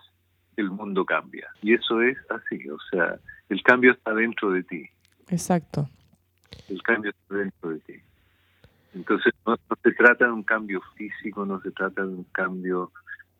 el 0.57 0.71
mundo 0.71 1.05
cambia. 1.07 1.49
Y 1.63 1.75
eso 1.75 2.03
es 2.03 2.19
así, 2.31 2.69
o 2.69 2.79
sea, 2.91 3.19
el 3.49 3.63
cambio 3.63 3.93
está 3.93 4.13
dentro 4.13 4.51
de 4.51 4.63
ti. 4.63 4.85
Exacto. 5.29 5.89
El 6.69 6.83
cambio 6.83 7.11
está 7.11 7.35
dentro 7.35 7.71
de 7.71 7.81
ti. 7.81 7.95
Entonces 8.95 9.33
no, 9.47 9.57
se 9.83 9.93
trata 9.93 10.27
de 10.27 10.33
un 10.33 10.43
cambio 10.43 10.81
físico, 10.97 11.45
no 11.45 11.61
se 11.61 11.71
trata 11.73 12.03
de 12.03 12.09
un 12.09 12.25
cambio 12.25 12.93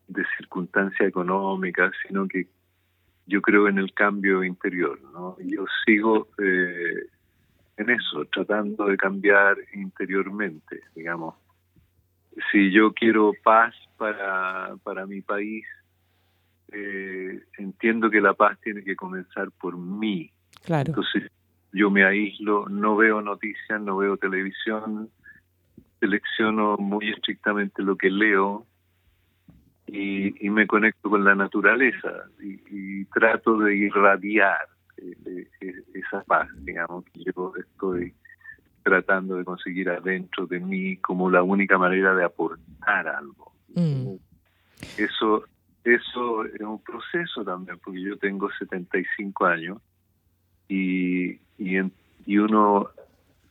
de 0.07 0.23
circunstancia 0.37 1.07
económica, 1.07 1.91
sino 2.05 2.27
que 2.27 2.47
yo 3.25 3.41
creo 3.41 3.67
en 3.67 3.79
el 3.79 3.93
cambio 3.93 4.43
interior, 4.43 4.99
¿no? 5.13 5.37
Yo 5.39 5.65
sigo 5.85 6.27
eh, 6.37 7.07
en 7.77 7.89
eso, 7.89 8.25
tratando 8.31 8.85
de 8.85 8.97
cambiar 8.97 9.57
interiormente, 9.73 10.81
digamos. 10.95 11.35
Si 12.51 12.71
yo 12.71 12.93
quiero 12.93 13.31
paz 13.43 13.73
para, 13.97 14.75
para 14.83 15.05
mi 15.05 15.21
país, 15.21 15.65
eh, 16.71 17.41
entiendo 17.57 18.09
que 18.09 18.21
la 18.21 18.33
paz 18.33 18.59
tiene 18.61 18.83
que 18.83 18.95
comenzar 18.95 19.49
por 19.51 19.77
mí. 19.77 20.29
Claro. 20.63 20.89
Entonces 20.89 21.31
yo 21.71 21.89
me 21.89 22.05
aíslo, 22.05 22.67
no 22.69 22.95
veo 22.95 23.21
noticias, 23.21 23.81
no 23.81 23.97
veo 23.97 24.17
televisión, 24.17 25.09
selecciono 25.99 26.77
muy 26.77 27.09
estrictamente 27.09 27.81
lo 27.81 27.95
que 27.95 28.09
leo 28.09 28.65
y, 29.87 30.49
me 30.49 30.67
conecto 30.67 31.09
con 31.09 31.23
la 31.23 31.35
naturaleza 31.35 32.25
y, 32.39 33.05
trato 33.05 33.57
de 33.59 33.75
irradiar 33.75 34.67
eh, 34.97 35.47
eh, 35.61 35.83
esa 35.93 36.23
paz, 36.23 36.49
digamos, 36.63 37.05
que 37.05 37.23
yo 37.23 37.53
estoy 37.57 38.13
tratando 38.83 39.35
de 39.35 39.45
conseguir 39.45 39.89
adentro 39.89 40.47
de 40.47 40.59
mí 40.59 40.97
como 40.97 41.29
la 41.29 41.43
única 41.43 41.77
manera 41.77 42.13
de 42.13 42.23
aportar 42.23 43.07
algo. 43.07 43.53
Mm. 43.73 44.15
Eso 44.97 45.45
eso 45.85 46.45
es 46.45 46.61
un 46.61 46.81
proceso 46.81 47.45
también, 47.45 47.77
porque 47.83 48.01
yo 48.01 48.17
tengo 48.17 48.49
75 48.57 49.45
años 49.45 49.77
y, 50.67 51.33
y, 51.59 51.79
y 52.25 52.37
uno 52.39 52.89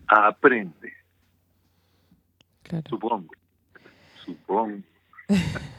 aprende. 0.08 0.92
Supongo. 2.88 3.28
Supongo. 4.24 4.82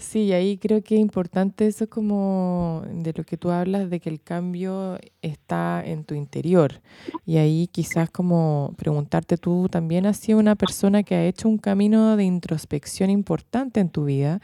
Sí, 0.00 0.32
ahí 0.32 0.58
creo 0.58 0.80
que 0.80 0.94
es 0.94 1.00
importante 1.00 1.66
eso 1.66 1.88
como 1.90 2.84
de 2.88 3.12
lo 3.16 3.24
que 3.24 3.36
tú 3.36 3.50
hablas, 3.50 3.90
de 3.90 3.98
que 3.98 4.08
el 4.08 4.20
cambio 4.22 4.96
está 5.22 5.82
en 5.84 6.04
tu 6.04 6.14
interior. 6.14 6.80
Y 7.26 7.38
ahí 7.38 7.66
quizás 7.66 8.08
como 8.08 8.74
preguntarte 8.78 9.36
tú 9.36 9.68
también 9.68 10.06
has 10.06 10.18
sido 10.18 10.38
una 10.38 10.54
persona 10.54 11.02
que 11.02 11.16
ha 11.16 11.26
hecho 11.26 11.48
un 11.48 11.58
camino 11.58 12.16
de 12.16 12.22
introspección 12.22 13.10
importante 13.10 13.80
en 13.80 13.90
tu 13.90 14.04
vida 14.04 14.40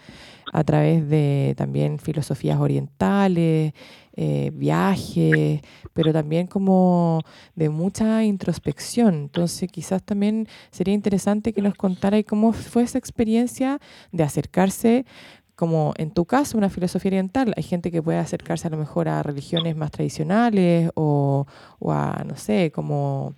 a 0.53 0.65
través 0.65 1.09
de 1.09 1.55
también 1.57 2.01
filosofías 2.01 2.59
orientales, 2.59 3.75
eh, 4.17 4.51
viajes, 4.55 5.61
pero 5.93 6.13
también 6.13 6.47
como 6.47 7.21
de 7.55 7.69
mucha 7.69 8.25
introspección. 8.25 9.15
Entonces 9.15 9.71
quizás 9.71 10.03
también 10.03 10.49
sería 10.71 10.95
interesante 10.95 11.53
que 11.53 11.63
nos 11.63 11.75
contara 11.75 12.23
cómo 12.23 12.53
fue 12.53 12.85
esa 12.85 12.99
experiencia 12.99 13.81
de 14.13 14.23
acercarse 14.23 15.05
como 15.57 15.95
en 15.97 16.11
tu 16.11 16.25
caso, 16.25 16.59
una 16.59 16.71
filosofía 16.71 17.11
oriental. 17.11 17.55
Hay 17.57 17.63
gente 17.63 17.91
que 17.91 18.03
puede 18.03 18.19
acercarse 18.19 18.67
a 18.67 18.71
lo 18.71 18.77
mejor 18.77 19.09
a 19.09 19.23
religiones 19.23 19.77
más 19.77 19.91
tradicionales 19.91 20.91
o, 20.95 21.47
a, 21.89 22.25
no 22.27 22.37
sé, 22.37 22.73
como 22.73 23.35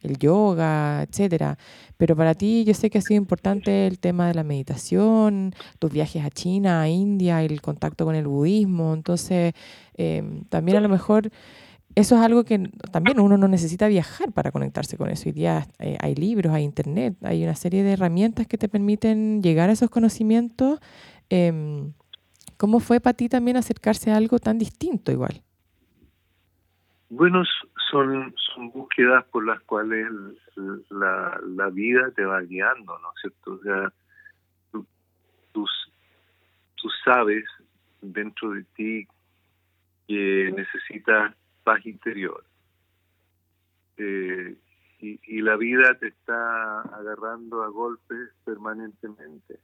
el 0.00 0.18
yoga, 0.18 1.02
etcétera. 1.02 1.58
Pero 1.96 2.16
para 2.16 2.34
ti 2.34 2.64
yo 2.64 2.74
sé 2.74 2.90
que 2.90 2.98
ha 2.98 3.02
sido 3.02 3.18
importante 3.18 3.86
el 3.86 3.98
tema 3.98 4.28
de 4.28 4.34
la 4.34 4.44
meditación, 4.44 5.54
tus 5.78 5.92
viajes 5.92 6.24
a 6.24 6.30
China, 6.30 6.82
a 6.82 6.88
India, 6.88 7.42
el 7.42 7.60
contacto 7.60 8.04
con 8.04 8.14
el 8.14 8.28
budismo. 8.28 8.94
Entonces, 8.94 9.52
em, 9.98 10.44
también 10.44 10.78
a 10.78 10.80
lo 10.80 10.88
mejor 10.88 11.30
eso 11.94 12.16
es 12.16 12.22
algo 12.22 12.44
que 12.44 12.70
también 12.92 13.20
uno 13.20 13.36
no 13.36 13.48
necesita 13.48 13.88
viajar 13.88 14.32
para 14.32 14.52
conectarse 14.52 14.96
con 14.96 15.10
eso. 15.10 15.28
Hoy 15.28 15.32
día 15.32 15.66
eh, 15.78 15.98
hay 16.00 16.14
libros, 16.14 16.52
hay 16.52 16.64
internet, 16.64 17.16
hay 17.22 17.42
una 17.44 17.54
serie 17.54 17.82
de 17.82 17.92
herramientas 17.92 18.46
que 18.46 18.56
te 18.56 18.68
permiten 18.68 19.42
llegar 19.42 19.68
a 19.68 19.72
esos 19.72 19.90
conocimientos 19.90 20.80
Em, 21.30 21.92
¿Cómo 22.56 22.80
fue 22.80 23.00
para 23.00 23.14
ti 23.14 23.28
también 23.28 23.56
acercarse 23.56 24.10
a 24.10 24.16
algo 24.16 24.38
tan 24.38 24.58
distinto 24.58 25.12
igual? 25.12 25.42
Bueno, 27.10 27.44
son, 27.90 28.34
son 28.36 28.70
búsquedas 28.70 29.24
por 29.26 29.46
las 29.46 29.60
cuales 29.60 30.08
la, 30.90 31.40
la 31.46 31.70
vida 31.70 32.10
te 32.16 32.24
va 32.24 32.40
guiando, 32.40 32.98
¿no 32.98 33.08
es 33.14 33.20
cierto? 33.20 33.52
O 33.52 33.62
sea, 33.62 33.92
tú, 34.72 34.86
tú, 35.52 35.66
sabes 37.04 37.44
dentro 38.02 38.50
de 38.50 38.64
ti 38.74 39.06
que 40.08 40.52
necesitas 40.56 41.36
paz 41.62 41.86
interior. 41.86 42.44
Eh, 43.98 44.56
y, 45.00 45.20
y, 45.22 45.42
la 45.42 45.56
vida 45.56 45.96
te 45.98 46.08
está 46.08 46.80
agarrando 46.80 47.62
a 47.62 47.68
golpes 47.68 48.30
permanentemente 48.44 49.60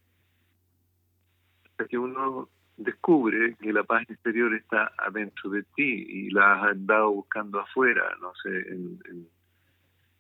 que 1.88 1.98
uno 1.98 2.48
descubre 2.76 3.56
que 3.60 3.72
la 3.72 3.84
paz 3.84 4.08
interior 4.08 4.54
está 4.54 4.92
adentro 4.98 5.50
de 5.50 5.62
ti 5.74 6.06
y 6.08 6.30
la 6.30 6.54
has 6.54 6.72
andado 6.72 7.10
buscando 7.10 7.60
afuera, 7.60 8.16
no 8.20 8.32
sé, 8.42 8.48
en, 8.48 9.00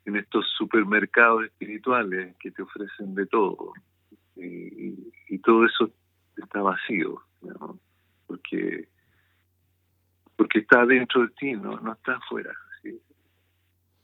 en, 0.06 0.16
estos 0.16 0.46
supermercados 0.56 1.44
espirituales 1.44 2.36
que 2.38 2.50
te 2.50 2.62
ofrecen 2.62 3.14
de 3.14 3.26
todo. 3.26 3.72
Y, 4.36 5.38
todo 5.38 5.66
eso 5.66 5.90
está 6.36 6.62
vacío, 6.62 7.20
porque 8.26 8.88
porque 10.36 10.60
está 10.60 10.84
dentro 10.86 11.22
de 11.22 11.28
ti, 11.38 11.52
no, 11.52 11.78
no 11.80 11.92
está 11.92 12.16
afuera. 12.16 12.52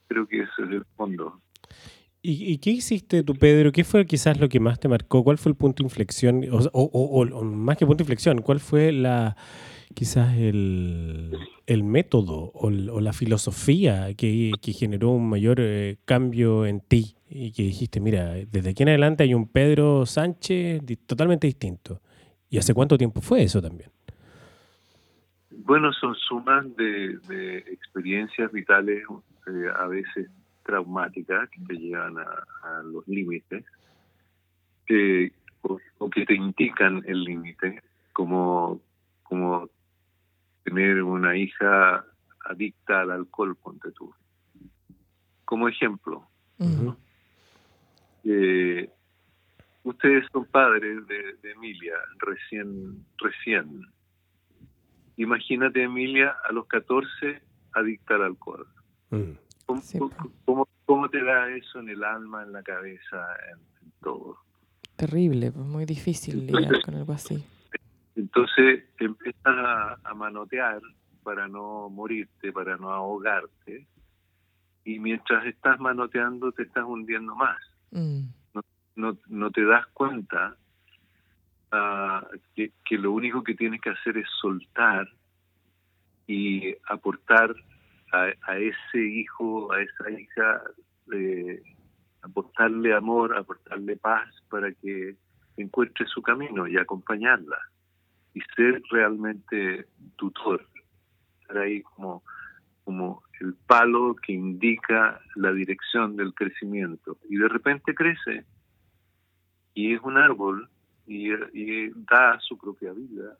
Creo 0.09 0.27
que 0.27 0.43
ese 0.43 0.63
es 0.65 0.71
el 0.71 0.85
fondo. 0.97 1.41
¿Y, 2.23 2.59
qué 2.59 2.71
hiciste 2.71 3.23
tú, 3.23 3.35
Pedro? 3.35 3.73
¿Qué 3.73 3.83
fue 3.83 4.05
quizás 4.05 4.39
lo 4.39 4.51
que 4.51 4.61
más 4.61 4.79
te 4.79 4.89
marcó? 4.89 5.25
¿Cuál 5.25 5.39
fue 5.39 5.51
el 5.51 5.57
punto 5.57 5.83
de 5.83 5.87
inflexión? 5.87 6.45
O, 6.73 7.45
más 7.45 7.79
que 7.79 7.87
punto 7.87 7.99
de 7.99 8.05
inflexión, 8.05 8.43
¿cuál 8.43 8.61
fue 8.61 8.93
la 8.93 9.37
quizás 9.95 10.37
el, 10.37 11.35
método 11.83 12.53
o, 12.53 12.71
la 12.71 13.13
filosofía 13.15 14.13
que, 14.15 14.53
generó 14.75 15.11
un 15.13 15.31
mayor 15.31 15.61
eh, 15.61 15.97
cambio 16.05 16.67
en 16.67 16.81
ti? 16.81 17.15
Y 17.31 17.53
que 17.53 17.63
dijiste, 17.63 18.01
mira, 18.01 18.35
desde 18.35 18.71
aquí 18.71 18.83
en 18.83 18.91
adelante 18.91 19.23
hay 19.23 19.33
un 19.33 19.49
Pedro 19.49 20.05
Sánchez 20.05 20.83
totalmente 21.07 21.47
distinto. 21.47 22.03
¿Y 22.51 22.59
hace 22.59 22.75
cuánto 22.75 22.99
tiempo 22.99 23.23
fue 23.23 23.45
eso 23.45 23.63
también? 23.63 23.91
Bueno, 25.65 25.93
son 25.93 26.15
sumas 26.15 26.65
de, 26.77 27.59
experiencias 27.67 28.51
vitales 28.53 29.05
eh, 29.47 29.69
a 29.77 29.87
veces 29.87 30.31
traumáticas 30.65 31.49
que 31.51 31.61
te 31.67 31.75
llevan 31.75 32.19
a, 32.19 32.83
los 32.85 33.07
límites 33.09 33.65
o, 35.63 36.11
que 36.11 36.27
te 36.27 36.35
indican 36.35 37.03
el 37.07 37.23
límite, 37.23 37.83
como, 38.13 38.81
como 39.23 39.69
tener 40.65 41.03
una 41.03 41.37
hija 41.37 42.05
adicta 42.45 43.03
al 43.03 43.11
alcohol, 43.13 43.57
ponte 43.57 43.91
tú. 43.93 44.13
Como 45.45 45.69
ejemplo. 45.69 46.27
Eh, 48.25 48.91
ustedes 49.85 50.27
son 50.33 50.45
padres 50.47 51.07
de, 51.07 51.51
Emilia, 51.51 51.95
recién, 52.19 53.05
recién. 53.19 53.87
Imagínate 55.17 55.83
Emilia 55.83 56.37
a 56.49 56.53
los 56.53 56.67
14 56.67 57.43
adicta 57.73 58.15
al 58.15 58.23
alcohol. 58.23 58.67
¿Cómo, 59.67 60.67
¿cómo, 60.85 61.09
te 61.09 61.23
da 61.23 61.49
eso 61.51 61.79
en 61.79 61.89
el 61.91 62.03
alma, 62.03 62.43
en 62.43 62.53
la 62.53 62.63
cabeza, 62.63 63.27
en, 63.53 63.59
todo. 64.01 64.39
Terrible, 64.97 65.53
pues 65.53 65.67
muy 65.67 65.85
difícil 65.85 66.47
lidiar 66.47 66.83
con 66.83 66.95
algo 66.95 67.13
así. 67.13 67.45
Entonces 68.17 68.85
empiezas 68.99 69.45
a, 69.45 70.15
manotear 70.15 70.81
para 71.23 71.49
no 71.49 71.89
morirte, 71.89 72.53
para 72.53 72.77
no 72.77 72.91
ahogarte, 72.91 73.87
y 74.85 74.99
mientras 74.99 75.47
estás 75.47 75.79
manoteando 75.79 76.53
te 76.53 76.65
estás 76.65 76.85
hundiendo 76.85 77.35
más. 77.35 77.59
Mm. 77.91 78.23
No, 78.97 79.17
no, 79.29 79.51
te 79.51 79.65
das 79.65 79.87
cuenta 79.89 80.57
uh, 81.73 82.27
que, 82.55 82.73
que, 82.85 82.99
lo 82.99 83.13
único 83.13 83.43
que 83.43 83.55
tienes 83.55 83.81
que 83.81 83.91
hacer 83.91 84.19
es 84.19 84.27
soltar 84.41 85.09
y 86.27 86.75
aportar 86.89 87.55
a, 88.13 88.59
ese 88.59 89.05
hijo, 89.05 89.73
a 89.73 89.83
esa 89.83 90.11
hija, 90.11 90.63
eh, 91.13 91.63
aportarle 92.23 92.95
amor, 92.95 93.37
aportarle 93.37 93.97
paz 93.97 94.29
para 94.49 94.73
que 94.73 95.17
encuentre 95.57 96.07
su 96.07 96.23
camino 96.23 96.67
y 96.67 96.77
acompañarla 96.77 97.59
y 98.35 98.41
ser 98.57 98.83
realmente 98.91 99.87
tutor, 100.17 100.67
estar 101.41 101.59
ahí 101.59 101.83
como, 101.83 102.23
como 102.85 103.23
el 103.41 103.55
palo 103.67 104.15
que 104.17 104.33
indica 104.33 105.21
la 105.37 105.53
dirección 105.53 106.17
del 106.17 106.35
crecimiento. 106.35 107.19
Y 107.29 107.37
de 107.37 107.49
repente 107.49 107.95
crece 107.95 108.45
y 109.75 109.95
es 109.95 110.01
un 110.03 110.17
árbol 110.17 110.69
y, 111.11 111.91
da 112.09 112.39
su 112.41 112.57
propia 112.57 112.93
vida 112.93 113.37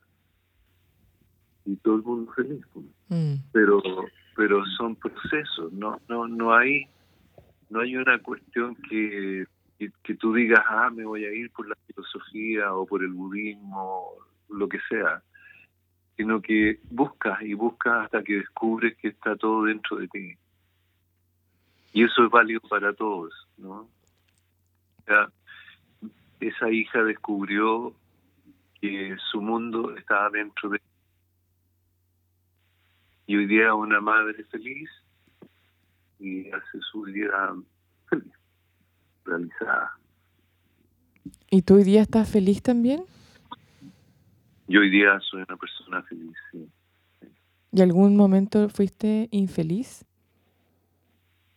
y 1.65 1.75
todo 1.77 1.95
el 1.95 2.03
mundo 2.03 2.31
feliz. 2.33 2.65
Mm. 3.07 3.35
Pero 3.51 3.81
pero 4.35 4.65
son 4.77 4.95
procesos, 4.95 5.71
no 5.71 5.99
no 6.07 6.27
no 6.27 6.53
hay 6.53 6.87
no 7.69 7.79
hay 7.79 7.95
una 7.95 8.19
cuestión 8.19 8.75
que, 8.89 9.45
que, 9.77 10.15
tú 10.15 10.33
digas, 10.33 10.61
ah, 10.67 10.89
me 10.93 11.05
voy 11.05 11.23
a 11.23 11.33
ir 11.33 11.49
por 11.51 11.69
la 11.69 11.75
filosofía 11.87 12.73
o 12.73 12.85
por 12.85 13.01
el 13.01 13.13
budismo, 13.13 14.09
lo 14.49 14.67
que 14.67 14.79
sea, 14.89 15.23
sino 16.17 16.41
que 16.41 16.81
buscas 16.89 17.41
y 17.41 17.53
buscas 17.53 18.05
hasta 18.05 18.23
que 18.23 18.39
descubres 18.39 18.97
que 18.97 19.07
está 19.07 19.37
todo 19.37 19.63
dentro 19.63 19.97
de 19.97 20.09
ti. 20.09 20.33
Y 21.93 22.03
eso 22.03 22.25
es 22.25 22.29
válido 22.29 22.59
para 22.69 22.93
todos, 22.93 23.31
¿no? 23.57 23.87
Esa 26.41 26.69
hija 26.69 27.03
descubrió 27.03 27.93
que 28.79 29.15
su 29.31 29.41
mundo 29.41 29.95
estaba 29.95 30.29
dentro 30.31 30.69
de 30.69 30.81
y 33.27 33.37
hoy 33.37 33.45
día 33.45 33.73
una 33.73 34.01
madre 34.01 34.43
feliz 34.45 34.89
y 36.19 36.49
hace 36.49 36.79
su 36.91 37.03
vida 37.03 37.55
feliz, 38.09 38.33
realizada. 39.25 39.97
¿Y 41.49 41.61
tú 41.61 41.75
hoy 41.75 41.83
día 41.83 42.01
estás 42.01 42.29
feliz 42.29 42.61
también? 42.61 43.03
Yo 44.67 44.81
hoy 44.81 44.89
día 44.89 45.19
soy 45.21 45.43
una 45.47 45.55
persona 45.55 46.01
feliz, 46.03 46.35
sí. 46.51 46.67
¿Y 47.71 47.81
algún 47.81 48.17
momento 48.17 48.67
fuiste 48.67 49.29
infeliz? 49.31 50.05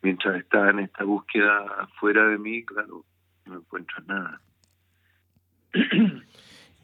Mientras 0.03 0.37
estaba 0.37 0.71
en 0.71 0.81
esta 0.81 1.03
búsqueda 1.03 1.89
fuera 1.99 2.29
de 2.29 2.39
mí, 2.39 2.65
claro, 2.65 3.05
no 3.47 3.57
encuentro 3.57 4.03
nada. 4.07 4.41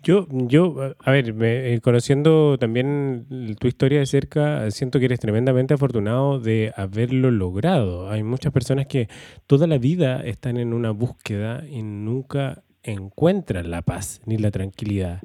Yo, 0.03 0.27
yo, 0.31 0.95
a 0.99 1.11
ver, 1.11 1.35
eh, 1.43 1.79
conociendo 1.83 2.57
también 2.59 3.27
tu 3.59 3.69
historia 3.69 3.99
de 3.99 4.07
cerca, 4.07 4.71
siento 4.71 4.99
que 4.99 5.05
eres 5.05 5.21
tremendamente 5.21 5.75
afortunado 5.75 6.41
de 6.41 6.73
haberlo 6.75 7.31
logrado. 7.31 8.09
Hay 8.09 8.23
muchas 8.23 8.51
personas 8.51 8.87
que 8.87 9.11
toda 9.47 9.67
la 9.67 9.77
vida 9.77 10.23
están 10.23 10.57
en 10.57 10.73
una 10.73 10.91
búsqueda 10.91 11.65
y 11.71 11.83
nunca 11.83 12.63
encuentran 12.83 13.71
la 13.71 13.83
paz 13.83 14.23
ni 14.25 14.39
la 14.39 14.51
tranquilidad. 14.51 15.21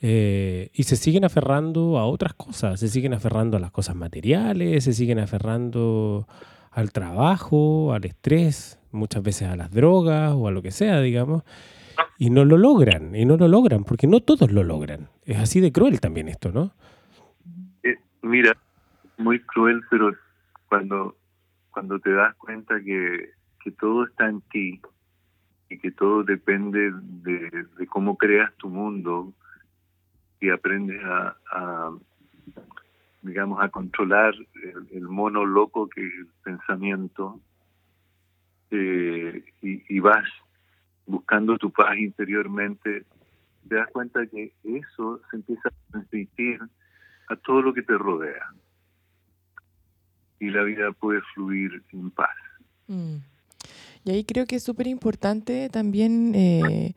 Eh, 0.00 0.70
y 0.74 0.82
se 0.82 0.96
siguen 0.96 1.24
aferrando 1.24 1.96
a 1.96 2.06
otras 2.06 2.34
cosas, 2.34 2.80
se 2.80 2.88
siguen 2.88 3.14
aferrando 3.14 3.56
a 3.56 3.60
las 3.60 3.70
cosas 3.70 3.94
materiales, 3.94 4.82
se 4.82 4.94
siguen 4.94 5.20
aferrando 5.20 6.26
al 6.72 6.90
trabajo, 6.90 7.92
al 7.92 8.04
estrés, 8.04 8.80
muchas 8.90 9.22
veces 9.22 9.46
a 9.46 9.54
las 9.54 9.70
drogas 9.70 10.32
o 10.34 10.48
a 10.48 10.50
lo 10.50 10.60
que 10.60 10.72
sea, 10.72 11.00
digamos 11.00 11.44
y 12.18 12.30
no 12.30 12.44
lo 12.44 12.56
logran, 12.56 13.14
y 13.14 13.24
no 13.24 13.36
lo 13.36 13.48
logran, 13.48 13.84
porque 13.84 14.06
no 14.06 14.20
todos 14.20 14.50
lo 14.52 14.62
logran. 14.62 15.08
Es 15.24 15.38
así 15.38 15.60
de 15.60 15.72
cruel 15.72 16.00
también 16.00 16.28
esto, 16.28 16.52
¿no? 16.52 16.72
Eh, 17.82 17.98
mira, 18.22 18.56
muy 19.18 19.40
cruel, 19.40 19.82
pero 19.90 20.14
cuando, 20.68 21.16
cuando 21.70 21.98
te 21.98 22.12
das 22.12 22.34
cuenta 22.36 22.80
que, 22.80 23.30
que 23.62 23.70
todo 23.72 24.04
está 24.04 24.28
en 24.28 24.40
ti 24.42 24.80
y 25.68 25.78
que 25.78 25.90
todo 25.90 26.22
depende 26.22 26.92
de, 26.92 27.66
cómo 27.88 28.16
creas 28.16 28.54
tu 28.56 28.68
mundo 28.68 29.32
y 30.40 30.50
aprendes 30.50 31.00
a, 31.04 31.90
digamos, 33.22 33.62
a 33.62 33.68
controlar 33.68 34.34
el, 34.90 35.08
mono 35.08 35.44
loco 35.44 35.88
que 35.88 36.06
es 36.06 36.12
el 36.12 36.28
pensamiento 36.42 37.40
eh, 38.70 39.44
y, 39.62 39.94
y 39.94 40.00
vas 40.00 40.24
buscando 41.06 41.58
tu 41.58 41.70
paz 41.70 41.96
interiormente, 41.98 43.04
te 43.68 43.74
das 43.74 43.88
cuenta 43.92 44.26
que 44.26 44.52
eso 44.64 45.20
se 45.30 45.36
empieza 45.36 45.68
a 45.68 45.90
transmitir 45.90 46.60
a 47.28 47.36
todo 47.36 47.62
lo 47.62 47.74
que 47.74 47.82
te 47.82 47.96
rodea. 47.96 48.52
Y 50.40 50.50
la 50.50 50.62
vida 50.64 50.90
puede 50.92 51.20
fluir 51.34 51.82
en 51.92 52.10
paz. 52.10 52.36
Mm. 52.88 53.16
Y 54.04 54.10
ahí 54.10 54.24
creo 54.24 54.46
que 54.46 54.56
es 54.56 54.62
súper 54.64 54.88
importante 54.88 55.68
también 55.68 56.34
eh, 56.34 56.94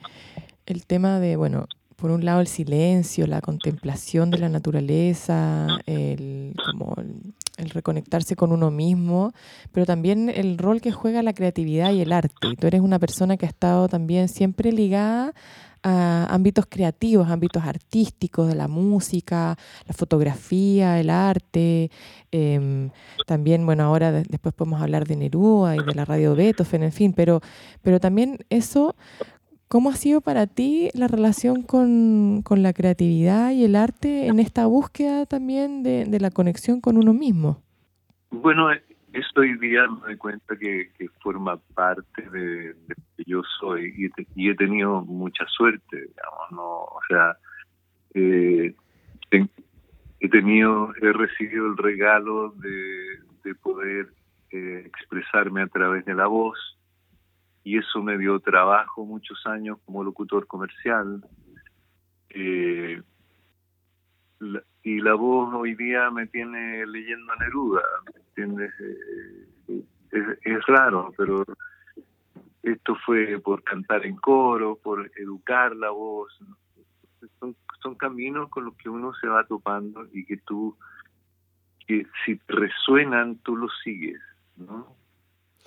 el 0.66 0.86
tema 0.88 1.20
de, 1.20 1.36
bueno, 1.36 1.68
por 1.96 2.12
un 2.12 2.26
lado 2.26 2.42
el 2.42 2.48
silencio, 2.48 3.28
la 3.28 3.42
contemplación 3.42 4.32
de 4.32 4.40
la 4.40 4.50
naturaleza, 4.50 5.68
el, 5.86 6.54
como 6.72 6.96
el 6.98 7.34
reconectarse 7.58 8.36
con 8.36 8.52
uno 8.52 8.72
mismo, 8.72 9.34
pero 9.72 9.86
también 9.86 10.30
el 10.30 10.58
rol 10.58 10.82
que 10.82 10.92
juega 10.92 11.24
la 11.24 11.34
creatividad 11.34 11.92
y 11.92 12.02
el 12.02 12.12
arte. 12.12 12.56
Tú 12.60 12.68
eres 12.68 12.82
una 12.82 13.00
persona 13.00 13.38
que 13.38 13.46
ha 13.46 13.50
estado 13.50 13.88
también 13.88 14.28
siempre 14.28 14.72
ligada 14.72 15.34
a 15.88 16.26
ámbitos 16.34 16.66
creativos, 16.68 17.30
ámbitos 17.30 17.64
artísticos, 17.64 18.48
de 18.48 18.56
la 18.56 18.68
música, 18.68 19.56
la 19.86 19.94
fotografía, 19.94 21.00
el 21.00 21.12
arte. 21.12 21.92
Em, 22.32 22.90
también, 23.28 23.64
bueno, 23.68 23.84
ahora 23.84 24.12
después 24.12 24.56
podemos 24.56 24.82
hablar 24.82 25.06
de 25.06 25.16
Neruda 25.16 25.76
y 25.76 25.84
de 25.84 25.94
la 25.94 26.04
radio 26.04 26.36
Beethoven, 26.36 26.82
en 26.82 26.92
fin, 26.92 27.14
pero, 27.14 27.40
pero 27.84 28.00
también 28.00 28.40
eso 28.50 28.96
¿Cómo 29.68 29.90
ha 29.90 29.94
sido 29.94 30.22
para 30.22 30.46
ti 30.46 30.90
la 30.94 31.08
relación 31.08 31.64
con, 31.64 32.44
la 32.50 32.74
creatividad 32.74 33.52
y 33.52 33.66
el 33.66 33.76
arte 33.76 34.28
en 34.28 34.40
esta 34.40 34.68
búsqueda 34.68 35.26
también 35.26 35.82
de, 35.84 36.20
la 36.20 36.30
conexión 36.30 36.82
con 36.82 36.98
uno 36.98 37.14
mismo? 37.14 37.62
Bueno, 38.30 38.72
eso 38.72 39.30
hoy 39.38 39.58
día 39.58 39.88
me 39.88 40.02
doy 40.02 40.18
cuenta 40.18 40.56
que, 40.58 40.90
forma 41.22 41.58
parte 41.74 42.30
de, 42.30 42.76
lo 42.88 42.96
que 43.18 43.24
yo 43.26 43.42
soy 43.60 44.12
y, 44.36 44.50
he 44.50 44.56
tenido 44.56 45.02
mucha 45.02 45.46
suerte, 45.48 46.08
digamos, 46.10 46.52
¿no? 46.52 46.68
O 46.84 47.00
sea, 47.10 47.36
eh, 48.14 48.76
he 50.20 50.30
tenido, 50.30 50.94
he 51.02 51.12
recibido 51.12 51.68
el 51.68 51.78
regalo 51.78 52.52
de, 52.52 53.56
poder 53.62 54.10
eh, 54.52 54.84
expresarme 54.86 55.62
a 55.62 55.68
través 55.68 56.04
de 56.06 56.16
la 56.16 56.28
voz, 56.28 56.58
y 57.66 57.80
eso 57.80 58.02
me 58.04 58.16
dio 58.20 58.40
trabajo 58.40 59.06
muchos 59.06 59.44
años 59.48 59.80
como 59.86 60.04
locutor 60.04 60.46
comercial. 60.46 61.26
Eh, 62.30 63.02
y 64.84 65.02
la 65.02 65.16
voz 65.16 65.52
hoy 65.56 65.74
día 65.74 66.12
me 66.12 66.28
tiene 66.28 66.86
leyendo 66.86 67.36
Neruda, 67.38 67.82
¿entiendes? 68.16 68.72
Eh, 68.80 70.38
es, 70.44 70.66
raro, 70.68 71.12
pero 71.18 71.44
esto 72.62 72.96
fue 73.04 73.40
por 73.40 73.64
cantar 73.64 74.06
en 74.06 74.16
coro, 74.16 74.76
por 74.76 75.10
educar 75.16 75.76
la 75.76 75.90
voz. 75.90 76.38
Son, 77.40 77.56
son 77.82 77.96
caminos 77.96 78.48
con 78.50 78.66
los 78.66 78.76
que 78.76 78.90
uno 78.90 79.12
se 79.16 79.28
va 79.28 79.44
topando 79.44 80.08
y 80.14 80.24
que 80.24 80.38
tú, 80.38 80.78
que 81.88 82.06
si 82.24 82.40
resuenan, 82.48 83.38
tú 83.38 83.56
los 83.58 83.72
sigues, 83.84 84.22
¿no? 84.56 84.96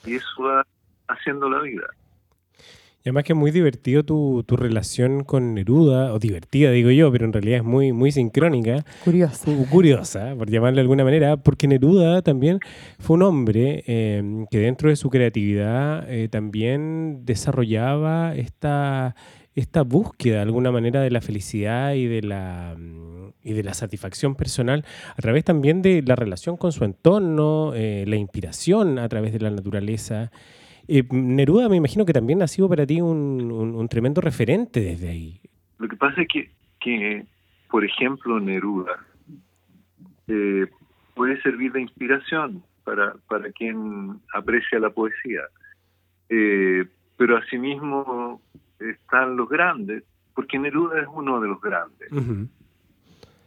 Y 0.05 0.15
eso 0.15 0.45
va 0.45 0.65
haciendo 1.09 1.49
la 1.49 1.61
vida. 1.61 1.87
Y 3.05 3.11
además 3.11 3.25
que 3.25 3.33
es 3.33 3.39
muy 3.39 3.53
divertido 3.53 4.03
tu, 4.03 4.43
tu, 4.45 4.57
relación 4.57 5.23
con 5.23 5.55
Neruda, 5.55 6.13
o 6.13 6.19
divertida 6.19 6.73
digo 6.73 6.91
yo, 6.91 7.13
pero 7.13 7.27
en 7.27 7.33
realidad 7.33 7.59
es 7.59 7.65
muy, 7.65 7.93
muy 7.93 8.11
sincrónica. 8.11 8.85
Curiosa. 9.05 9.51
Curiosa, 9.71 10.35
por 10.37 10.51
llamarle 10.51 10.77
de 10.77 10.81
alguna 10.81 11.05
manera, 11.05 11.37
porque 11.37 11.69
Neruda 11.69 12.23
también 12.23 12.59
fue 12.99 13.15
un 13.15 13.23
hombre 13.23 13.85
eh, 13.87 14.45
que 14.51 14.59
dentro 14.59 14.91
de 14.91 14.97
su 14.97 15.11
creatividad 15.11 16.11
eh, 16.11 16.29
también 16.29 17.25
desarrollaba 17.25 18.35
esta, 18.35 19.15
esta 19.55 19.83
búsqueda 19.83 20.37
de 20.37 20.43
alguna 20.43 20.73
manera 20.73 21.01
de 21.01 21.13
la 21.13 21.21
felicidad 21.21 21.95
y 21.95 22.07
de 22.07 22.23
la, 22.23 22.77
y 23.45 23.53
de 23.53 23.63
la 23.63 23.75
satisfacción 23.75 24.35
personal 24.35 24.85
a 25.17 25.23
través 25.23 25.45
también 25.45 25.83
de 25.83 26.03
la 26.03 26.17
relación 26.17 26.57
con 26.57 26.73
su 26.73 26.85
entorno, 26.85 27.75
eh, 27.75 28.05
la 28.09 28.17
inspiración 28.17 28.99
a 28.99 29.09
través 29.09 29.33
de 29.33 29.39
la 29.39 29.51
naturaleza 29.51 30.33
Eh, 30.89 31.05
Neruda 31.11 31.69
me 31.69 31.77
imagino 31.77 32.07
que 32.07 32.15
también 32.15 32.43
ha 32.43 32.47
sido 32.47 32.69
para 32.69 32.87
ti 32.87 33.01
un, 33.01 33.87
tremendo 33.91 34.21
referente 34.21 34.81
desde 34.81 35.09
ahí. 35.09 35.41
Lo 35.79 35.87
que 35.87 35.97
pasa 35.97 36.23
es 36.23 36.29
que, 36.29 36.51
que 36.81 37.27
por 37.71 37.85
ejemplo, 37.85 38.41
Neruda 38.41 39.05
eh, 40.27 40.67
puede 41.15 41.41
servir 41.43 41.73
de 41.73 41.83
inspiración 41.83 42.63
para, 42.85 43.15
para 43.29 43.53
quien 43.53 44.19
aprecia 44.33 44.79
la 44.79 44.91
poesía. 44.91 45.43
Eh, 46.31 46.87
pero 47.17 47.37
asimismo 47.37 48.41
están 48.79 49.37
los 49.37 49.49
grandes, 49.49 50.05
porque 50.35 50.59
Neruda 50.59 51.01
es 51.01 51.09
uno 51.13 51.41
de 51.41 51.49
los 51.49 51.61
grandes. 51.61 52.09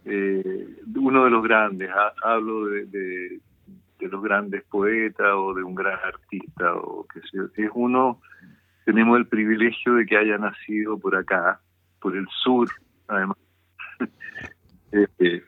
Eh, 0.06 0.68
uno 0.96 1.26
de 1.26 1.30
los 1.30 1.44
grandes, 1.44 1.90
hablo 2.24 2.66
de, 2.66 2.86
de, 2.86 3.40
los 4.08 4.22
grandes 4.22 4.64
poetas 4.64 5.28
o 5.34 5.54
de 5.54 5.64
un 5.64 5.76
gran 5.76 6.00
artista, 6.04 6.74
o 6.76 7.06
que 7.08 7.22
sea. 7.22 7.44
Es 7.56 7.72
uno, 7.74 8.22
tenemos 8.86 9.18
el 9.18 9.28
privilegio 9.28 9.96
de 9.96 10.06
que 10.06 10.18
haya 10.18 10.38
nacido 10.38 10.98
por 10.98 11.16
acá, 11.16 11.60
por 12.00 12.16
el 12.16 12.28
sur, 12.44 12.70
además. 13.08 13.38
Eh, 14.94 15.42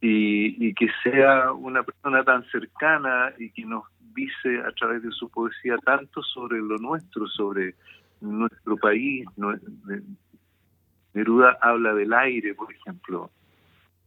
y, 0.00 0.74
que 0.74 0.88
sea 1.04 1.52
una 1.52 1.84
persona 1.84 2.24
tan 2.24 2.44
cercana 2.50 3.32
y 3.38 3.50
que 3.50 3.64
nos 3.64 3.84
dice 4.14 4.60
a 4.66 4.72
través 4.72 5.02
de 5.02 5.10
su 5.12 5.30
poesía 5.30 5.76
tanto 5.78 6.22
sobre 6.22 6.58
lo 6.58 6.76
nuestro, 6.78 7.28
sobre 7.28 7.76
nuestro 8.20 8.76
país. 8.76 9.26
Neruda 11.14 11.56
habla 11.60 11.94
del 11.94 12.12
aire, 12.12 12.54
por 12.54 12.72
ejemplo, 12.72 13.30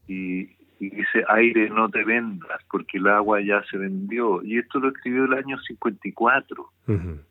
y, 0.08 0.50
dice, 0.80 1.24
aire 1.28 1.70
no 1.70 1.90
te 1.90 2.04
vendas 2.04 2.62
porque 2.70 2.98
el 2.98 3.08
agua 3.08 3.40
ya 3.42 3.64
se 3.70 3.78
vendió. 3.78 4.44
Y 4.44 4.58
esto 4.58 4.80
lo 4.80 4.90
escribió 4.90 5.26
el 5.26 5.34
año 5.34 5.60
54. 5.60 6.72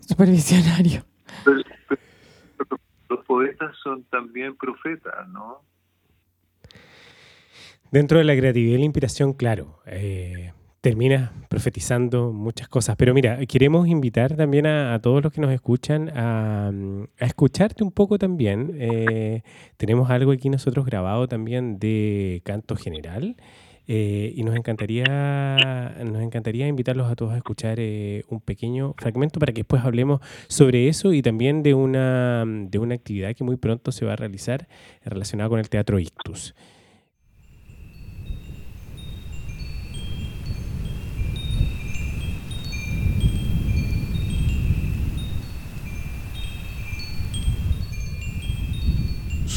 Supervisionario. 0.00 1.04
los 3.08 3.24
poetas 3.26 3.76
son 3.82 4.04
también 4.04 4.56
profetas, 4.56 5.28
¿no? 5.28 5.62
Dentro 7.90 8.18
de 8.18 8.24
la 8.24 8.36
creatividad 8.36 8.76
y 8.76 8.78
la 8.78 8.84
inspiración, 8.84 9.32
claro, 9.32 9.80
eh, 9.86 10.52
termina 10.80 11.32
profetizando 11.48 12.32
muchas 12.32 12.68
cosas. 12.68 12.96
Pero 12.96 13.14
mira, 13.14 13.44
queremos 13.46 13.86
invitar 13.88 14.36
también 14.36 14.66
a, 14.66 14.98
todos 15.00 15.22
los 15.22 15.32
que 15.32 15.40
nos 15.40 15.52
escuchan 15.52 16.10
a, 16.14 16.72
escucharte 17.18 17.84
un 17.84 17.92
poco 17.92 18.18
también. 18.18 18.76
Eh, 18.78 19.42
tenemos 19.76 20.10
algo 20.10 20.32
aquí 20.32 20.48
nosotros 20.48 20.86
grabado 20.86 21.28
también 21.28 21.78
de 21.78 22.42
canto 22.44 22.76
general. 22.76 23.36
Eh, 23.92 24.32
y 24.36 24.44
nos 24.44 24.54
encantaría, 24.54 25.96
nos 26.04 26.22
encantaría 26.22 26.68
invitarlos 26.68 27.10
a 27.10 27.16
todos 27.16 27.32
a 27.32 27.36
escuchar 27.36 27.80
un 28.28 28.40
pequeño 28.40 28.94
fragmento 28.96 29.40
para 29.40 29.52
que 29.52 29.62
después 29.62 29.82
hablemos 29.82 30.20
sobre 30.46 30.86
eso 30.86 31.12
y 31.12 31.22
también 31.22 31.64
de 31.64 31.74
una, 31.74 32.44
de 32.46 32.78
una 32.78 32.94
actividad 32.94 33.34
que 33.34 33.42
muy 33.42 33.56
pronto 33.56 33.90
se 33.90 34.04
va 34.04 34.12
a 34.12 34.16
realizar 34.16 34.68
relacionada 35.04 35.48
con 35.48 35.58
el 35.58 35.68
Teatro 35.68 35.98
Ictus. 35.98 36.54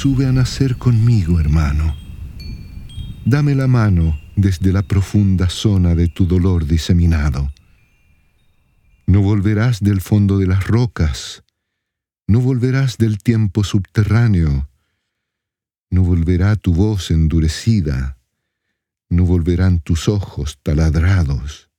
Sube 0.03 0.25
a 0.25 0.33
nacer 0.33 0.75
conmigo, 0.75 1.39
hermano. 1.39 1.95
Dame 3.23 3.55
la 3.55 3.67
mano 3.67 4.19
desde 4.35 4.73
la 4.73 4.81
profunda 4.81 5.47
zona 5.47 5.95
de 5.95 6.09
tu 6.09 6.25
dolor 6.25 6.65
diseminado. 6.65 7.53
No 9.07 9.21
volverás 9.21 9.79
del 9.79 10.01
fondo 10.01 10.39
de 10.39 10.47
las 10.47 10.67
rocas, 10.67 11.45
no 12.27 12.41
volverás 12.41 12.97
del 12.97 13.19
tiempo 13.19 13.63
subterráneo, 13.63 14.69
no 15.89 16.03
volverá 16.03 16.57
tu 16.57 16.73
voz 16.73 17.09
endurecida, 17.09 18.17
no 19.07 19.23
volverán 19.23 19.79
tus 19.79 20.09
ojos 20.09 20.59
taladrados. 20.63 21.69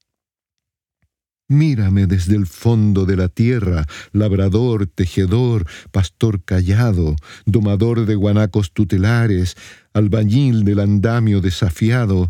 Mírame 1.55 2.09
desde 2.09 2.35
el 2.35 2.47
fondo 2.47 3.07
de 3.07 3.15
la 3.15 3.29
tierra, 3.29 3.87
labrador, 4.11 4.89
tejedor, 4.89 5.67
pastor 5.93 6.43
callado, 6.43 7.15
domador 7.47 8.07
de 8.07 8.17
guanacos 8.17 8.73
tutelares, 8.73 9.57
albañil 9.93 10.65
del 10.65 10.81
andamio 10.81 11.41
desafiado, 11.41 12.27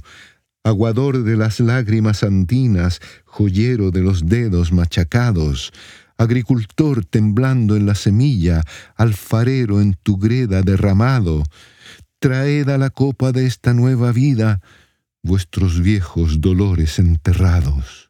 aguador 0.63 1.25
de 1.25 1.39
las 1.39 1.59
lágrimas 1.59 2.23
andinas, 2.23 3.01
joyero 3.25 3.91
de 3.91 4.03
los 4.03 4.27
dedos 4.27 4.73
machacados, 4.73 5.73
agricultor 6.19 7.07
temblando 7.07 7.77
en 7.77 7.87
la 7.87 7.95
semilla, 7.95 8.63
alfarero 8.95 9.81
en 9.81 9.95
tu 10.03 10.19
greda 10.19 10.61
derramado, 10.61 11.45
traed 12.19 12.69
a 12.69 12.77
la 12.77 12.91
copa 12.91 13.33
de 13.33 13.47
esta 13.47 13.73
nueva 13.73 14.13
vida 14.13 14.61
vuestros 15.23 15.81
viejos 15.81 16.43
dolores 16.43 16.99
enterrados. 16.99 18.04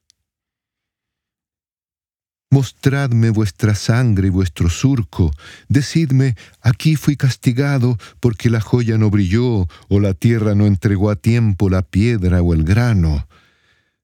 Mostradme 2.54 3.30
vuestra 3.30 3.74
sangre 3.74 4.28
y 4.28 4.30
vuestro 4.30 4.70
surco, 4.70 5.32
decidme, 5.68 6.36
aquí 6.60 6.94
fui 6.94 7.16
castigado 7.16 7.98
porque 8.20 8.48
la 8.48 8.60
joya 8.60 8.96
no 8.96 9.10
brilló 9.10 9.66
o 9.88 9.98
la 9.98 10.14
tierra 10.14 10.54
no 10.54 10.64
entregó 10.66 11.10
a 11.10 11.16
tiempo 11.16 11.68
la 11.68 11.82
piedra 11.82 12.42
o 12.42 12.54
el 12.54 12.62
grano. 12.62 13.26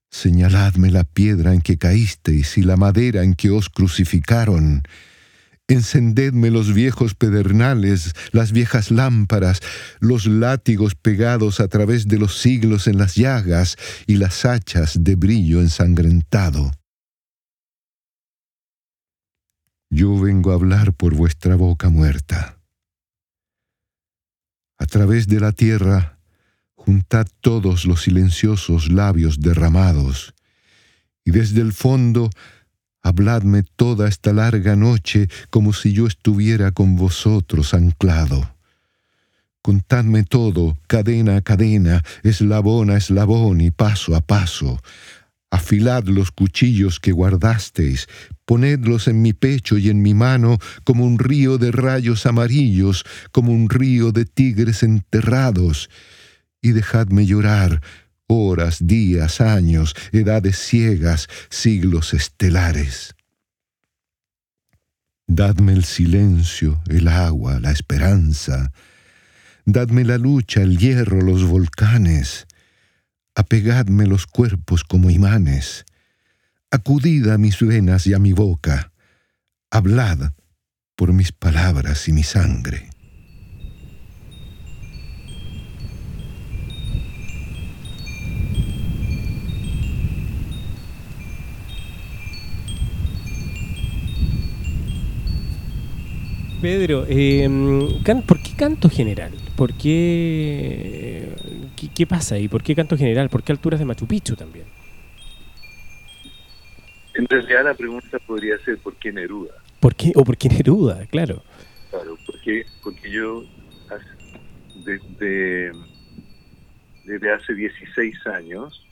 Señaladme 0.09 0.91
la 0.91 1.05
piedra 1.05 1.53
en 1.53 1.61
que 1.61 1.77
caísteis 1.77 2.57
y 2.57 2.63
la 2.63 2.75
madera 2.75 3.23
en 3.23 3.35
que 3.35 3.51
os 3.51 3.69
crucificaron. 3.69 4.83
Encendedme 5.69 6.51
los 6.51 6.73
viejos 6.73 7.15
pedernales, 7.15 8.11
las 8.33 8.51
viejas 8.51 8.91
lámparas, 8.91 9.61
los 10.01 10.25
látigos 10.25 10.95
pegados 10.95 11.61
a 11.61 11.69
través 11.69 12.09
de 12.09 12.19
los 12.19 12.37
siglos 12.37 12.87
en 12.87 12.97
las 12.97 13.15
llagas 13.15 13.77
y 14.07 14.17
las 14.17 14.43
hachas 14.43 15.01
de 15.01 15.15
brillo 15.15 15.61
ensangrentado. 15.61 16.73
Yo 19.93 20.17
vengo 20.17 20.51
a 20.51 20.53
hablar 20.53 20.93
por 20.93 21.15
vuestra 21.15 21.57
boca 21.57 21.89
muerta. 21.89 22.57
A 24.77 24.85
través 24.85 25.27
de 25.27 25.41
la 25.41 25.51
tierra, 25.51 26.17
juntad 26.75 27.27
todos 27.41 27.85
los 27.85 28.03
silenciosos 28.03 28.89
labios 28.89 29.41
derramados, 29.41 30.33
y 31.25 31.31
desde 31.31 31.59
el 31.59 31.73
fondo, 31.73 32.29
habladme 33.03 33.63
toda 33.63 34.07
esta 34.07 34.31
larga 34.31 34.77
noche 34.77 35.27
como 35.49 35.73
si 35.73 35.91
yo 35.91 36.07
estuviera 36.07 36.71
con 36.71 36.95
vosotros 36.95 37.73
anclado. 37.73 38.55
Contadme 39.61 40.23
todo, 40.23 40.77
cadena 40.87 41.35
a 41.35 41.41
cadena, 41.41 42.01
eslabón 42.23 42.91
a 42.91 42.97
eslabón 42.97 43.59
y 43.59 43.71
paso 43.71 44.15
a 44.15 44.21
paso, 44.21 44.81
Afilad 45.51 46.05
los 46.05 46.31
cuchillos 46.31 47.01
que 47.01 47.11
guardasteis, 47.11 48.07
ponedlos 48.45 49.09
en 49.09 49.21
mi 49.21 49.33
pecho 49.33 49.77
y 49.77 49.89
en 49.89 50.01
mi 50.01 50.13
mano 50.13 50.57
como 50.85 51.05
un 51.05 51.19
río 51.19 51.57
de 51.57 51.73
rayos 51.73 52.25
amarillos, 52.25 53.03
como 53.33 53.51
un 53.51 53.69
río 53.69 54.13
de 54.13 54.23
tigres 54.23 54.81
enterrados, 54.81 55.89
y 56.61 56.71
dejadme 56.71 57.25
llorar 57.25 57.81
horas, 58.27 58.87
días, 58.87 59.41
años, 59.41 59.93
edades 60.13 60.57
ciegas, 60.57 61.27
siglos 61.49 62.13
estelares. 62.13 63.13
Dadme 65.27 65.73
el 65.73 65.83
silencio, 65.83 66.81
el 66.87 67.09
agua, 67.09 67.59
la 67.59 67.71
esperanza. 67.71 68.71
Dadme 69.65 70.05
la 70.05 70.17
lucha, 70.17 70.61
el 70.61 70.77
hierro, 70.77 71.21
los 71.21 71.43
volcanes 71.43 72.47
apegadme 73.35 74.05
los 74.07 74.27
cuerpos 74.27 74.83
como 74.83 75.09
imanes, 75.09 75.85
acudid 76.69 77.27
a 77.29 77.37
mis 77.37 77.59
venas 77.59 78.07
y 78.07 78.13
a 78.13 78.19
mi 78.19 78.33
boca, 78.33 78.91
hablad 79.69 80.33
por 80.95 81.13
mis 81.13 81.31
palabras 81.31 82.07
y 82.07 82.13
mi 82.13 82.23
sangre. 82.23 82.89
Pedro, 96.61 97.07
eh, 97.09 97.49
¿por 98.27 98.39
qué 98.43 98.51
canto 98.55 98.87
general? 98.87 99.31
¿Por 99.55 99.73
qué, 99.73 101.35
qué, 101.89 102.05
pasa 102.05 102.35
ahí? 102.35 102.47
¿Por 102.47 102.63
qué 102.63 102.75
canto 102.75 102.97
general? 102.97 103.29
¿Por 103.29 103.43
qué 103.43 103.51
alturas 103.51 103.79
de 103.79 103.85
Machu 103.85 104.07
Picchu 104.07 104.35
también? 104.35 104.65
En 107.13 107.27
realidad 107.27 107.65
la 107.65 107.73
pregunta 107.73 108.19
podría 108.19 108.57
ser 108.59 108.77
¿por 108.77 108.95
qué 108.95 109.11
Neruda? 109.11 109.53
¿Por 109.79 109.95
qué? 109.95 110.11
¿O 110.15 110.23
por 110.23 110.37
qué 110.37 110.49
Neruda? 110.49 111.05
Claro. 111.07 111.43
Claro, 111.89 112.17
porque, 112.25 112.65
porque 112.83 113.11
yo 113.11 113.43
desde, 114.85 115.71
desde 117.03 117.31
hace 117.33 117.53
16 117.53 118.27
años, 118.27 118.87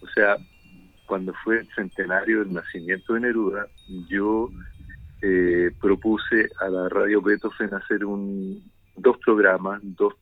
o 0.00 0.08
sea, 0.08 0.36
cuando 1.06 1.32
fue 1.44 1.60
el 1.60 1.68
centenario 1.74 2.40
del 2.40 2.52
nacimiento 2.52 3.14
de 3.14 3.20
Neruda, 3.20 3.68
yo 4.08 4.50
eh, 5.22 5.70
propuse 5.80 6.50
a 6.60 6.68
la 6.68 6.88
radio 6.88 7.22
Beethoven 7.22 7.72
hacer 7.74 8.04
un, 8.04 8.62
dos 8.96 9.16
programas, 9.24 9.80
dos 9.82 10.14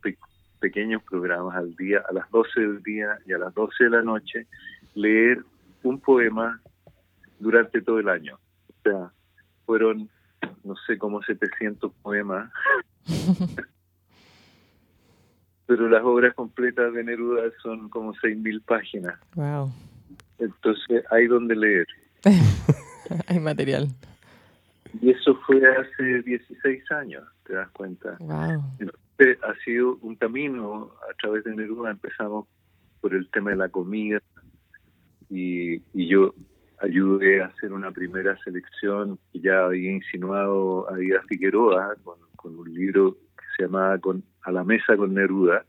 pequeños 0.65 1.03
programas 1.03 1.55
al 1.57 1.77
día, 1.77 2.03
a 2.09 2.13
las 2.15 2.31
12 2.31 2.59
del 2.59 2.83
día 2.83 3.19
y 3.27 3.35
a 3.35 3.39
las 3.39 3.53
12 3.53 3.85
de 3.85 3.91
la 3.91 4.01
noche, 4.01 4.47
leer 4.95 5.45
un 5.83 6.01
poema 6.01 6.59
durante 7.39 7.83
todo 7.83 7.99
el 7.99 8.09
año. 8.09 8.39
O 8.71 8.75
sea, 8.83 9.13
fueron, 9.67 10.09
no 10.65 10.75
sé, 10.87 10.97
como 10.97 11.23
700 11.23 11.93
poemas. 12.01 12.51
Pero 15.67 15.87
las 15.91 16.03
obras 16.03 16.33
completas 16.33 16.95
de 16.95 17.05
Neruda 17.05 17.43
son 17.63 17.91
como 17.91 18.15
6.000 18.15 18.63
páginas. 18.65 19.21
Wow. 19.35 19.71
Entonces 20.39 21.05
hay 21.11 21.27
donde 21.27 21.57
leer. 21.57 21.87
hay 23.27 23.39
material. 23.39 23.89
Y 24.99 25.11
eso 25.11 25.35
fue 25.47 25.61
hace 25.77 26.23
16 26.23 26.91
años, 26.93 27.23
te 27.45 27.53
das 27.53 27.69
cuenta. 27.73 28.17
Wow. 28.21 28.65
Ha 29.19 29.55
sido 29.65 29.97
un 30.03 30.17
camino 30.17 30.93
a 31.11 31.15
través 31.15 31.45
de 31.45 31.55
Neruda. 31.55 31.91
Empezamos 31.91 32.47
por 33.01 33.15
el 33.15 33.29
tema 33.31 33.51
de 33.51 33.57
la 33.57 33.69
comida 33.69 34.21
y, 35.31 35.83
yo 35.93 36.35
ayudé 36.81 37.43
a 37.43 37.47
hacer 37.47 37.73
una 37.73 37.93
primera 37.93 38.37
selección 38.45 39.19
y 39.33 39.41
ya 39.41 39.65
había 39.65 39.93
insinuado 39.93 40.91
a 40.91 40.97
Díaz 40.97 41.25
Figueroa 41.29 41.95
con, 42.03 42.19
un 42.59 42.75
libro 42.75 43.15
que 43.15 43.45
se 43.57 43.63
llamaba 43.63 43.99
A 44.43 44.53
la 44.53 44.65
mesa 44.65 44.97
con 44.97 45.15
Neruda. 45.15 45.65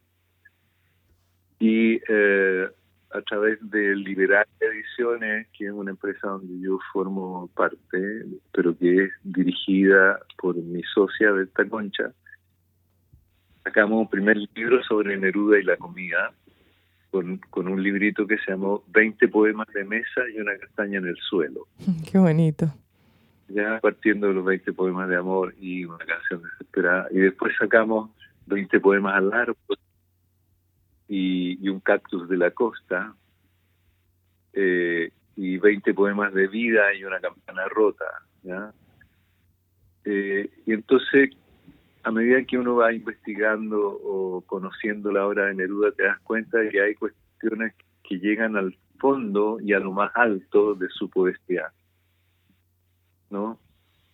Y 1.57 2.01
eh, 2.09 2.67
a 3.11 3.21
través 3.21 3.57
de 3.69 3.95
Liberal 3.95 4.45
Ediciones, 4.59 5.47
que 5.57 5.67
es 5.67 5.71
una 5.71 5.91
empresa 5.91 6.27
donde 6.27 6.59
yo 6.59 6.79
formo 6.91 7.49
parte, 7.55 8.25
pero 8.51 8.77
que 8.77 9.05
es 9.05 9.11
dirigida 9.23 10.19
por 10.37 10.55
mi 10.57 10.83
socia 10.83 11.31
Berta 11.31 11.67
Concha, 11.69 12.13
sacamos 13.65 13.99
un 13.99 14.07
primer 14.07 14.37
libro 14.53 14.81
sobre 14.83 15.17
Neruda 15.17 15.59
y 15.59 15.63
la 15.63 15.75
comida, 15.75 16.31
con, 17.09 17.37
con 17.49 17.67
un 17.67 17.81
librito 17.81 18.27
que 18.27 18.37
se 18.37 18.51
llamó 18.51 18.83
20 18.87 19.27
poemas 19.29 19.67
de 19.73 19.83
mesa 19.83 20.21
y 20.33 20.39
una 20.39 20.55
castaña 20.57 20.99
en 20.99 21.07
el 21.07 21.17
suelo. 21.17 21.67
Qué 22.11 22.19
bonito. 22.19 22.71
Ya 23.47 23.79
partiendo 23.79 24.27
de 24.27 24.33
los 24.35 24.45
20 24.45 24.71
poemas 24.73 25.09
de 25.09 25.17
amor 25.17 25.55
y 25.59 25.85
una 25.85 26.05
canción 26.05 26.43
desesperada. 26.43 27.07
Y 27.11 27.17
después 27.17 27.53
sacamos 27.59 28.11
20 28.45 28.79
poemas 28.79 29.15
al 29.15 29.33
árbol 29.33 29.77
y, 31.07 31.67
un 31.67 31.79
cactus 31.79 32.29
de 32.29 32.37
la 32.37 32.51
costa, 32.51 33.13
eh, 34.53 35.11
y 35.35 35.57
20 35.57 35.93
poemas 35.93 36.33
de 36.33 36.47
vida 36.47 36.93
y 36.93 37.03
una 37.03 37.19
campana 37.19 37.67
rota. 37.67 38.05
Eh, 40.05 40.49
y 40.65 40.73
entonces, 40.73 41.31
a 42.05 42.11
medida 42.11 42.43
que 42.43 42.59
uno 42.59 42.75
va 42.75 42.93
investigando 42.93 43.79
o 43.81 44.41
conociendo 44.45 45.11
la 45.11 45.25
obra 45.25 45.47
de 45.47 45.55
Neruda, 45.55 45.91
te 45.91 46.03
das 46.03 46.19
cuenta 46.19 46.59
de 46.59 46.69
que 46.69 46.79
hay 46.79 46.93
cuestiones 46.93 47.73
que 48.03 48.19
llegan 48.19 48.55
al 48.55 48.77
fondo 48.99 49.57
y 49.59 49.73
a 49.73 49.79
lo 49.79 49.91
más 49.91 50.11
alto 50.13 50.75
de 50.75 50.87
su 50.89 51.09
poesía. 51.09 51.71
¿no? 53.31 53.59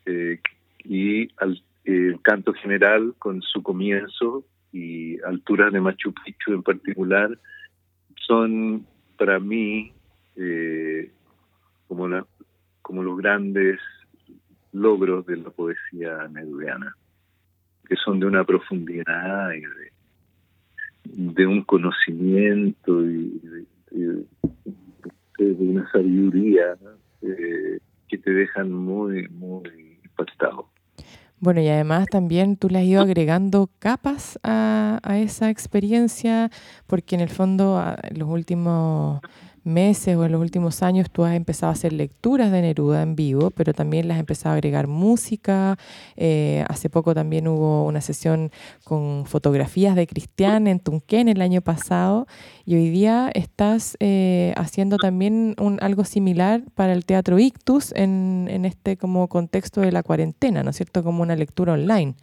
Eh, 0.05 0.39
y 0.85 1.27
al, 1.35 1.61
el 1.83 2.21
canto 2.21 2.53
general 2.53 3.13
con 3.19 3.41
su 3.41 3.61
comienzo 3.61 4.45
y 4.71 5.21
alturas 5.23 5.73
de 5.73 5.81
Machu 5.81 6.13
Picchu 6.13 6.53
en 6.53 6.63
particular 6.63 7.37
son 8.15 8.87
para 9.17 9.37
mí 9.37 9.91
eh, 10.37 11.11
como, 11.89 12.07
la, 12.07 12.25
como 12.81 13.03
los 13.03 13.17
grandes 13.17 13.81
logros 14.71 15.25
de 15.25 15.35
la 15.35 15.49
poesía 15.49 16.25
nerudiana, 16.29 16.95
que 17.91 17.97
son 17.97 18.21
de 18.21 18.25
una 18.25 18.45
profundidad 18.45 19.51
y 19.51 19.63
de, 21.33 21.45
un 21.45 21.61
conocimiento 21.63 23.05
y 23.05 23.37
de, 23.91 24.25
una 25.37 25.91
sabiduría 25.91 26.77
eh, 27.21 27.79
que 28.07 28.17
te 28.17 28.31
dejan 28.31 28.71
muy, 28.71 29.27
muy 29.27 29.99
impactado. 30.05 30.69
Bueno, 31.41 31.59
y 31.59 31.67
además 31.67 32.07
también 32.09 32.55
tú 32.55 32.69
le 32.69 32.79
has 32.79 32.85
ido 32.85 33.01
agregando 33.01 33.69
capas 33.79 34.39
a, 34.41 35.01
esa 35.17 35.49
experiencia, 35.49 36.49
porque 36.87 37.15
en 37.15 37.21
el 37.21 37.29
fondo 37.29 37.83
los 38.15 38.29
últimos 38.29 39.19
meses 39.63 40.15
o 40.15 40.25
en 40.25 40.31
los 40.31 40.41
últimos 40.41 40.83
años 40.83 41.11
tú 41.11 41.23
has 41.23 41.35
empezado 41.35 41.69
a 41.69 41.73
hacer 41.73 41.93
lecturas 41.93 42.51
de 42.51 42.61
Neruda 42.61 43.01
en 43.01 43.15
vivo, 43.15 43.51
pero 43.51 43.73
también 43.73 44.07
le 44.07 44.13
has 44.13 44.19
empezado 44.19 44.53
a 44.53 44.55
agregar 44.55 44.87
música. 44.87 45.77
Eh, 46.15 46.65
hace 46.67 46.89
poco 46.89 47.13
también 47.13 47.47
hubo 47.47 47.85
una 47.85 48.01
sesión 48.01 48.51
con 48.83 49.25
fotografías 49.25 49.95
de 49.95 50.07
Cristian 50.07 50.67
en 50.67 50.79
Tunquén 50.79 51.27
el 51.27 51.41
año 51.41 51.61
pasado 51.61 52.27
y 52.65 52.75
hoy 52.75 52.89
día 52.89 53.29
estás 53.33 53.97
eh, 53.99 54.53
haciendo 54.57 54.97
también 54.97 55.55
un, 55.59 55.77
algo 55.81 56.03
similar 56.03 56.61
para 56.75 56.93
el 56.93 57.05
Teatro 57.05 57.39
Ictus 57.39 57.93
en, 57.95 58.47
en 58.49 58.65
este 58.65 58.97
como 58.97 59.27
contexto 59.27 59.81
de 59.81 59.91
la 59.91 60.03
cuarentena, 60.03 60.63
¿no 60.63 60.71
es 60.71 60.77
cierto? 60.77 61.03
Como 61.03 61.21
una 61.21 61.35
lectura 61.35 61.73
online. 61.73 62.15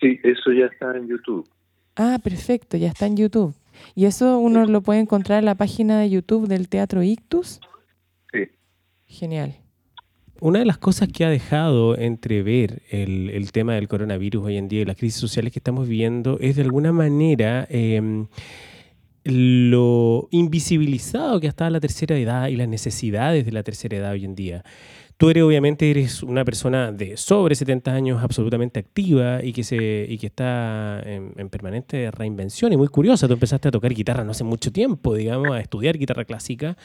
Sí, 0.00 0.20
eso 0.22 0.52
ya 0.52 0.66
está 0.66 0.96
en 0.96 1.08
YouTube. 1.08 1.48
Ah, 1.96 2.18
perfecto, 2.22 2.76
ya 2.76 2.88
está 2.88 3.06
en 3.06 3.16
YouTube. 3.16 3.54
¿Y 3.94 4.06
eso 4.06 4.38
uno 4.38 4.64
lo 4.66 4.82
puede 4.82 5.00
encontrar 5.00 5.40
en 5.40 5.44
la 5.46 5.54
página 5.54 6.00
de 6.00 6.10
YouTube 6.10 6.48
del 6.48 6.68
Teatro 6.68 7.02
Ictus? 7.02 7.60
Sí. 8.32 8.48
Genial. 9.06 9.56
Una 10.40 10.58
de 10.58 10.64
las 10.64 10.78
cosas 10.78 11.08
que 11.08 11.24
ha 11.24 11.30
dejado 11.30 11.96
entrever 11.96 12.82
el, 12.90 13.30
el, 13.30 13.52
tema 13.52 13.74
del 13.74 13.88
coronavirus 13.88 14.44
hoy 14.44 14.56
en 14.56 14.68
día 14.68 14.82
y 14.82 14.84
las 14.84 14.96
crisis 14.96 15.20
sociales 15.20 15.52
que 15.52 15.58
estamos 15.58 15.88
viviendo 15.88 16.38
es 16.40 16.56
de 16.56 16.62
alguna 16.62 16.92
manera 16.92 17.66
em, 17.70 18.26
lo 19.24 20.28
invisibilizado 20.32 21.40
que 21.40 21.46
ha 21.46 21.50
estado 21.50 21.70
la 21.70 21.80
tercera 21.80 22.18
edad 22.18 22.48
y 22.48 22.56
las 22.56 22.68
necesidades 22.68 23.46
de 23.46 23.52
la 23.52 23.62
tercera 23.62 23.96
edad 23.96 24.12
hoy 24.12 24.24
en 24.24 24.34
día. 24.34 24.64
Tú 25.16 25.30
eres, 25.30 25.44
obviamente, 25.44 25.88
eres 25.88 26.24
una 26.24 26.44
persona 26.44 26.90
de 26.90 27.16
sobre 27.16 27.54
70 27.54 27.92
años, 27.92 28.22
absolutamente 28.22 28.80
activa 28.80 29.44
y 29.44 29.52
que, 29.52 29.62
se, 29.62 30.06
y 30.08 30.18
que 30.18 30.26
está 30.26 31.00
en, 31.04 31.48
permanente 31.50 32.10
reinvención 32.10 32.72
y 32.72 32.76
muy 32.76 32.88
curiosa. 32.88 33.28
Tú 33.28 33.34
empezaste 33.34 33.68
a 33.68 33.70
tocar 33.70 33.94
guitarra 33.94 34.24
no 34.24 34.32
hace 34.32 34.42
mucho 34.42 34.72
tiempo, 34.72 35.14
digamos, 35.14 35.52
a 35.52 35.60
estudiar 35.60 35.96
guitarra 35.98 36.24
clásica. 36.24 36.76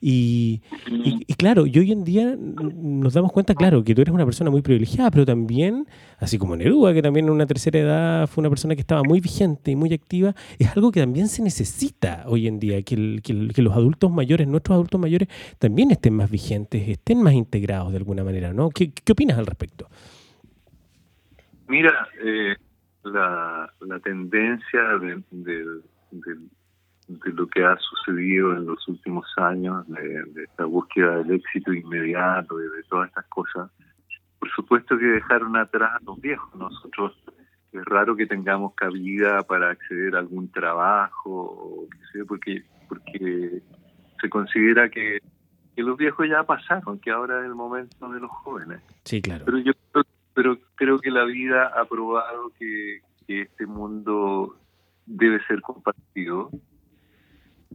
Y, 0.00 0.62
y, 0.88 1.34
claro, 1.34 1.66
y 1.66 1.78
hoy 1.78 1.92
en 1.92 2.04
día 2.04 2.34
nos 2.38 3.12
damos 3.12 3.32
cuenta, 3.32 3.54
claro, 3.54 3.84
que 3.84 3.94
tú 3.94 4.00
eres 4.00 4.14
una 4.14 4.24
persona 4.24 4.50
muy 4.50 4.62
privilegiada, 4.62 5.10
pero 5.10 5.26
también, 5.26 5.86
así 6.18 6.38
como 6.38 6.56
Neruda, 6.56 6.94
que 6.94 7.02
también 7.02 7.26
en 7.26 7.32
una 7.32 7.46
tercera 7.46 7.78
edad 7.78 8.26
fue 8.28 8.40
una 8.40 8.48
persona 8.48 8.74
que 8.74 8.80
estaba 8.80 9.02
muy 9.02 9.20
vigente 9.20 9.70
y 9.70 9.76
muy 9.76 9.92
activa, 9.92 10.34
es 10.58 10.74
algo 10.74 10.90
que 10.90 11.00
también 11.00 11.28
se 11.28 11.42
necesita 11.42 12.24
hoy 12.28 12.46
en 12.46 12.58
día, 12.58 12.80
que, 12.80 13.20
que 13.22 13.62
los 13.62 13.74
adultos 13.74 14.10
mayores, 14.10 14.48
nuestros 14.48 14.74
adultos 14.74 14.98
mayores, 14.98 15.28
también 15.58 15.90
estén 15.90 16.14
más 16.14 16.30
vigentes, 16.30 16.88
estén 16.88 17.22
más 17.22 17.34
integrados 17.34 17.74
de 17.90 17.98
alguna 17.98 18.24
manera, 18.24 18.52
¿no? 18.52 18.70
¿Qué, 18.70 18.92
opinas 19.10 19.38
al 19.38 19.46
respecto? 19.46 19.88
Mira, 21.68 22.08
eh, 22.22 22.56
la, 23.04 23.70
tendencia 24.02 24.80
de, 24.98 25.22
lo 27.24 27.46
que 27.48 27.64
ha 27.64 27.76
sucedido 27.78 28.52
en 28.52 28.66
los 28.66 28.86
últimos 28.88 29.26
años, 29.36 29.86
de, 29.88 30.44
esta 30.44 30.64
búsqueda 30.64 31.18
del 31.18 31.32
éxito 31.32 31.72
inmediato 31.72 32.60
y 32.60 32.64
de 32.64 32.82
todas 32.88 33.08
estas 33.08 33.26
cosas, 33.26 33.70
por 34.38 34.50
supuesto 34.50 34.98
que 34.98 35.06
dejaron 35.06 35.56
atrás 35.56 35.92
a 35.94 36.04
los 36.04 36.20
viejos. 36.20 36.54
Nosotros 36.54 37.16
es 37.72 37.84
raro 37.86 38.14
que 38.14 38.26
tengamos 38.26 38.74
cabida 38.74 39.42
para 39.42 39.70
acceder 39.70 40.16
a 40.16 40.18
algún 40.18 40.50
trabajo, 40.50 41.88
porque, 42.28 42.62
porque 42.88 43.62
se 44.20 44.28
considera 44.28 44.88
que 44.88 45.20
que 45.74 45.82
los 45.82 45.96
viejos 45.96 46.28
ya 46.28 46.42
pasaron, 46.44 46.98
que 46.98 47.10
ahora 47.10 47.40
es 47.40 47.46
el 47.46 47.54
momento 47.54 48.08
de 48.08 48.20
los 48.20 48.30
jóvenes. 48.30 48.80
Sí, 49.04 49.20
claro. 49.20 49.44
Pero 49.44 49.58
yo 49.58 49.72
pero 50.34 50.58
creo 50.74 50.98
que 50.98 51.10
la 51.10 51.24
vida 51.24 51.68
ha 51.68 51.84
probado 51.84 52.50
que, 52.58 53.00
este 53.26 53.66
mundo 53.66 54.56
debe 55.06 55.42
ser 55.46 55.62
compartido. 55.62 56.50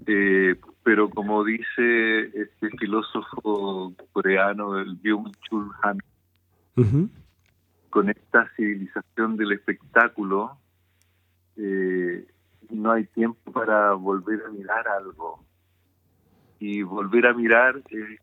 Eh, 0.05 0.55
pero 0.83 1.09
como 1.09 1.43
dice 1.43 2.27
este 2.27 2.69
filósofo 2.77 3.93
coreano, 4.11 4.77
el 4.77 4.95
Byung-Chul 5.01 5.71
Han, 5.81 5.97
con 7.89 8.09
esta 8.09 8.47
civilización 8.55 9.37
del 9.37 9.53
espectáculo, 9.53 10.59
eh, 11.57 12.27
no 12.69 12.91
hay 12.91 13.05
tiempo 13.05 13.51
para 13.51 13.93
volver 13.93 14.43
a 14.45 14.49
mirar 14.51 14.87
algo 14.87 15.43
y 16.59 16.81
volver 16.83 17.27
a 17.27 17.33
mirar 17.33 17.81
es 17.89 18.19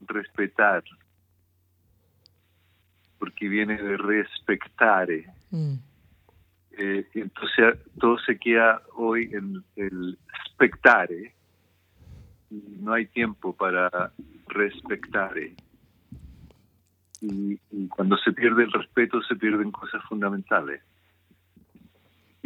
respetar, 0.00 0.82
porque 3.18 3.48
viene 3.48 3.80
de 3.80 3.96
respectare. 3.96 5.26
Mm. 5.50 5.74
Eh, 6.78 7.06
entonces 7.14 7.78
todo 7.98 8.18
se 8.20 8.38
queda 8.38 8.82
hoy 8.94 9.30
en 9.32 9.64
el 9.76 10.18
spectare, 10.46 11.34
no 12.50 12.92
hay 12.92 13.06
tiempo 13.06 13.52
para 13.52 14.12
respetar. 14.46 15.34
Y, 17.20 17.56
cuando 17.88 18.16
se 18.18 18.32
pierde 18.32 18.62
el 18.62 18.72
respeto 18.72 19.20
se 19.22 19.34
pierden 19.34 19.72
cosas 19.72 20.02
fundamentales, 20.04 20.82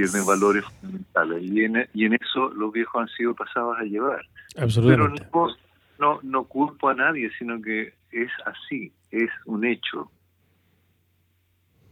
pierden 0.02 0.26
valores 0.26 0.64
fundamentales. 0.64 1.42
Y 1.42 1.64
en, 1.64 1.88
y 1.94 2.06
en 2.06 2.14
eso 2.14 2.48
los 2.50 2.72
viejos 2.72 3.02
han 3.02 3.08
sido 3.08 3.34
pasados 3.34 3.76
a 3.78 3.84
llevar. 3.84 4.22
Absolutamente. 4.56 5.24
Pero 5.32 5.46
no, 5.46 5.56
no, 5.98 6.20
no 6.22 6.44
culpo 6.44 6.88
a 6.88 6.94
nadie, 6.94 7.30
sino 7.38 7.60
que 7.62 7.94
es 8.10 8.30
así, 8.44 8.92
es 9.10 9.30
un 9.46 9.64
hecho. 9.64 10.10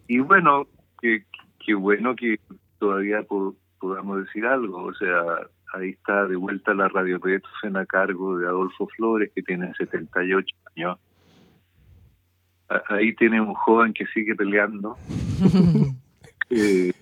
Y 0.09 0.19
bueno, 0.19 0.67
qué 1.01 1.25
que 1.65 1.75
bueno 1.75 2.17
que 2.17 2.41
todavía 2.79 3.25
podamos 3.79 4.25
decir 4.25 4.47
algo, 4.47 4.85
o 4.85 4.95
sea, 4.95 5.23
ahí 5.75 5.91
está 5.91 6.27
de 6.27 6.37
vuelta 6.37 6.75
la 6.75 6.89
radio 6.89 7.21
en 7.63 7.77
a 7.77 7.87
cargo 7.87 8.39
de 8.39 8.47
Adolfo 8.47 8.89
Flores, 8.97 9.31
que 9.35 9.43
tiene 9.43 9.73
78 9.75 10.57
años. 10.75 10.99
Ahí 12.89 13.15
tiene 13.15 13.41
un 13.41 13.55
joven 13.55 13.93
que 13.93 14.07
sigue 14.07 14.35
peleando. 14.35 14.97
Eh, 16.53 16.93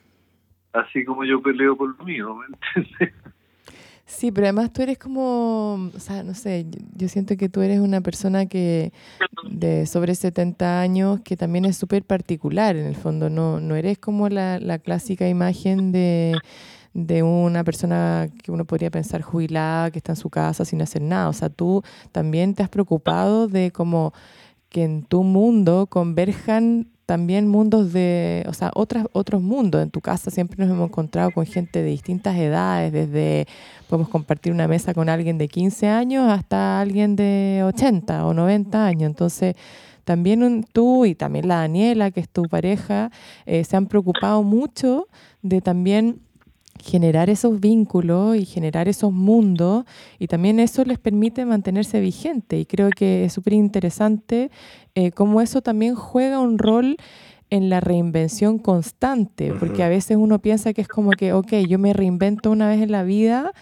así 0.73 1.05
como 1.05 1.25
yo 1.25 1.43
peleo 1.43 1.77
por 1.77 1.97
lo 1.97 2.05
mío, 2.05 2.35
¿me 2.35 2.47
entiendes? 2.47 3.15
Sí, 4.09 4.33
pero 4.33 4.47
además 4.47 4.73
tú 4.73 4.81
eres 4.81 4.97
como, 4.97 5.91
o 5.95 6.01
sea, 6.01 6.23
no 6.23 6.33
sé, 6.33 6.65
yo 6.97 7.09
siento 7.09 7.37
que 7.37 7.51
tú 7.51 7.61
eres 7.61 7.79
una 7.79 8.01
persona 8.01 8.47
que 8.47 8.91
de 9.51 9.85
sobre 9.85 10.15
70 10.15 10.81
años 10.81 11.21
que 11.21 11.37
también 11.37 11.67
es 11.67 11.77
súper 11.77 12.05
particular 12.05 12.75
en 12.75 12.87
el 12.87 12.97
fondo, 12.97 13.29
no, 13.29 13.61
no 13.61 13.77
eres 13.77 13.99
como 13.99 14.31
la, 14.31 14.59
la 14.61 14.79
clásica 14.79 15.29
imagen 15.29 15.93
de, 15.93 16.39
de 16.95 17.23
una 17.23 17.65
persona 17.65 18.29
que 18.43 18.51
uno 18.51 18.65
podría 18.65 18.91
pensar 18.91 19.21
jubilada, 19.21 19.91
que 19.91 19.99
está 19.99 20.13
en 20.13 20.17
su 20.17 20.31
casa 20.31 20.65
sin 20.65 20.81
hacer 20.81 21.03
nada, 21.03 21.29
o 21.29 21.35
sea, 21.35 21.51
tú 21.51 21.83
también 22.11 22.55
te 22.55 22.63
has 22.63 22.71
preocupado 22.71 23.47
de 23.47 23.73
como 23.73 24.15
que 24.71 24.85
en 24.85 25.03
tu 25.03 25.23
mundo 25.23 25.87
converjan 25.87 26.89
también 27.09 27.49
mundos 27.49 27.95
de, 27.95 28.45
o 28.49 28.53
sea, 28.53 28.71
otras, 28.75 29.07
otros 29.15 29.41
mundos. 29.41 29.83
En 29.83 29.89
tu 29.89 30.03
casa 30.03 30.31
siempre 30.31 30.63
nos 30.63 30.71
hemos 30.71 30.91
encontrado 30.91 31.31
con 31.31 31.47
gente 31.47 31.83
de 31.83 31.89
distintas 31.89 32.37
edades, 32.37 32.93
desde 32.93 33.47
podemos 33.89 34.11
compartir 34.11 34.53
una 34.53 34.69
mesa 34.69 34.93
con 34.93 35.09
alguien 35.09 35.39
de 35.39 35.49
15 35.49 35.89
años 35.89 36.31
hasta 36.31 36.79
alguien 36.79 37.17
de 37.17 37.63
80 37.65 38.27
o 38.27 38.35
90 38.35 38.85
años. 38.85 39.07
Entonces, 39.09 39.57
también 40.05 40.67
tú 40.71 41.07
y 41.07 41.15
también 41.15 41.49
la 41.49 41.61
Daniela, 41.61 42.11
que 42.11 42.21
es 42.21 42.29
tu 42.29 42.43
pareja, 42.43 43.11
eh, 43.47 43.65
se 43.65 43.75
han 43.79 43.87
preocupado 43.87 44.43
mucho 44.43 45.07
de 45.41 45.63
también 45.63 46.21
generar 46.83 47.31
esos 47.31 47.61
vínculos 47.61 48.37
y 48.37 48.45
generar 48.45 48.89
esos 48.89 49.13
mundos 49.13 49.85
y 50.19 50.27
también 50.27 50.61
eso 50.61 50.85
les 50.85 50.99
permite 50.99 51.45
mantenerse 51.45 52.01
vigente 52.01 52.59
y 52.59 52.67
creo 52.67 52.91
que 52.91 53.25
es 53.25 53.33
súper 53.33 53.53
interesante 53.53 54.51
eh, 54.95 55.11
cómo 55.13 55.41
eso 55.41 55.63
también 55.63 55.95
juega 55.95 56.41
un 56.41 56.59
rol 56.59 56.97
en 57.51 57.71
la 57.71 57.81
reinvención 57.81 58.59
constante, 58.59 59.55
porque 59.59 59.83
a 59.83 59.89
veces 59.89 60.17
uno 60.19 60.39
piensa 60.39 60.75
que 60.75 60.83
es 60.83 60.89
como 60.89 61.11
que, 61.13 61.33
ok, 61.33 61.53
yo 61.67 61.79
me 61.79 61.95
reinvento 61.95 62.51
una 62.51 62.69
vez 62.69 62.83
en 62.83 62.93
la 62.93 63.05
vida 63.05 63.53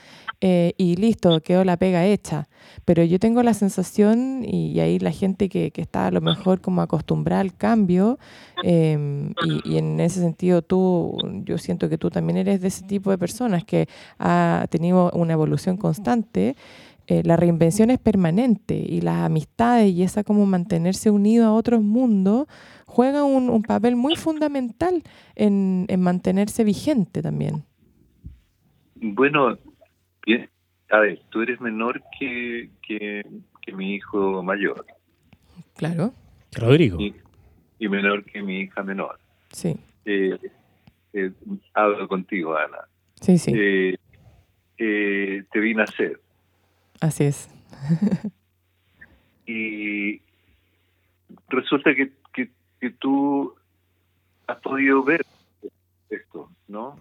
eh, 0.41 0.75
y 0.77 0.97
listo, 0.97 1.41
quedó 1.41 1.65
la 1.65 1.77
pega 1.77 2.05
hecha. 2.05 2.49
Pero 2.85 3.03
yo 3.03 3.19
tengo 3.19 3.43
la 3.43 3.55
sensación, 3.55 4.45
y, 4.45 4.79
ahí 4.81 4.99
la 4.99 5.11
gente 5.11 5.49
que, 5.49 5.71
que, 5.71 5.83
está 5.83 6.07
a 6.07 6.11
lo 6.11 6.21
mejor 6.21 6.61
como 6.61 6.83
acostumbrada 6.83 7.41
al 7.41 7.55
cambio, 7.55 8.19
em, 8.63 9.33
y, 9.65 9.79
en 9.79 9.99
ese 10.01 10.21
sentido 10.21 10.63
tú, 10.63 11.17
yo 11.45 11.59
siento 11.59 11.89
que 11.89 11.99
tú 11.99 12.11
también 12.11 12.37
eres 12.37 12.61
de 12.61 12.69
ese 12.69 12.85
tipo 12.85 13.11
de 13.11 13.19
personas 13.19 13.65
que 13.65 13.89
ha 14.19 14.67
tenido 14.71 15.11
una 15.13 15.33
evolución 15.33 15.77
constante. 15.77 16.57
Eh, 17.09 17.23
la 17.25 17.37
reinvención 17.37 17.91
es 17.91 17.99
permanente 18.01 18.75
y 18.75 19.01
las 19.01 19.25
amistades 19.25 19.93
y 19.95 20.03
esa 20.03 20.25
como 20.25 20.45
mantenerse 20.45 21.11
unido 21.11 21.47
a 21.47 21.53
otros 21.53 21.81
mundos 21.81 22.49
juega 22.85 23.23
un, 23.23 23.63
papel 23.63 23.95
muy 23.95 24.17
fundamental 24.17 25.05
en, 25.37 25.87
en 25.89 26.01
mantenerse 26.01 26.65
vigente 26.65 27.23
también. 27.23 27.63
Bueno, 28.97 29.57
a 30.91 30.99
ver, 30.99 31.21
tú 31.31 31.43
eres 31.43 31.61
menor 31.61 32.03
que, 32.19 32.71
que, 32.83 33.25
mi 33.73 33.95
hijo 33.95 34.43
mayor. 34.43 34.87
Claro. 35.75 36.15
Rodrigo. 36.53 36.99
Y, 37.79 37.89
menor 37.89 38.25
que 38.25 38.41
mi 38.43 38.61
hija 38.61 38.83
menor. 38.83 39.19
Sí. 39.51 39.77
Eh, 40.05 40.39
eh, 41.13 41.33
hablo 41.75 42.07
contigo, 42.09 42.57
Ana. 42.57 42.79
Sí, 43.21 43.39
sí. 43.39 43.53
Eh, 44.79 45.45
te 45.51 45.59
vine 45.59 45.83
a 45.83 45.85
hacer. 45.85 46.21
Así 47.01 47.25
es. 47.25 47.49
y 49.47 50.21
resulta 51.49 51.95
que, 51.95 52.13
que, 52.33 52.51
que 52.81 52.91
tú 52.91 53.55
has 54.47 54.61
podido 54.61 55.03
ver 55.03 55.27
esto, 56.09 56.51
¿no? 56.69 56.97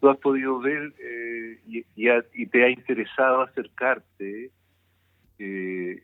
Tú 0.00 0.08
has 0.08 0.16
podido 0.18 0.58
ver 0.58 0.92
eh, 0.98 1.60
y, 1.66 1.84
y, 1.94 2.46
te 2.46 2.64
ha 2.64 2.70
interesado 2.70 3.42
acercarte 3.42 4.50
eh, 5.38 6.02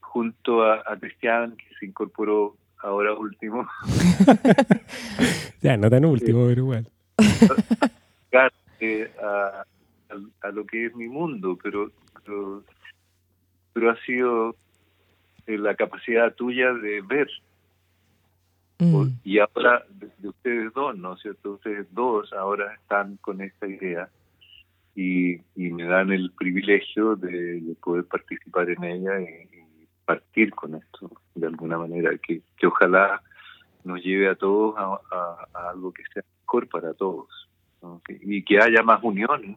junto 0.00 0.64
a, 0.64 0.96
Cristian, 0.98 1.56
que 1.56 1.74
se 1.78 1.86
incorporó 1.86 2.56
ahora 2.78 3.14
último. 3.14 3.66
ya, 5.62 5.76
no 5.76 5.88
tan 5.88 6.04
último, 6.04 6.46
pero 6.46 6.60
igual. 6.60 6.88
a, 8.32 9.64
a, 10.42 10.50
lo 10.50 10.66
que 10.66 10.86
es 10.86 10.94
mi 10.94 11.08
mundo, 11.08 11.58
pero, 11.62 11.90
pero, 13.72 13.90
ha 13.90 13.96
sido 14.04 14.56
eh, 15.46 15.58
la 15.58 15.74
capacidad 15.74 16.34
tuya 16.34 16.72
de 16.72 17.00
ver 17.02 17.28
Mm. 18.78 19.08
Y 19.24 19.38
ahora, 19.38 19.84
de, 19.88 20.28
ustedes 20.28 20.72
dos, 20.74 20.96
¿no 20.96 21.14
es 21.14 21.22
cierto? 21.22 21.52
Ustedes 21.52 21.86
dos 21.92 22.32
ahora 22.32 22.74
están 22.74 23.16
con 23.18 23.40
esta 23.40 23.66
idea 23.66 24.08
y, 24.94 25.40
me 25.54 25.84
dan 25.84 26.12
el 26.12 26.30
privilegio 26.32 27.16
de, 27.16 27.62
poder 27.82 28.04
participar 28.04 28.70
en 28.70 28.84
ella 28.84 29.20
y, 29.20 29.66
partir 30.04 30.52
con 30.52 30.76
esto 30.76 31.10
de 31.34 31.48
alguna 31.48 31.78
manera, 31.78 32.16
que, 32.18 32.40
que 32.56 32.66
ojalá 32.68 33.20
nos 33.82 34.02
lleve 34.02 34.28
a 34.28 34.34
todos 34.34 34.74
a, 34.78 35.68
algo 35.70 35.92
que 35.92 36.02
sea 36.12 36.22
mejor 36.42 36.68
para 36.68 36.94
todos 36.94 37.28
y 38.08 38.42
que 38.44 38.60
haya 38.60 38.82
más 38.82 39.02
unión 39.02 39.56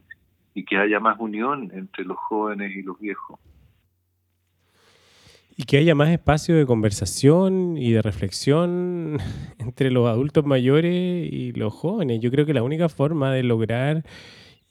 y 0.53 0.65
que 0.65 0.78
haya 0.78 0.99
más 0.99 1.20
unión 1.20 1.72
entre 1.74 2.03
los 2.03 2.17
jóvenes 2.17 2.76
y 2.76 2.82
los 2.82 2.99
viejos. 2.99 3.39
Y 5.60 5.66
que 5.66 5.78
haya 5.78 5.93
más 5.93 6.07
espacio 6.07 6.55
de 6.55 6.66
conversación 6.66 7.76
y 7.78 7.91
de 7.91 8.01
reflexión 8.01 9.18
entre 9.60 9.91
los 9.91 10.07
adultos 10.07 10.45
mayores 10.45 11.28
y 11.30 11.51
los 11.51 11.74
jóvenes. 11.74 12.22
Yo 12.22 12.32
creo 12.32 12.45
que 12.45 12.53
la 12.53 12.64
única 12.64 12.88
forma 12.88 13.34
de 13.34 13.43
lograr 13.43 14.05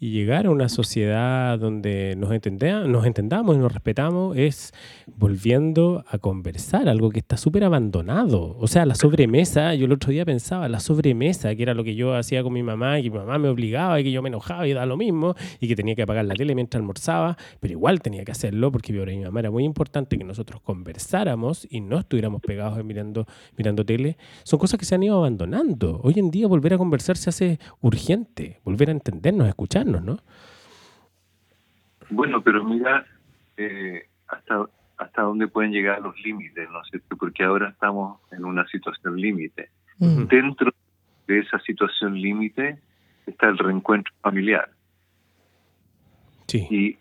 y 0.01 0.11
llegar 0.11 0.47
a 0.47 0.51
una 0.51 0.69
sociedad 0.69 1.59
donde 1.59 2.15
nos, 2.17 2.31
nos 2.31 3.07
entendamos 3.07 3.57
y 3.57 3.59
nos 3.59 3.73
respetamos 3.73 4.37
es 4.37 4.73
volviendo 5.07 6.05
a 6.09 6.19
conversar, 6.19 6.89
algo 6.89 7.11
que 7.11 7.19
está 7.19 7.37
súper 7.37 7.65
abandonado. 7.65 8.57
O 8.61 8.69
sea, 8.69 8.87
la 8.87 8.95
sobremesa, 8.95 9.75
yo 9.75 9.87
el 9.87 9.93
otro 9.93 10.13
día 10.13 10.25
pensaba, 10.25 10.69
la 10.69 10.79
sobremesa, 10.79 11.55
que 11.57 11.63
era 11.63 11.75
lo 11.75 11.83
que 11.83 11.97
yo 11.97 12.15
hacía 12.15 12.45
con 12.45 12.53
mi 12.53 12.63
mamá, 12.63 13.01
y 13.01 13.05
que 13.05 13.11
mi 13.11 13.19
mamá 13.19 13.39
me 13.39 13.49
obligaba 13.49 14.01
y 14.01 14.05
que 14.05 14.13
yo 14.13 14.23
me 14.23 14.29
enojaba 14.29 14.69
y 14.69 14.73
da 14.73 14.87
lo 14.87 14.97
mismo, 14.97 15.35
y 15.59 15.67
que 15.67 15.75
tenía 15.75 15.97
que 15.97 16.03
apagar 16.03 16.25
la 16.25 16.35
tele 16.35 16.55
mientras 16.55 16.81
almorzaba, 16.81 17.37
pero 17.59 17.73
igual 17.73 18.01
tenía 18.01 18.25
que 18.25 18.31
hacerlo 18.31 18.71
porque 18.71 18.93
mi 18.93 19.25
mamá 19.25 19.41
era 19.41 19.51
muy 19.51 19.65
importante 19.65 20.17
que 20.17 20.25
nosotros 20.25 20.61
conversáramos 20.61 21.67
y 21.71 21.81
no 21.81 21.99
estuviéramos 21.99 22.41
pegados 22.41 22.85
mirando, 22.85 23.27
mirando 23.57 23.85
tele. 23.85 24.17
Son 24.45 24.59
cosas 24.61 24.79
que 24.79 24.85
se 24.85 24.95
han 24.95 25.03
ido 25.03 25.17
abandonando. 25.17 26.01
Hoy 26.05 26.15
en 26.19 26.31
día 26.31 26.47
volver 26.47 26.75
a 26.75 26.79
conversar 26.79 27.17
se 27.17 27.31
hace 27.31 27.59
urgente, 27.81 28.61
volver 28.65 28.91
a 28.91 28.93
entendernos, 28.93 29.49
¿no? 29.89 30.19
Bueno, 32.11 32.43
pero 32.43 32.65
mira 32.65 33.07
eh, 33.57 34.07
hasta 34.29 34.67
hasta 34.99 35.23
dónde 35.23 35.47
pueden 35.47 35.73
llegar 35.73 36.01
los 36.03 36.19
límites, 36.21 36.69
¿no 36.71 36.83
es 36.83 36.89
cierto? 36.91 37.17
Porque 37.17 37.45
ahora 37.45 37.71
estamos 37.71 38.21
en 38.33 38.45
una 38.45 38.67
situación 38.67 39.17
límite. 39.17 39.71
Dentro 39.99 40.73
de 41.27 41.41
esa 41.41 41.59
situación 41.61 42.21
límite 42.21 42.79
está 43.27 43.47
el 43.49 43.59
reencuentro 43.59 44.13
familiar. 44.21 44.69
Sí. 46.47 46.67
Y, 46.71 46.99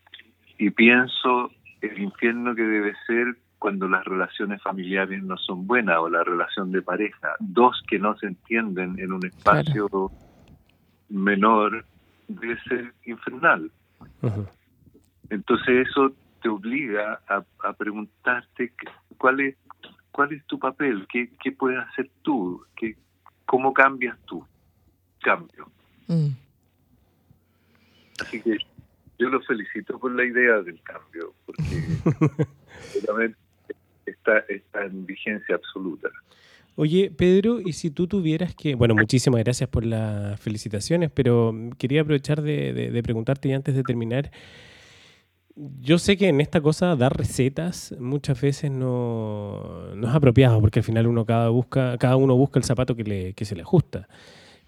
y 0.63 0.69
pienso 0.71 1.51
el 1.81 1.99
infierno 1.99 2.55
que 2.55 2.63
debe 2.63 2.93
ser 3.05 3.37
cuando 3.59 3.87
las 3.87 4.05
relaciones 4.05 4.61
familiares 4.61 5.23
no 5.23 5.37
son 5.37 5.65
buenas 5.65 5.97
o 5.97 6.09
la 6.09 6.23
relación 6.23 6.71
de 6.71 6.81
pareja, 6.81 7.35
dos 7.39 7.81
que 7.87 7.97
no 7.97 8.15
se 8.17 8.27
entienden 8.27 8.99
en 8.99 9.11
un 9.11 9.25
espacio 9.25 10.11
menor 11.09 11.85
debe 12.27 12.59
ser 12.63 12.93
infernal. 13.05 13.71
Entonces 15.29 15.87
eso 15.87 16.13
te 16.41 16.49
obliga 16.49 17.21
a, 17.27 17.73
preguntarte 17.73 18.73
cuál 19.17 19.39
es 19.41 19.55
cuál 20.11 20.33
es 20.33 20.43
tu 20.45 20.57
papel, 20.57 21.05
qué, 21.11 21.29
qué 21.43 21.51
puedes 21.51 21.79
hacer 21.79 22.09
tú, 22.23 22.65
qué, 22.75 22.95
cómo 23.45 23.71
cambias 23.73 24.17
tú. 24.25 24.45
Cambio. 25.21 25.69
Mm. 26.07 26.29
Así 28.19 28.41
que 28.41 28.57
yo 29.19 29.29
lo 29.29 29.41
felicito 29.41 29.99
por 29.99 30.11
la 30.13 30.23
idea 30.23 30.61
del 30.61 30.81
cambio, 30.81 31.33
porque 31.45 31.63
realmente 33.05 33.37
está, 34.05 34.39
está 34.49 34.85
en 34.85 35.05
vigencia 35.05 35.55
absoluta. 35.55 36.09
Oye, 36.79 37.09
Pedro, 37.09 37.59
y 37.59 37.73
si 37.73 37.89
tú 37.89 38.05
tuvieras 38.05 38.53
que, 38.53 38.75
bueno, 38.75 38.93
muchísimas 38.93 39.43
gracias 39.43 39.67
por 39.67 39.83
las 39.83 40.39
felicitaciones, 40.39 41.09
pero 41.11 41.51
quería 41.79 42.01
aprovechar 42.01 42.43
de, 42.43 43.01
preguntarte 43.03 43.51
antes 43.51 43.73
de 43.73 43.81
terminar, 43.81 44.29
yo 45.55 45.97
sé 45.97 46.17
que 46.17 46.27
en 46.27 46.39
esta 46.39 46.61
cosa 46.61 46.95
dar 46.95 47.17
recetas 47.17 47.95
muchas 47.99 48.39
veces 48.39 48.69
no, 48.69 49.95
no, 49.95 50.07
es 50.07 50.13
apropiado, 50.13 50.61
porque 50.61 50.81
al 50.81 50.83
final 50.83 51.07
uno 51.07 51.25
cada, 51.25 51.49
busca, 51.49 51.97
cada 51.97 52.15
uno 52.15 52.35
busca 52.37 52.59
el 52.59 52.63
zapato 52.63 52.95
que, 52.95 53.03
le, 53.03 53.33
que 53.33 53.45
se 53.45 53.55
le 53.55 53.63
ajusta. 53.63 54.07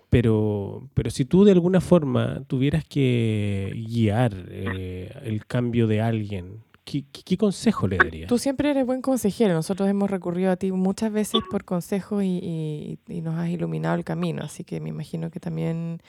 Pero, 0.10 0.90
pero 0.96 1.12
si 1.12 1.26
tú 1.26 1.44
de 1.44 1.52
alguna 1.52 1.80
forma 1.80 2.42
tuvieras 2.48 2.86
que 2.86 3.72
guiar 3.88 4.34
eh, 4.50 5.12
el 5.26 5.46
cambio 5.46 5.86
de 5.86 6.02
alguien, 6.02 6.64
¿qué, 6.90 7.38
consejo 7.38 7.88
le 7.88 7.98
darías? 7.98 8.28
Tú 8.28 8.38
siempre 8.38 8.72
eres 8.72 8.86
buen 8.86 9.02
consejero. 9.02 9.54
Nosotros 9.54 9.88
hemos 9.90 10.10
recurrido 10.10 10.52
a 10.52 10.56
ti 10.56 10.72
muchas 10.72 11.12
veces 11.12 11.42
por 11.50 11.64
consejo 11.64 12.22
y, 12.22 13.00
nos 13.08 13.36
has 13.36 13.50
iluminado 13.50 13.96
el 13.96 14.04
camino. 14.04 14.44
Así 14.44 14.64
que 14.64 14.80
me 14.80 14.90
imagino 14.90 15.30
que 15.30 15.40
también 15.40 16.00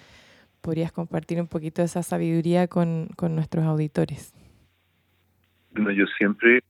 podrías 0.60 0.92
compartir 0.92 1.40
un 1.40 1.48
poquito 1.48 1.82
de 1.82 1.86
esa 1.86 2.02
sabiduría 2.02 2.68
con, 2.68 3.08
con 3.16 3.34
nuestros 3.34 3.64
auditores. 3.64 4.32
Bueno, 5.72 5.90
yo 5.92 6.04
siempre 6.18 6.60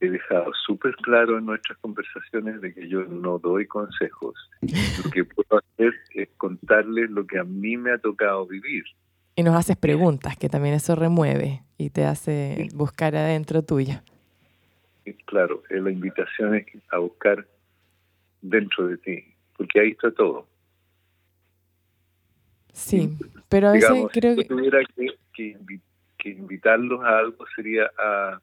he 0.00 0.10
dejado 0.10 0.52
súper 0.66 0.94
claro 0.96 1.38
en 1.38 1.46
nuestras 1.46 1.78
conversaciones 1.78 2.60
de 2.60 2.74
que 2.74 2.88
yo 2.88 3.04
no 3.04 3.38
doy 3.38 3.66
consejos. 3.66 4.34
Lo 5.04 5.10
que 5.10 5.24
puedo 5.24 5.60
hacer 5.60 5.94
es 6.14 6.28
contarles 6.36 7.10
lo 7.10 7.26
que 7.26 7.38
a 7.38 7.44
mí 7.44 7.76
me 7.76 7.92
ha 7.92 7.98
tocado 7.98 8.46
vivir. 8.46 8.84
Y 9.36 9.42
nos 9.42 9.56
haces 9.56 9.76
preguntas, 9.76 10.36
que 10.36 10.48
también 10.48 10.74
eso 10.74 10.94
remueve 10.94 11.63
y 11.78 11.90
te 11.90 12.04
hace 12.04 12.68
buscar 12.74 13.16
adentro 13.16 13.62
tuyo. 13.62 13.94
Claro, 15.26 15.62
la 15.68 15.90
invitación 15.90 16.54
es 16.54 16.66
a 16.90 16.98
buscar 16.98 17.46
dentro 18.40 18.86
de 18.88 18.98
ti, 18.98 19.24
porque 19.56 19.80
ahí 19.80 19.90
está 19.90 20.10
todo. 20.12 20.46
Sí, 22.72 23.16
pero 23.48 23.68
a 23.68 23.72
veces 23.72 24.06
creo 24.12 24.34
que... 24.34 24.42
Si 24.42 24.48
tuviera 24.48 24.80
que, 24.96 25.58
que 26.18 26.30
invitarlos 26.30 27.04
a 27.04 27.18
algo 27.18 27.44
sería 27.54 27.90
a 27.98 28.40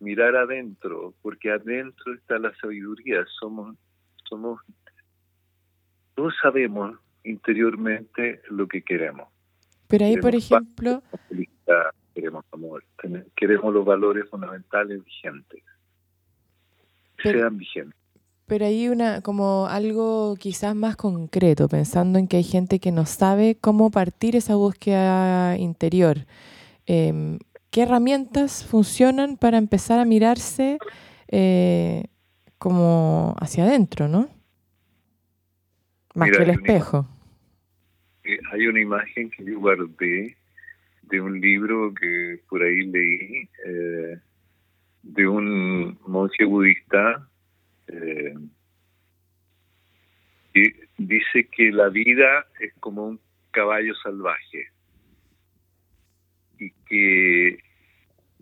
mirar 0.00 0.36
adentro, 0.36 1.14
porque 1.22 1.50
adentro 1.50 2.14
está 2.14 2.38
la 2.38 2.54
sabiduría. 2.56 3.24
Somos, 3.38 3.76
somos, 4.28 4.60
todos 6.14 6.34
sabemos 6.40 6.98
interiormente 7.24 8.40
lo 8.50 8.68
que 8.68 8.82
queremos. 8.82 9.28
Pero 9.88 10.04
ahí, 10.04 10.16
por 10.16 10.34
ejemplo, 10.34 11.02
queremos 12.16 12.46
amor, 12.50 12.82
queremos 13.36 13.74
los 13.74 13.84
valores 13.84 14.24
fundamentales 14.30 15.04
vigentes, 15.04 15.62
sean 17.22 17.58
vigentes. 17.58 17.94
Pero 18.46 18.64
hay 18.64 18.88
una, 18.88 19.20
como 19.20 19.66
algo 19.66 20.34
quizás 20.36 20.74
más 20.74 20.96
concreto, 20.96 21.68
pensando 21.68 22.18
en 22.18 22.26
que 22.26 22.38
hay 22.38 22.42
gente 22.42 22.78
que 22.78 22.90
no 22.90 23.04
sabe 23.04 23.58
cómo 23.60 23.90
partir 23.90 24.34
esa 24.34 24.54
búsqueda 24.54 25.58
interior. 25.58 26.18
Em, 26.86 27.38
¿Qué 27.70 27.82
herramientas 27.82 28.64
funcionan 28.64 29.36
para 29.36 29.58
empezar 29.58 29.98
a 30.00 30.06
mirarse 30.06 30.78
eh, 31.28 32.04
como 32.56 33.34
hacia 33.38 33.64
adentro, 33.64 34.08
no? 34.08 34.30
Más 36.14 36.30
que 36.30 36.44
el 36.44 36.50
espejo. 36.50 37.06
Eh, 38.24 38.38
hay 38.52 38.66
una 38.68 38.80
imagen 38.80 39.28
que 39.28 39.44
yo 39.44 39.60
guardé 39.60 40.34
de 41.06 41.20
un 41.20 41.40
libro 41.40 41.94
que 41.94 42.40
por 42.48 42.62
ahí 42.62 42.82
leí 42.82 43.48
eh, 43.64 44.18
de 45.02 45.28
un 45.28 45.98
monje 46.06 46.44
budista 46.44 47.28
eh, 47.86 48.34
que 50.52 50.88
dice 50.98 51.48
que 51.48 51.70
la 51.70 51.88
vida 51.88 52.46
es 52.60 52.74
como 52.80 53.06
un 53.06 53.20
caballo 53.52 53.94
salvaje 53.96 54.68
y 56.58 56.70
que 56.86 57.58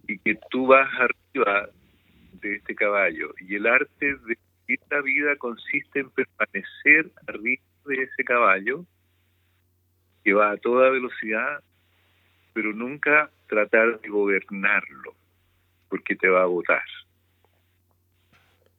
y 0.06 0.18
que 0.18 0.38
tú 0.50 0.66
vas 0.66 0.88
arriba 0.94 1.68
de 2.40 2.56
este 2.56 2.74
caballo 2.74 3.34
y 3.40 3.56
el 3.56 3.66
arte 3.66 4.16
de 4.26 4.38
esta 4.68 5.00
vida 5.02 5.36
consiste 5.36 6.00
en 6.00 6.10
permanecer 6.10 7.10
arriba 7.26 7.62
de 7.86 8.02
ese 8.02 8.24
caballo 8.24 8.86
que 10.22 10.32
va 10.32 10.52
a 10.52 10.56
toda 10.56 10.90
velocidad 10.90 11.62
pero 12.54 12.72
nunca 12.72 13.28
tratar 13.48 14.00
de 14.00 14.08
gobernarlo, 14.08 15.14
porque 15.90 16.16
te 16.16 16.28
va 16.28 16.40
a 16.40 16.44
agotar. 16.44 16.84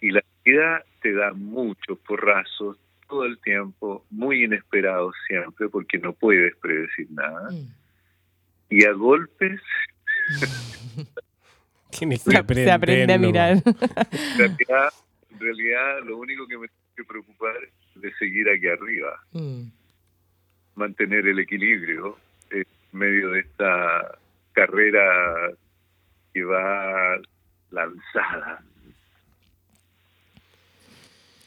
Y 0.02 0.10
la 0.12 0.24
vida 0.44 0.84
te 1.02 1.14
da 1.14 1.34
muchos 1.34 2.00
porrazos 2.00 2.78
todo 3.08 3.26
el 3.26 3.38
tiempo, 3.40 4.04
muy 4.10 4.46
inesperados 4.46 5.14
siempre, 5.28 5.70
porque 5.70 6.00
no 6.00 6.14
puedes 6.14 6.56
predecir 6.56 7.08
nada. 7.12 7.52
Mm. 7.52 7.68
Y 8.70 8.86
a 8.86 8.94
golpes... 8.94 9.62
se 11.92 12.72
aprende 12.72 13.14
a 13.14 13.18
mirar. 13.20 13.62
En 15.36 15.42
realidad, 15.42 16.00
lo 16.06 16.18
único 16.18 16.48
que 16.48 16.58
me 16.58 16.70
tiene 16.70 16.84
que 16.96 17.04
preocupar 17.04 17.56
es 17.62 18.02
de 18.02 18.14
seguir 18.14 18.50
aquí 18.50 18.68
arriba. 18.68 19.22
Mm. 19.34 19.64
Mantener 20.76 21.28
el 21.28 21.40
equilibrio 21.40 22.18
medio 22.96 23.30
de 23.32 23.42
esta 23.42 24.18
carrera 24.54 25.52
que 26.34 26.44
va 26.44 27.18
lanzada. 27.72 28.64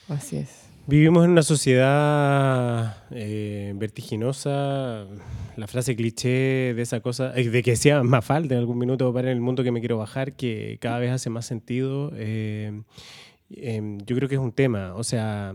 Así 0.08 0.38
es. 0.38 0.68
Vivimos 0.86 1.26
en 1.26 1.32
una 1.32 1.42
sociedad 1.42 3.04
eh, 3.10 3.74
vertiginosa. 3.76 5.06
La 5.56 5.66
frase 5.66 5.94
cliché 5.94 6.72
de 6.74 6.80
esa 6.80 7.00
cosa, 7.00 7.32
eh, 7.36 7.50
de 7.50 7.62
que 7.62 7.76
sea 7.76 8.02
más 8.02 8.24
falta 8.24 8.54
en 8.54 8.60
algún 8.60 8.78
minuto 8.78 9.12
para 9.12 9.30
en 9.30 9.36
el 9.36 9.42
mundo 9.42 9.62
que 9.62 9.70
me 9.70 9.80
quiero 9.80 9.98
bajar, 9.98 10.32
que 10.32 10.78
cada 10.80 10.98
vez 10.98 11.10
hace 11.10 11.28
más 11.28 11.44
sentido. 11.44 12.12
Eh, 12.14 12.72
yo 13.50 14.16
creo 14.16 14.30
que 14.30 14.36
es 14.36 14.40
un 14.40 14.52
tema. 14.52 14.94
O 14.94 15.04
sea, 15.04 15.52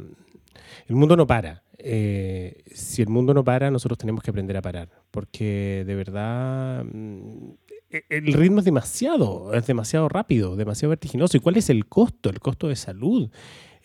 el 0.88 0.96
mundo 0.96 1.16
no 1.16 1.26
para. 1.26 1.63
Eh, 1.86 2.64
si 2.74 3.02
el 3.02 3.10
mundo 3.10 3.34
no 3.34 3.44
para, 3.44 3.70
nosotros 3.70 3.98
tenemos 3.98 4.24
que 4.24 4.32
aprender 4.32 4.56
a 4.56 4.62
parar, 4.62 4.90
porque 5.12 5.84
de 5.86 5.96
verdad 5.96 6.86
mm, 6.86 7.52
e, 7.90 8.04
el 8.08 8.32
ritmo 8.32 8.60
es 8.60 8.66
demasiado, 8.66 9.54
es 9.54 9.68
demasiado 9.68 10.08
rápido, 10.08 10.56
demasiado 10.56 10.92
vertiginoso. 10.92 11.36
¿Y 11.36 11.42
cuál 11.42 11.58
es 11.58 11.70
el 11.70 11.86
costo? 11.88 12.30
El 12.30 12.40
costo 12.40 12.70
de 12.70 12.78
salud, 12.78 13.30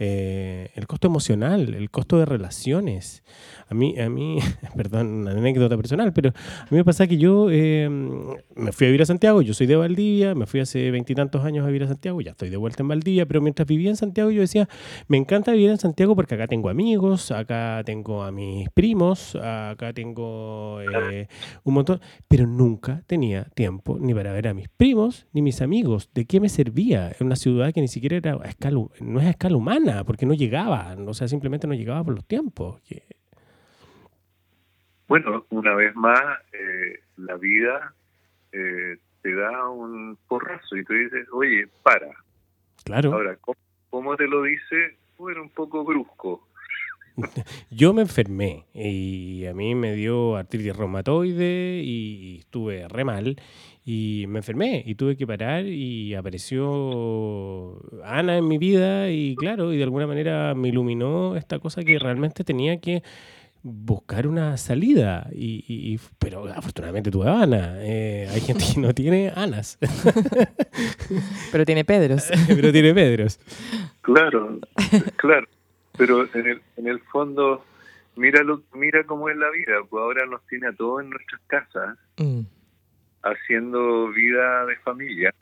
eh, 0.00 0.70
el 0.74 0.86
costo 0.86 1.08
emocional, 1.08 1.74
el 1.74 1.90
costo 1.90 2.18
de 2.18 2.24
relaciones. 2.24 3.24
A 3.68 3.74
mí, 3.74 3.98
a 3.98 4.08
mí, 4.08 4.38
perdón, 4.76 5.08
una 5.08 5.32
anécdota 5.32 5.76
personal, 5.76 6.12
pero 6.12 6.30
a 6.30 6.68
mí 6.70 6.76
me 6.76 6.84
pasa 6.84 7.06
que 7.08 7.18
yo 7.18 7.50
em, 7.50 8.36
me 8.54 8.70
fui 8.72 8.86
a 8.86 8.90
vivir 8.90 9.02
a 9.02 9.06
Santiago, 9.06 9.42
yo 9.42 9.54
soy 9.54 9.66
de 9.66 9.74
Valdivia, 9.74 10.36
me 10.36 10.46
fui 10.46 10.60
hace 10.60 10.90
veintitantos 10.92 11.44
años 11.44 11.64
a 11.64 11.66
vivir 11.66 11.82
a 11.82 11.88
Santiago, 11.88 12.20
ya 12.20 12.30
estoy 12.30 12.48
de 12.48 12.56
vuelta 12.56 12.82
en 12.82 12.88
Valdivia, 12.88 13.26
pero 13.26 13.40
mientras 13.40 13.66
vivía 13.66 13.90
en 13.90 13.96
Santiago 13.96 14.30
yo 14.30 14.40
decía, 14.40 14.68
me 15.08 15.16
encanta 15.16 15.50
vivir 15.52 15.70
en 15.70 15.78
Santiago 15.78 16.14
porque 16.14 16.36
acá 16.36 16.46
tengo 16.46 16.68
amigos, 16.68 17.32
acá 17.32 17.82
tengo 17.84 18.22
a 18.22 18.30
mis 18.30 18.70
primos, 18.70 19.34
acá 19.34 19.92
tengo 19.92 20.80
eh, 20.80 21.26
un 21.64 21.74
montón, 21.74 22.00
pero 22.28 22.46
nunca 22.46 23.02
tenía 23.06 23.44
tiempo 23.54 23.98
ni 24.00 24.14
para 24.14 24.32
ver 24.32 24.48
a 24.48 24.54
mis 24.54 24.68
primos 24.68 25.26
ni 25.32 25.42
mis 25.42 25.60
amigos. 25.60 26.08
¿De 26.14 26.24
qué 26.24 26.40
me 26.40 26.48
servía? 26.48 27.12
En 27.18 27.26
una 27.26 27.36
ciudad 27.36 27.72
que 27.72 27.80
ni 27.80 27.88
siquiera 27.88 28.16
era 28.16 28.38
a 28.40 28.48
escala, 28.48 28.80
no 29.00 29.20
es 29.20 29.26
a 29.26 29.30
escala 29.30 29.56
humana 29.56 29.87
porque 30.06 30.26
no 30.26 30.34
llegaba, 30.34 30.94
o 31.06 31.14
sea, 31.14 31.28
simplemente 31.28 31.66
no 31.66 31.74
llegaba 31.74 32.04
por 32.04 32.14
los 32.14 32.24
tiempos. 32.26 32.80
Bueno, 35.06 35.46
una 35.50 35.74
vez 35.74 35.94
más, 35.96 36.22
eh, 36.52 37.00
la 37.16 37.36
vida 37.36 37.94
eh, 38.52 38.98
te 39.22 39.34
da 39.34 39.68
un 39.68 40.18
porrazo 40.28 40.76
y 40.76 40.84
tú 40.84 40.92
dices, 40.92 41.26
oye, 41.32 41.66
para. 41.82 42.14
Claro. 42.84 43.12
Ahora, 43.12 43.36
¿cómo, 43.90 44.16
te 44.16 44.26
lo 44.26 44.42
dice? 44.42 44.96
Bueno, 45.16 45.42
un 45.42 45.50
poco 45.50 45.84
brusco. 45.84 46.47
Yo 47.70 47.92
me 47.92 48.02
enfermé 48.02 48.66
y 48.74 49.46
a 49.46 49.54
mí 49.54 49.74
me 49.74 49.94
dio 49.94 50.36
artritis 50.36 50.76
reumatoide 50.76 51.82
y 51.84 52.38
estuve 52.40 52.86
re 52.88 53.04
mal 53.04 53.36
y 53.84 54.26
me 54.28 54.40
enfermé 54.40 54.82
y 54.86 54.94
tuve 54.94 55.16
que 55.16 55.26
parar 55.26 55.64
y 55.64 56.14
apareció 56.14 57.80
Ana 58.04 58.36
en 58.36 58.46
mi 58.46 58.58
vida 58.58 59.10
y 59.10 59.34
claro, 59.36 59.72
y 59.72 59.78
de 59.78 59.84
alguna 59.84 60.06
manera 60.06 60.54
me 60.54 60.68
iluminó 60.68 61.36
esta 61.36 61.58
cosa 61.58 61.82
que 61.82 61.98
realmente 61.98 62.44
tenía 62.44 62.80
que 62.80 63.02
buscar 63.62 64.26
una 64.26 64.56
salida. 64.56 65.28
Y, 65.32 65.98
pero 66.18 66.46
afortunadamente 66.48 67.10
tuve 67.10 67.28
Ana. 67.28 67.76
Eh, 67.78 68.28
hay 68.30 68.40
gente 68.40 68.64
que 68.74 68.80
no 68.80 68.94
tiene 68.94 69.32
Anas. 69.34 69.78
pero 71.52 71.64
tiene 71.64 71.84
Pedros. 71.84 72.30
pero 72.46 72.72
tiene 72.72 72.94
Pedros. 72.94 73.40
Claro, 74.02 74.58
claro. 75.16 75.46
Pero 75.98 76.22
en 76.32 76.46
el, 76.46 76.62
en 76.76 76.86
el 76.86 77.00
fondo, 77.00 77.64
mira, 78.16 78.40
mira 78.72 79.04
cómo 79.04 79.28
es 79.28 79.36
la 79.36 79.50
vida. 79.50 79.74
Pues 79.90 80.00
ahora 80.00 80.24
nos 80.26 80.46
tiene 80.46 80.68
a 80.68 80.72
todos 80.72 81.02
en 81.02 81.10
nuestras 81.10 81.40
casas. 81.48 81.98
Mm 82.16 82.42
haciendo 83.22 84.08
vida 84.08 84.66
de 84.66 84.76
familia 84.76 85.34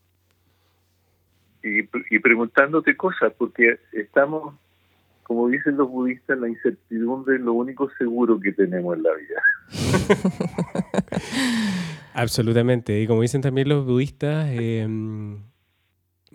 y, 1.62 1.80
y 2.14 2.18
preguntándote 2.18 2.96
cosas, 2.96 3.32
porque 3.36 3.78
estamos, 3.92 4.54
como 5.22 5.48
dicen 5.48 5.76
los 5.76 5.88
budistas, 5.88 6.38
la 6.38 6.48
incertidumbre 6.48 7.36
es 7.36 7.40
lo 7.40 7.54
único 7.54 7.90
seguro 7.98 8.38
que 8.38 8.52
tenemos 8.52 8.96
en 8.96 9.02
la 9.02 9.10
vida. 9.14 9.42
Absolutamente. 12.14 13.00
Y 13.00 13.06
como 13.06 13.22
dicen 13.22 13.42
también 13.42 13.68
los 13.68 13.84
budistas, 13.84 14.48
eh, 14.50 14.86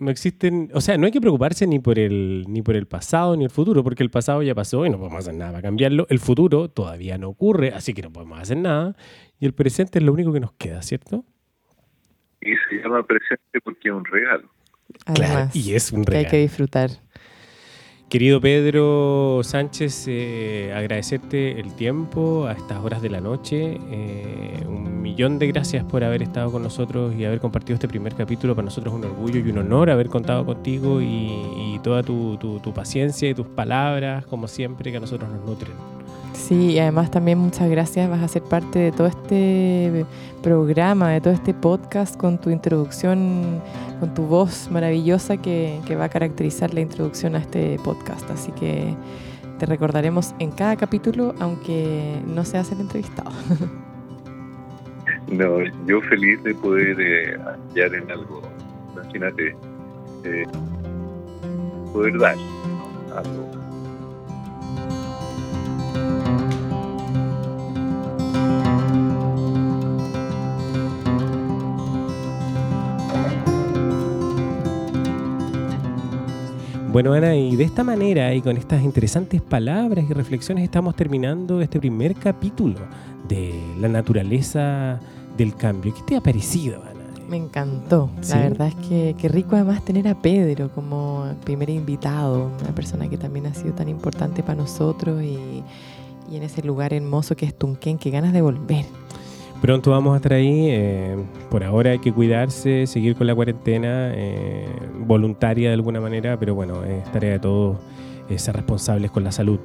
no 0.02 0.10
existen, 0.10 0.70
o 0.74 0.80
sea, 0.80 0.98
no 0.98 1.06
hay 1.06 1.12
que 1.12 1.20
preocuparse 1.20 1.66
ni 1.66 1.78
por 1.78 1.98
el 1.98 2.44
ni 2.48 2.60
por 2.60 2.76
el 2.76 2.86
pasado 2.86 3.36
ni 3.36 3.44
el 3.44 3.50
futuro, 3.50 3.82
porque 3.84 4.02
el 4.02 4.10
pasado 4.10 4.42
ya 4.42 4.54
pasó 4.54 4.84
y 4.84 4.90
no 4.90 4.98
podemos 4.98 5.20
hacer 5.20 5.34
nada 5.34 5.52
para 5.52 5.62
cambiarlo. 5.62 6.06
El 6.10 6.18
futuro 6.18 6.68
todavía 6.68 7.16
no 7.18 7.28
ocurre, 7.28 7.72
así 7.72 7.94
que 7.94 8.02
no 8.02 8.12
podemos 8.12 8.38
hacer 8.40 8.56
nada. 8.56 8.96
Y 9.38 9.46
el 9.46 9.54
presente 9.54 9.98
es 9.98 10.04
lo 10.04 10.12
único 10.12 10.32
que 10.32 10.40
nos 10.40 10.52
queda, 10.52 10.82
¿cierto? 10.82 11.24
Y 12.40 12.52
se 12.68 12.82
llama 12.82 13.06
presente 13.06 13.60
porque 13.62 13.88
es 13.88 13.94
un 13.94 14.04
regalo. 14.04 14.50
claro, 15.14 15.50
y 15.54 15.74
es 15.74 15.92
un 15.92 16.04
regalo. 16.04 16.12
Que 16.22 16.26
hay 16.26 16.30
que 16.30 16.42
disfrutar. 16.42 16.90
Querido 18.12 18.42
Pedro 18.42 19.40
Sánchez, 19.42 20.04
eh, 20.06 20.70
agradecerte 20.76 21.58
el 21.58 21.72
tiempo 21.72 22.44
a 22.44 22.52
estas 22.52 22.78
horas 22.84 23.00
de 23.00 23.08
la 23.08 23.22
noche. 23.22 23.80
Eh, 23.90 24.62
un 24.68 25.00
millón 25.00 25.38
de 25.38 25.46
gracias 25.46 25.82
por 25.82 26.04
haber 26.04 26.22
estado 26.22 26.52
con 26.52 26.62
nosotros 26.62 27.14
y 27.16 27.24
haber 27.24 27.40
compartido 27.40 27.72
este 27.76 27.88
primer 27.88 28.14
capítulo. 28.14 28.54
Para 28.54 28.66
nosotros 28.66 28.92
es 28.92 29.00
un 29.00 29.06
orgullo 29.06 29.40
y 29.40 29.50
un 29.50 29.56
honor 29.56 29.88
haber 29.88 30.10
contado 30.10 30.44
contigo 30.44 31.00
y, 31.00 31.80
toda 31.82 32.02
tu, 32.02 32.36
tu 32.36 32.74
paciencia 32.74 33.30
y 33.30 33.34
tus 33.34 33.46
palabras, 33.46 34.26
como 34.26 34.46
siempre, 34.46 34.90
que 34.90 34.98
a 34.98 35.00
nosotros 35.00 35.30
nos 35.30 35.46
nutren. 35.46 36.01
Sí, 36.42 36.72
y 36.72 36.78
además 36.80 37.08
también 37.08 37.38
muchas 37.38 37.70
gracias. 37.70 38.10
Vas 38.10 38.20
a 38.20 38.26
ser 38.26 38.42
parte 38.42 38.80
de 38.80 38.90
todo 38.90 39.06
este 39.06 40.04
programa, 40.42 41.10
de 41.10 41.20
todo 41.20 41.32
este 41.32 41.54
podcast 41.54 42.16
con 42.16 42.36
tu 42.40 42.50
introducción, 42.50 43.62
con 44.00 44.12
tu 44.12 44.22
voz 44.22 44.68
maravillosa 44.68 45.36
que, 45.36 45.80
va 45.96 46.06
a 46.06 46.08
caracterizar 46.08 46.74
la 46.74 46.80
introducción 46.80 47.36
a 47.36 47.38
este 47.38 47.78
podcast. 47.84 48.28
Así 48.28 48.50
que 48.52 48.92
te 49.60 49.66
recordaremos 49.66 50.34
en 50.40 50.50
cada 50.50 50.74
capítulo, 50.74 51.32
aunque 51.38 52.20
no 52.26 52.44
seas 52.44 52.72
el 52.72 52.80
entrevistado. 52.80 53.30
No, 55.28 55.62
yo 55.86 56.02
feliz 56.02 56.42
de 56.42 56.54
poder 56.54 57.00
eh, 57.00 57.38
hallar 57.38 57.94
en 57.94 58.10
algo, 58.10 58.42
imagínate, 58.92 59.56
eh, 60.24 60.44
poder 61.94 62.18
dar 62.18 62.36
algo 63.16 63.62
Bueno, 76.92 77.14
Ana, 77.14 77.34
y 77.34 77.56
de 77.56 77.64
esta 77.64 77.82
manera 77.82 78.34
y 78.34 78.42
con 78.42 78.58
estas 78.58 78.82
interesantes 78.82 79.40
palabras 79.40 80.04
y 80.10 80.12
reflexiones 80.12 80.62
estamos 80.62 80.94
terminando 80.94 81.62
este 81.62 81.80
primer 81.80 82.14
capítulo 82.14 82.80
de 83.26 83.58
la 83.80 83.88
naturaleza 83.88 85.00
del 85.34 85.56
cambio. 85.56 85.94
¿Qué 85.94 86.02
te 86.02 86.16
ha 86.16 86.20
parecido, 86.20 86.82
Ana? 86.82 87.00
Me 87.30 87.38
encantó. 87.38 88.10
La 88.28 88.40
verdad 88.40 88.68
es 88.68 88.74
que 88.86 89.16
qué 89.18 89.28
rico 89.28 89.56
además 89.56 89.82
tener 89.86 90.06
a 90.06 90.20
Pedro 90.20 90.70
como 90.70 91.34
primer 91.44 91.70
invitado, 91.70 92.50
una 92.60 92.74
persona 92.74 93.08
que 93.08 93.16
también 93.16 93.46
ha 93.46 93.54
sido 93.54 93.72
tan 93.72 93.88
importante 93.88 94.42
para 94.42 94.56
nosotros 94.56 95.22
y, 95.22 95.62
y 96.30 96.36
en 96.36 96.42
ese 96.42 96.62
lugar 96.62 96.92
hermoso 96.92 97.34
que 97.36 97.46
es 97.46 97.54
Tunquén, 97.54 97.96
que 97.96 98.10
ganas 98.10 98.34
de 98.34 98.42
volver. 98.42 98.84
Pronto 99.62 99.92
vamos 99.92 100.14
a 100.14 100.16
estar 100.16 100.32
ahí. 100.32 100.70
Eh, 100.70 101.16
por 101.48 101.62
ahora 101.62 101.92
hay 101.92 102.00
que 102.00 102.12
cuidarse, 102.12 102.88
seguir 102.88 103.14
con 103.14 103.28
la 103.28 103.34
cuarentena 103.34 104.10
eh, 104.12 104.66
voluntaria 104.98 105.68
de 105.68 105.74
alguna 105.74 106.00
manera, 106.00 106.36
pero 106.36 106.56
bueno, 106.56 106.82
es 106.82 107.04
tarea 107.12 107.34
de 107.34 107.38
todos 107.38 107.78
eh, 108.28 108.40
ser 108.40 108.56
responsables 108.56 109.12
con 109.12 109.22
la 109.22 109.30
salud 109.30 109.60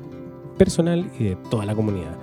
personal 0.55 1.09
y 1.19 1.23
de 1.23 1.35
toda 1.49 1.65
la 1.65 1.73
comunidad. 1.73 2.15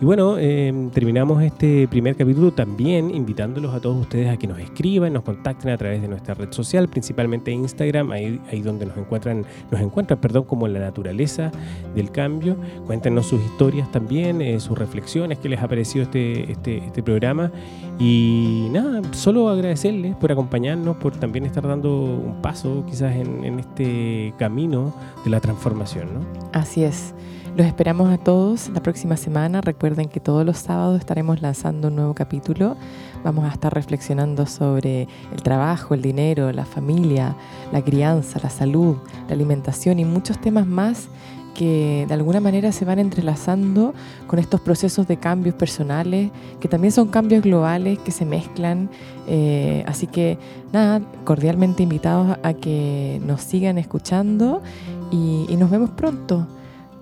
Y 0.00 0.04
bueno, 0.06 0.38
em, 0.38 0.88
terminamos 0.88 1.42
este 1.42 1.86
primer 1.86 2.16
capítulo 2.16 2.52
también 2.52 3.14
invitándolos 3.14 3.74
a 3.74 3.80
todos 3.80 4.00
ustedes 4.00 4.30
a 4.30 4.38
que 4.38 4.46
nos 4.46 4.58
escriban, 4.58 5.12
nos 5.12 5.22
contacten 5.24 5.70
a 5.70 5.76
través 5.76 6.00
de 6.00 6.08
nuestra 6.08 6.32
red 6.32 6.50
social, 6.52 6.88
principalmente 6.88 7.50
Instagram, 7.50 8.10
ahí, 8.10 8.40
ahí 8.50 8.62
donde 8.62 8.86
nos 8.86 8.96
encuentran, 8.96 9.44
nos 9.70 9.78
encuentran, 9.78 10.18
perdón, 10.18 10.44
como 10.44 10.66
la 10.68 10.80
naturaleza 10.80 11.52
del 11.94 12.10
cambio. 12.10 12.56
Cuéntenos 12.86 13.26
sus 13.26 13.44
historias 13.44 13.92
también, 13.92 14.40
eh, 14.40 14.58
sus 14.58 14.78
reflexiones, 14.78 15.38
qué 15.38 15.50
les 15.50 15.60
ha 15.60 15.68
parecido 15.68 16.04
este, 16.04 16.50
este, 16.50 16.78
este 16.78 17.02
programa. 17.02 17.52
Y 17.98 18.68
nada, 18.70 19.02
solo 19.12 19.50
agradecerles 19.50 20.16
por 20.16 20.32
acompañarnos, 20.32 20.96
por 20.96 21.14
también 21.16 21.44
estar 21.44 21.68
dando 21.68 21.92
un 21.92 22.40
paso 22.40 22.84
quizás 22.88 23.14
en, 23.16 23.44
en 23.44 23.60
este 23.60 24.32
camino 24.38 24.94
de 25.24 25.30
la 25.30 25.40
transformación. 25.40 26.08
¿no? 26.14 26.20
Así 26.54 26.84
es. 26.84 27.12
Los 27.56 27.66
esperamos 27.66 28.08
a 28.10 28.16
todos 28.16 28.68
la 28.68 28.80
próxima 28.80 29.16
semana. 29.16 29.60
Recuerden 29.60 30.08
que 30.08 30.20
todos 30.20 30.46
los 30.46 30.56
sábados 30.56 31.00
estaremos 31.00 31.42
lanzando 31.42 31.88
un 31.88 31.96
nuevo 31.96 32.14
capítulo. 32.14 32.76
Vamos 33.24 33.44
a 33.44 33.52
estar 33.52 33.74
reflexionando 33.74 34.46
sobre 34.46 35.08
el 35.32 35.42
trabajo, 35.42 35.94
el 35.94 36.00
dinero, 36.00 36.52
la 36.52 36.64
familia, 36.64 37.36
la 37.72 37.82
crianza, 37.82 38.38
la 38.40 38.50
salud, 38.50 38.96
la 39.26 39.34
alimentación 39.34 39.98
y 39.98 40.04
muchos 40.04 40.40
temas 40.40 40.64
más 40.64 41.08
que 41.52 42.04
de 42.06 42.14
alguna 42.14 42.38
manera 42.38 42.70
se 42.70 42.84
van 42.84 43.00
entrelazando 43.00 43.94
con 44.28 44.38
estos 44.38 44.60
procesos 44.60 45.08
de 45.08 45.16
cambios 45.16 45.56
personales, 45.56 46.30
que 46.60 46.68
también 46.68 46.92
son 46.92 47.08
cambios 47.08 47.42
globales 47.42 47.98
que 47.98 48.12
se 48.12 48.24
mezclan. 48.24 48.88
Eh, 49.26 49.84
así 49.88 50.06
que 50.06 50.38
nada, 50.72 51.02
cordialmente 51.24 51.82
invitados 51.82 52.38
a 52.44 52.54
que 52.54 53.20
nos 53.26 53.42
sigan 53.42 53.76
escuchando 53.76 54.62
y 55.10 55.56
nos 55.56 55.68
vemos 55.68 55.90
pronto. 55.90 56.46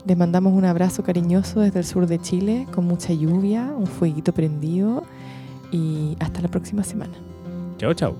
Les 0.09 0.17
mandamos 0.17 0.55
un 0.55 0.65
abrazo 0.65 1.03
cariñoso 1.03 1.61
desde 1.61 1.81
el 1.81 1.85
sur 1.85 2.07
de 2.07 2.19
Chile, 2.19 2.67
con 2.73 2.87
mucha 2.87 3.13
lluvia, 3.13 3.75
un 3.77 3.87
fueguito 3.87 4.33
prendido 4.33 5.05
y 5.71 6.17
hasta 6.19 6.41
la 6.41 6.49
próxima 6.49 6.83
semana. 6.83 7.13
Chao, 7.77 7.93
chao. 7.93 8.17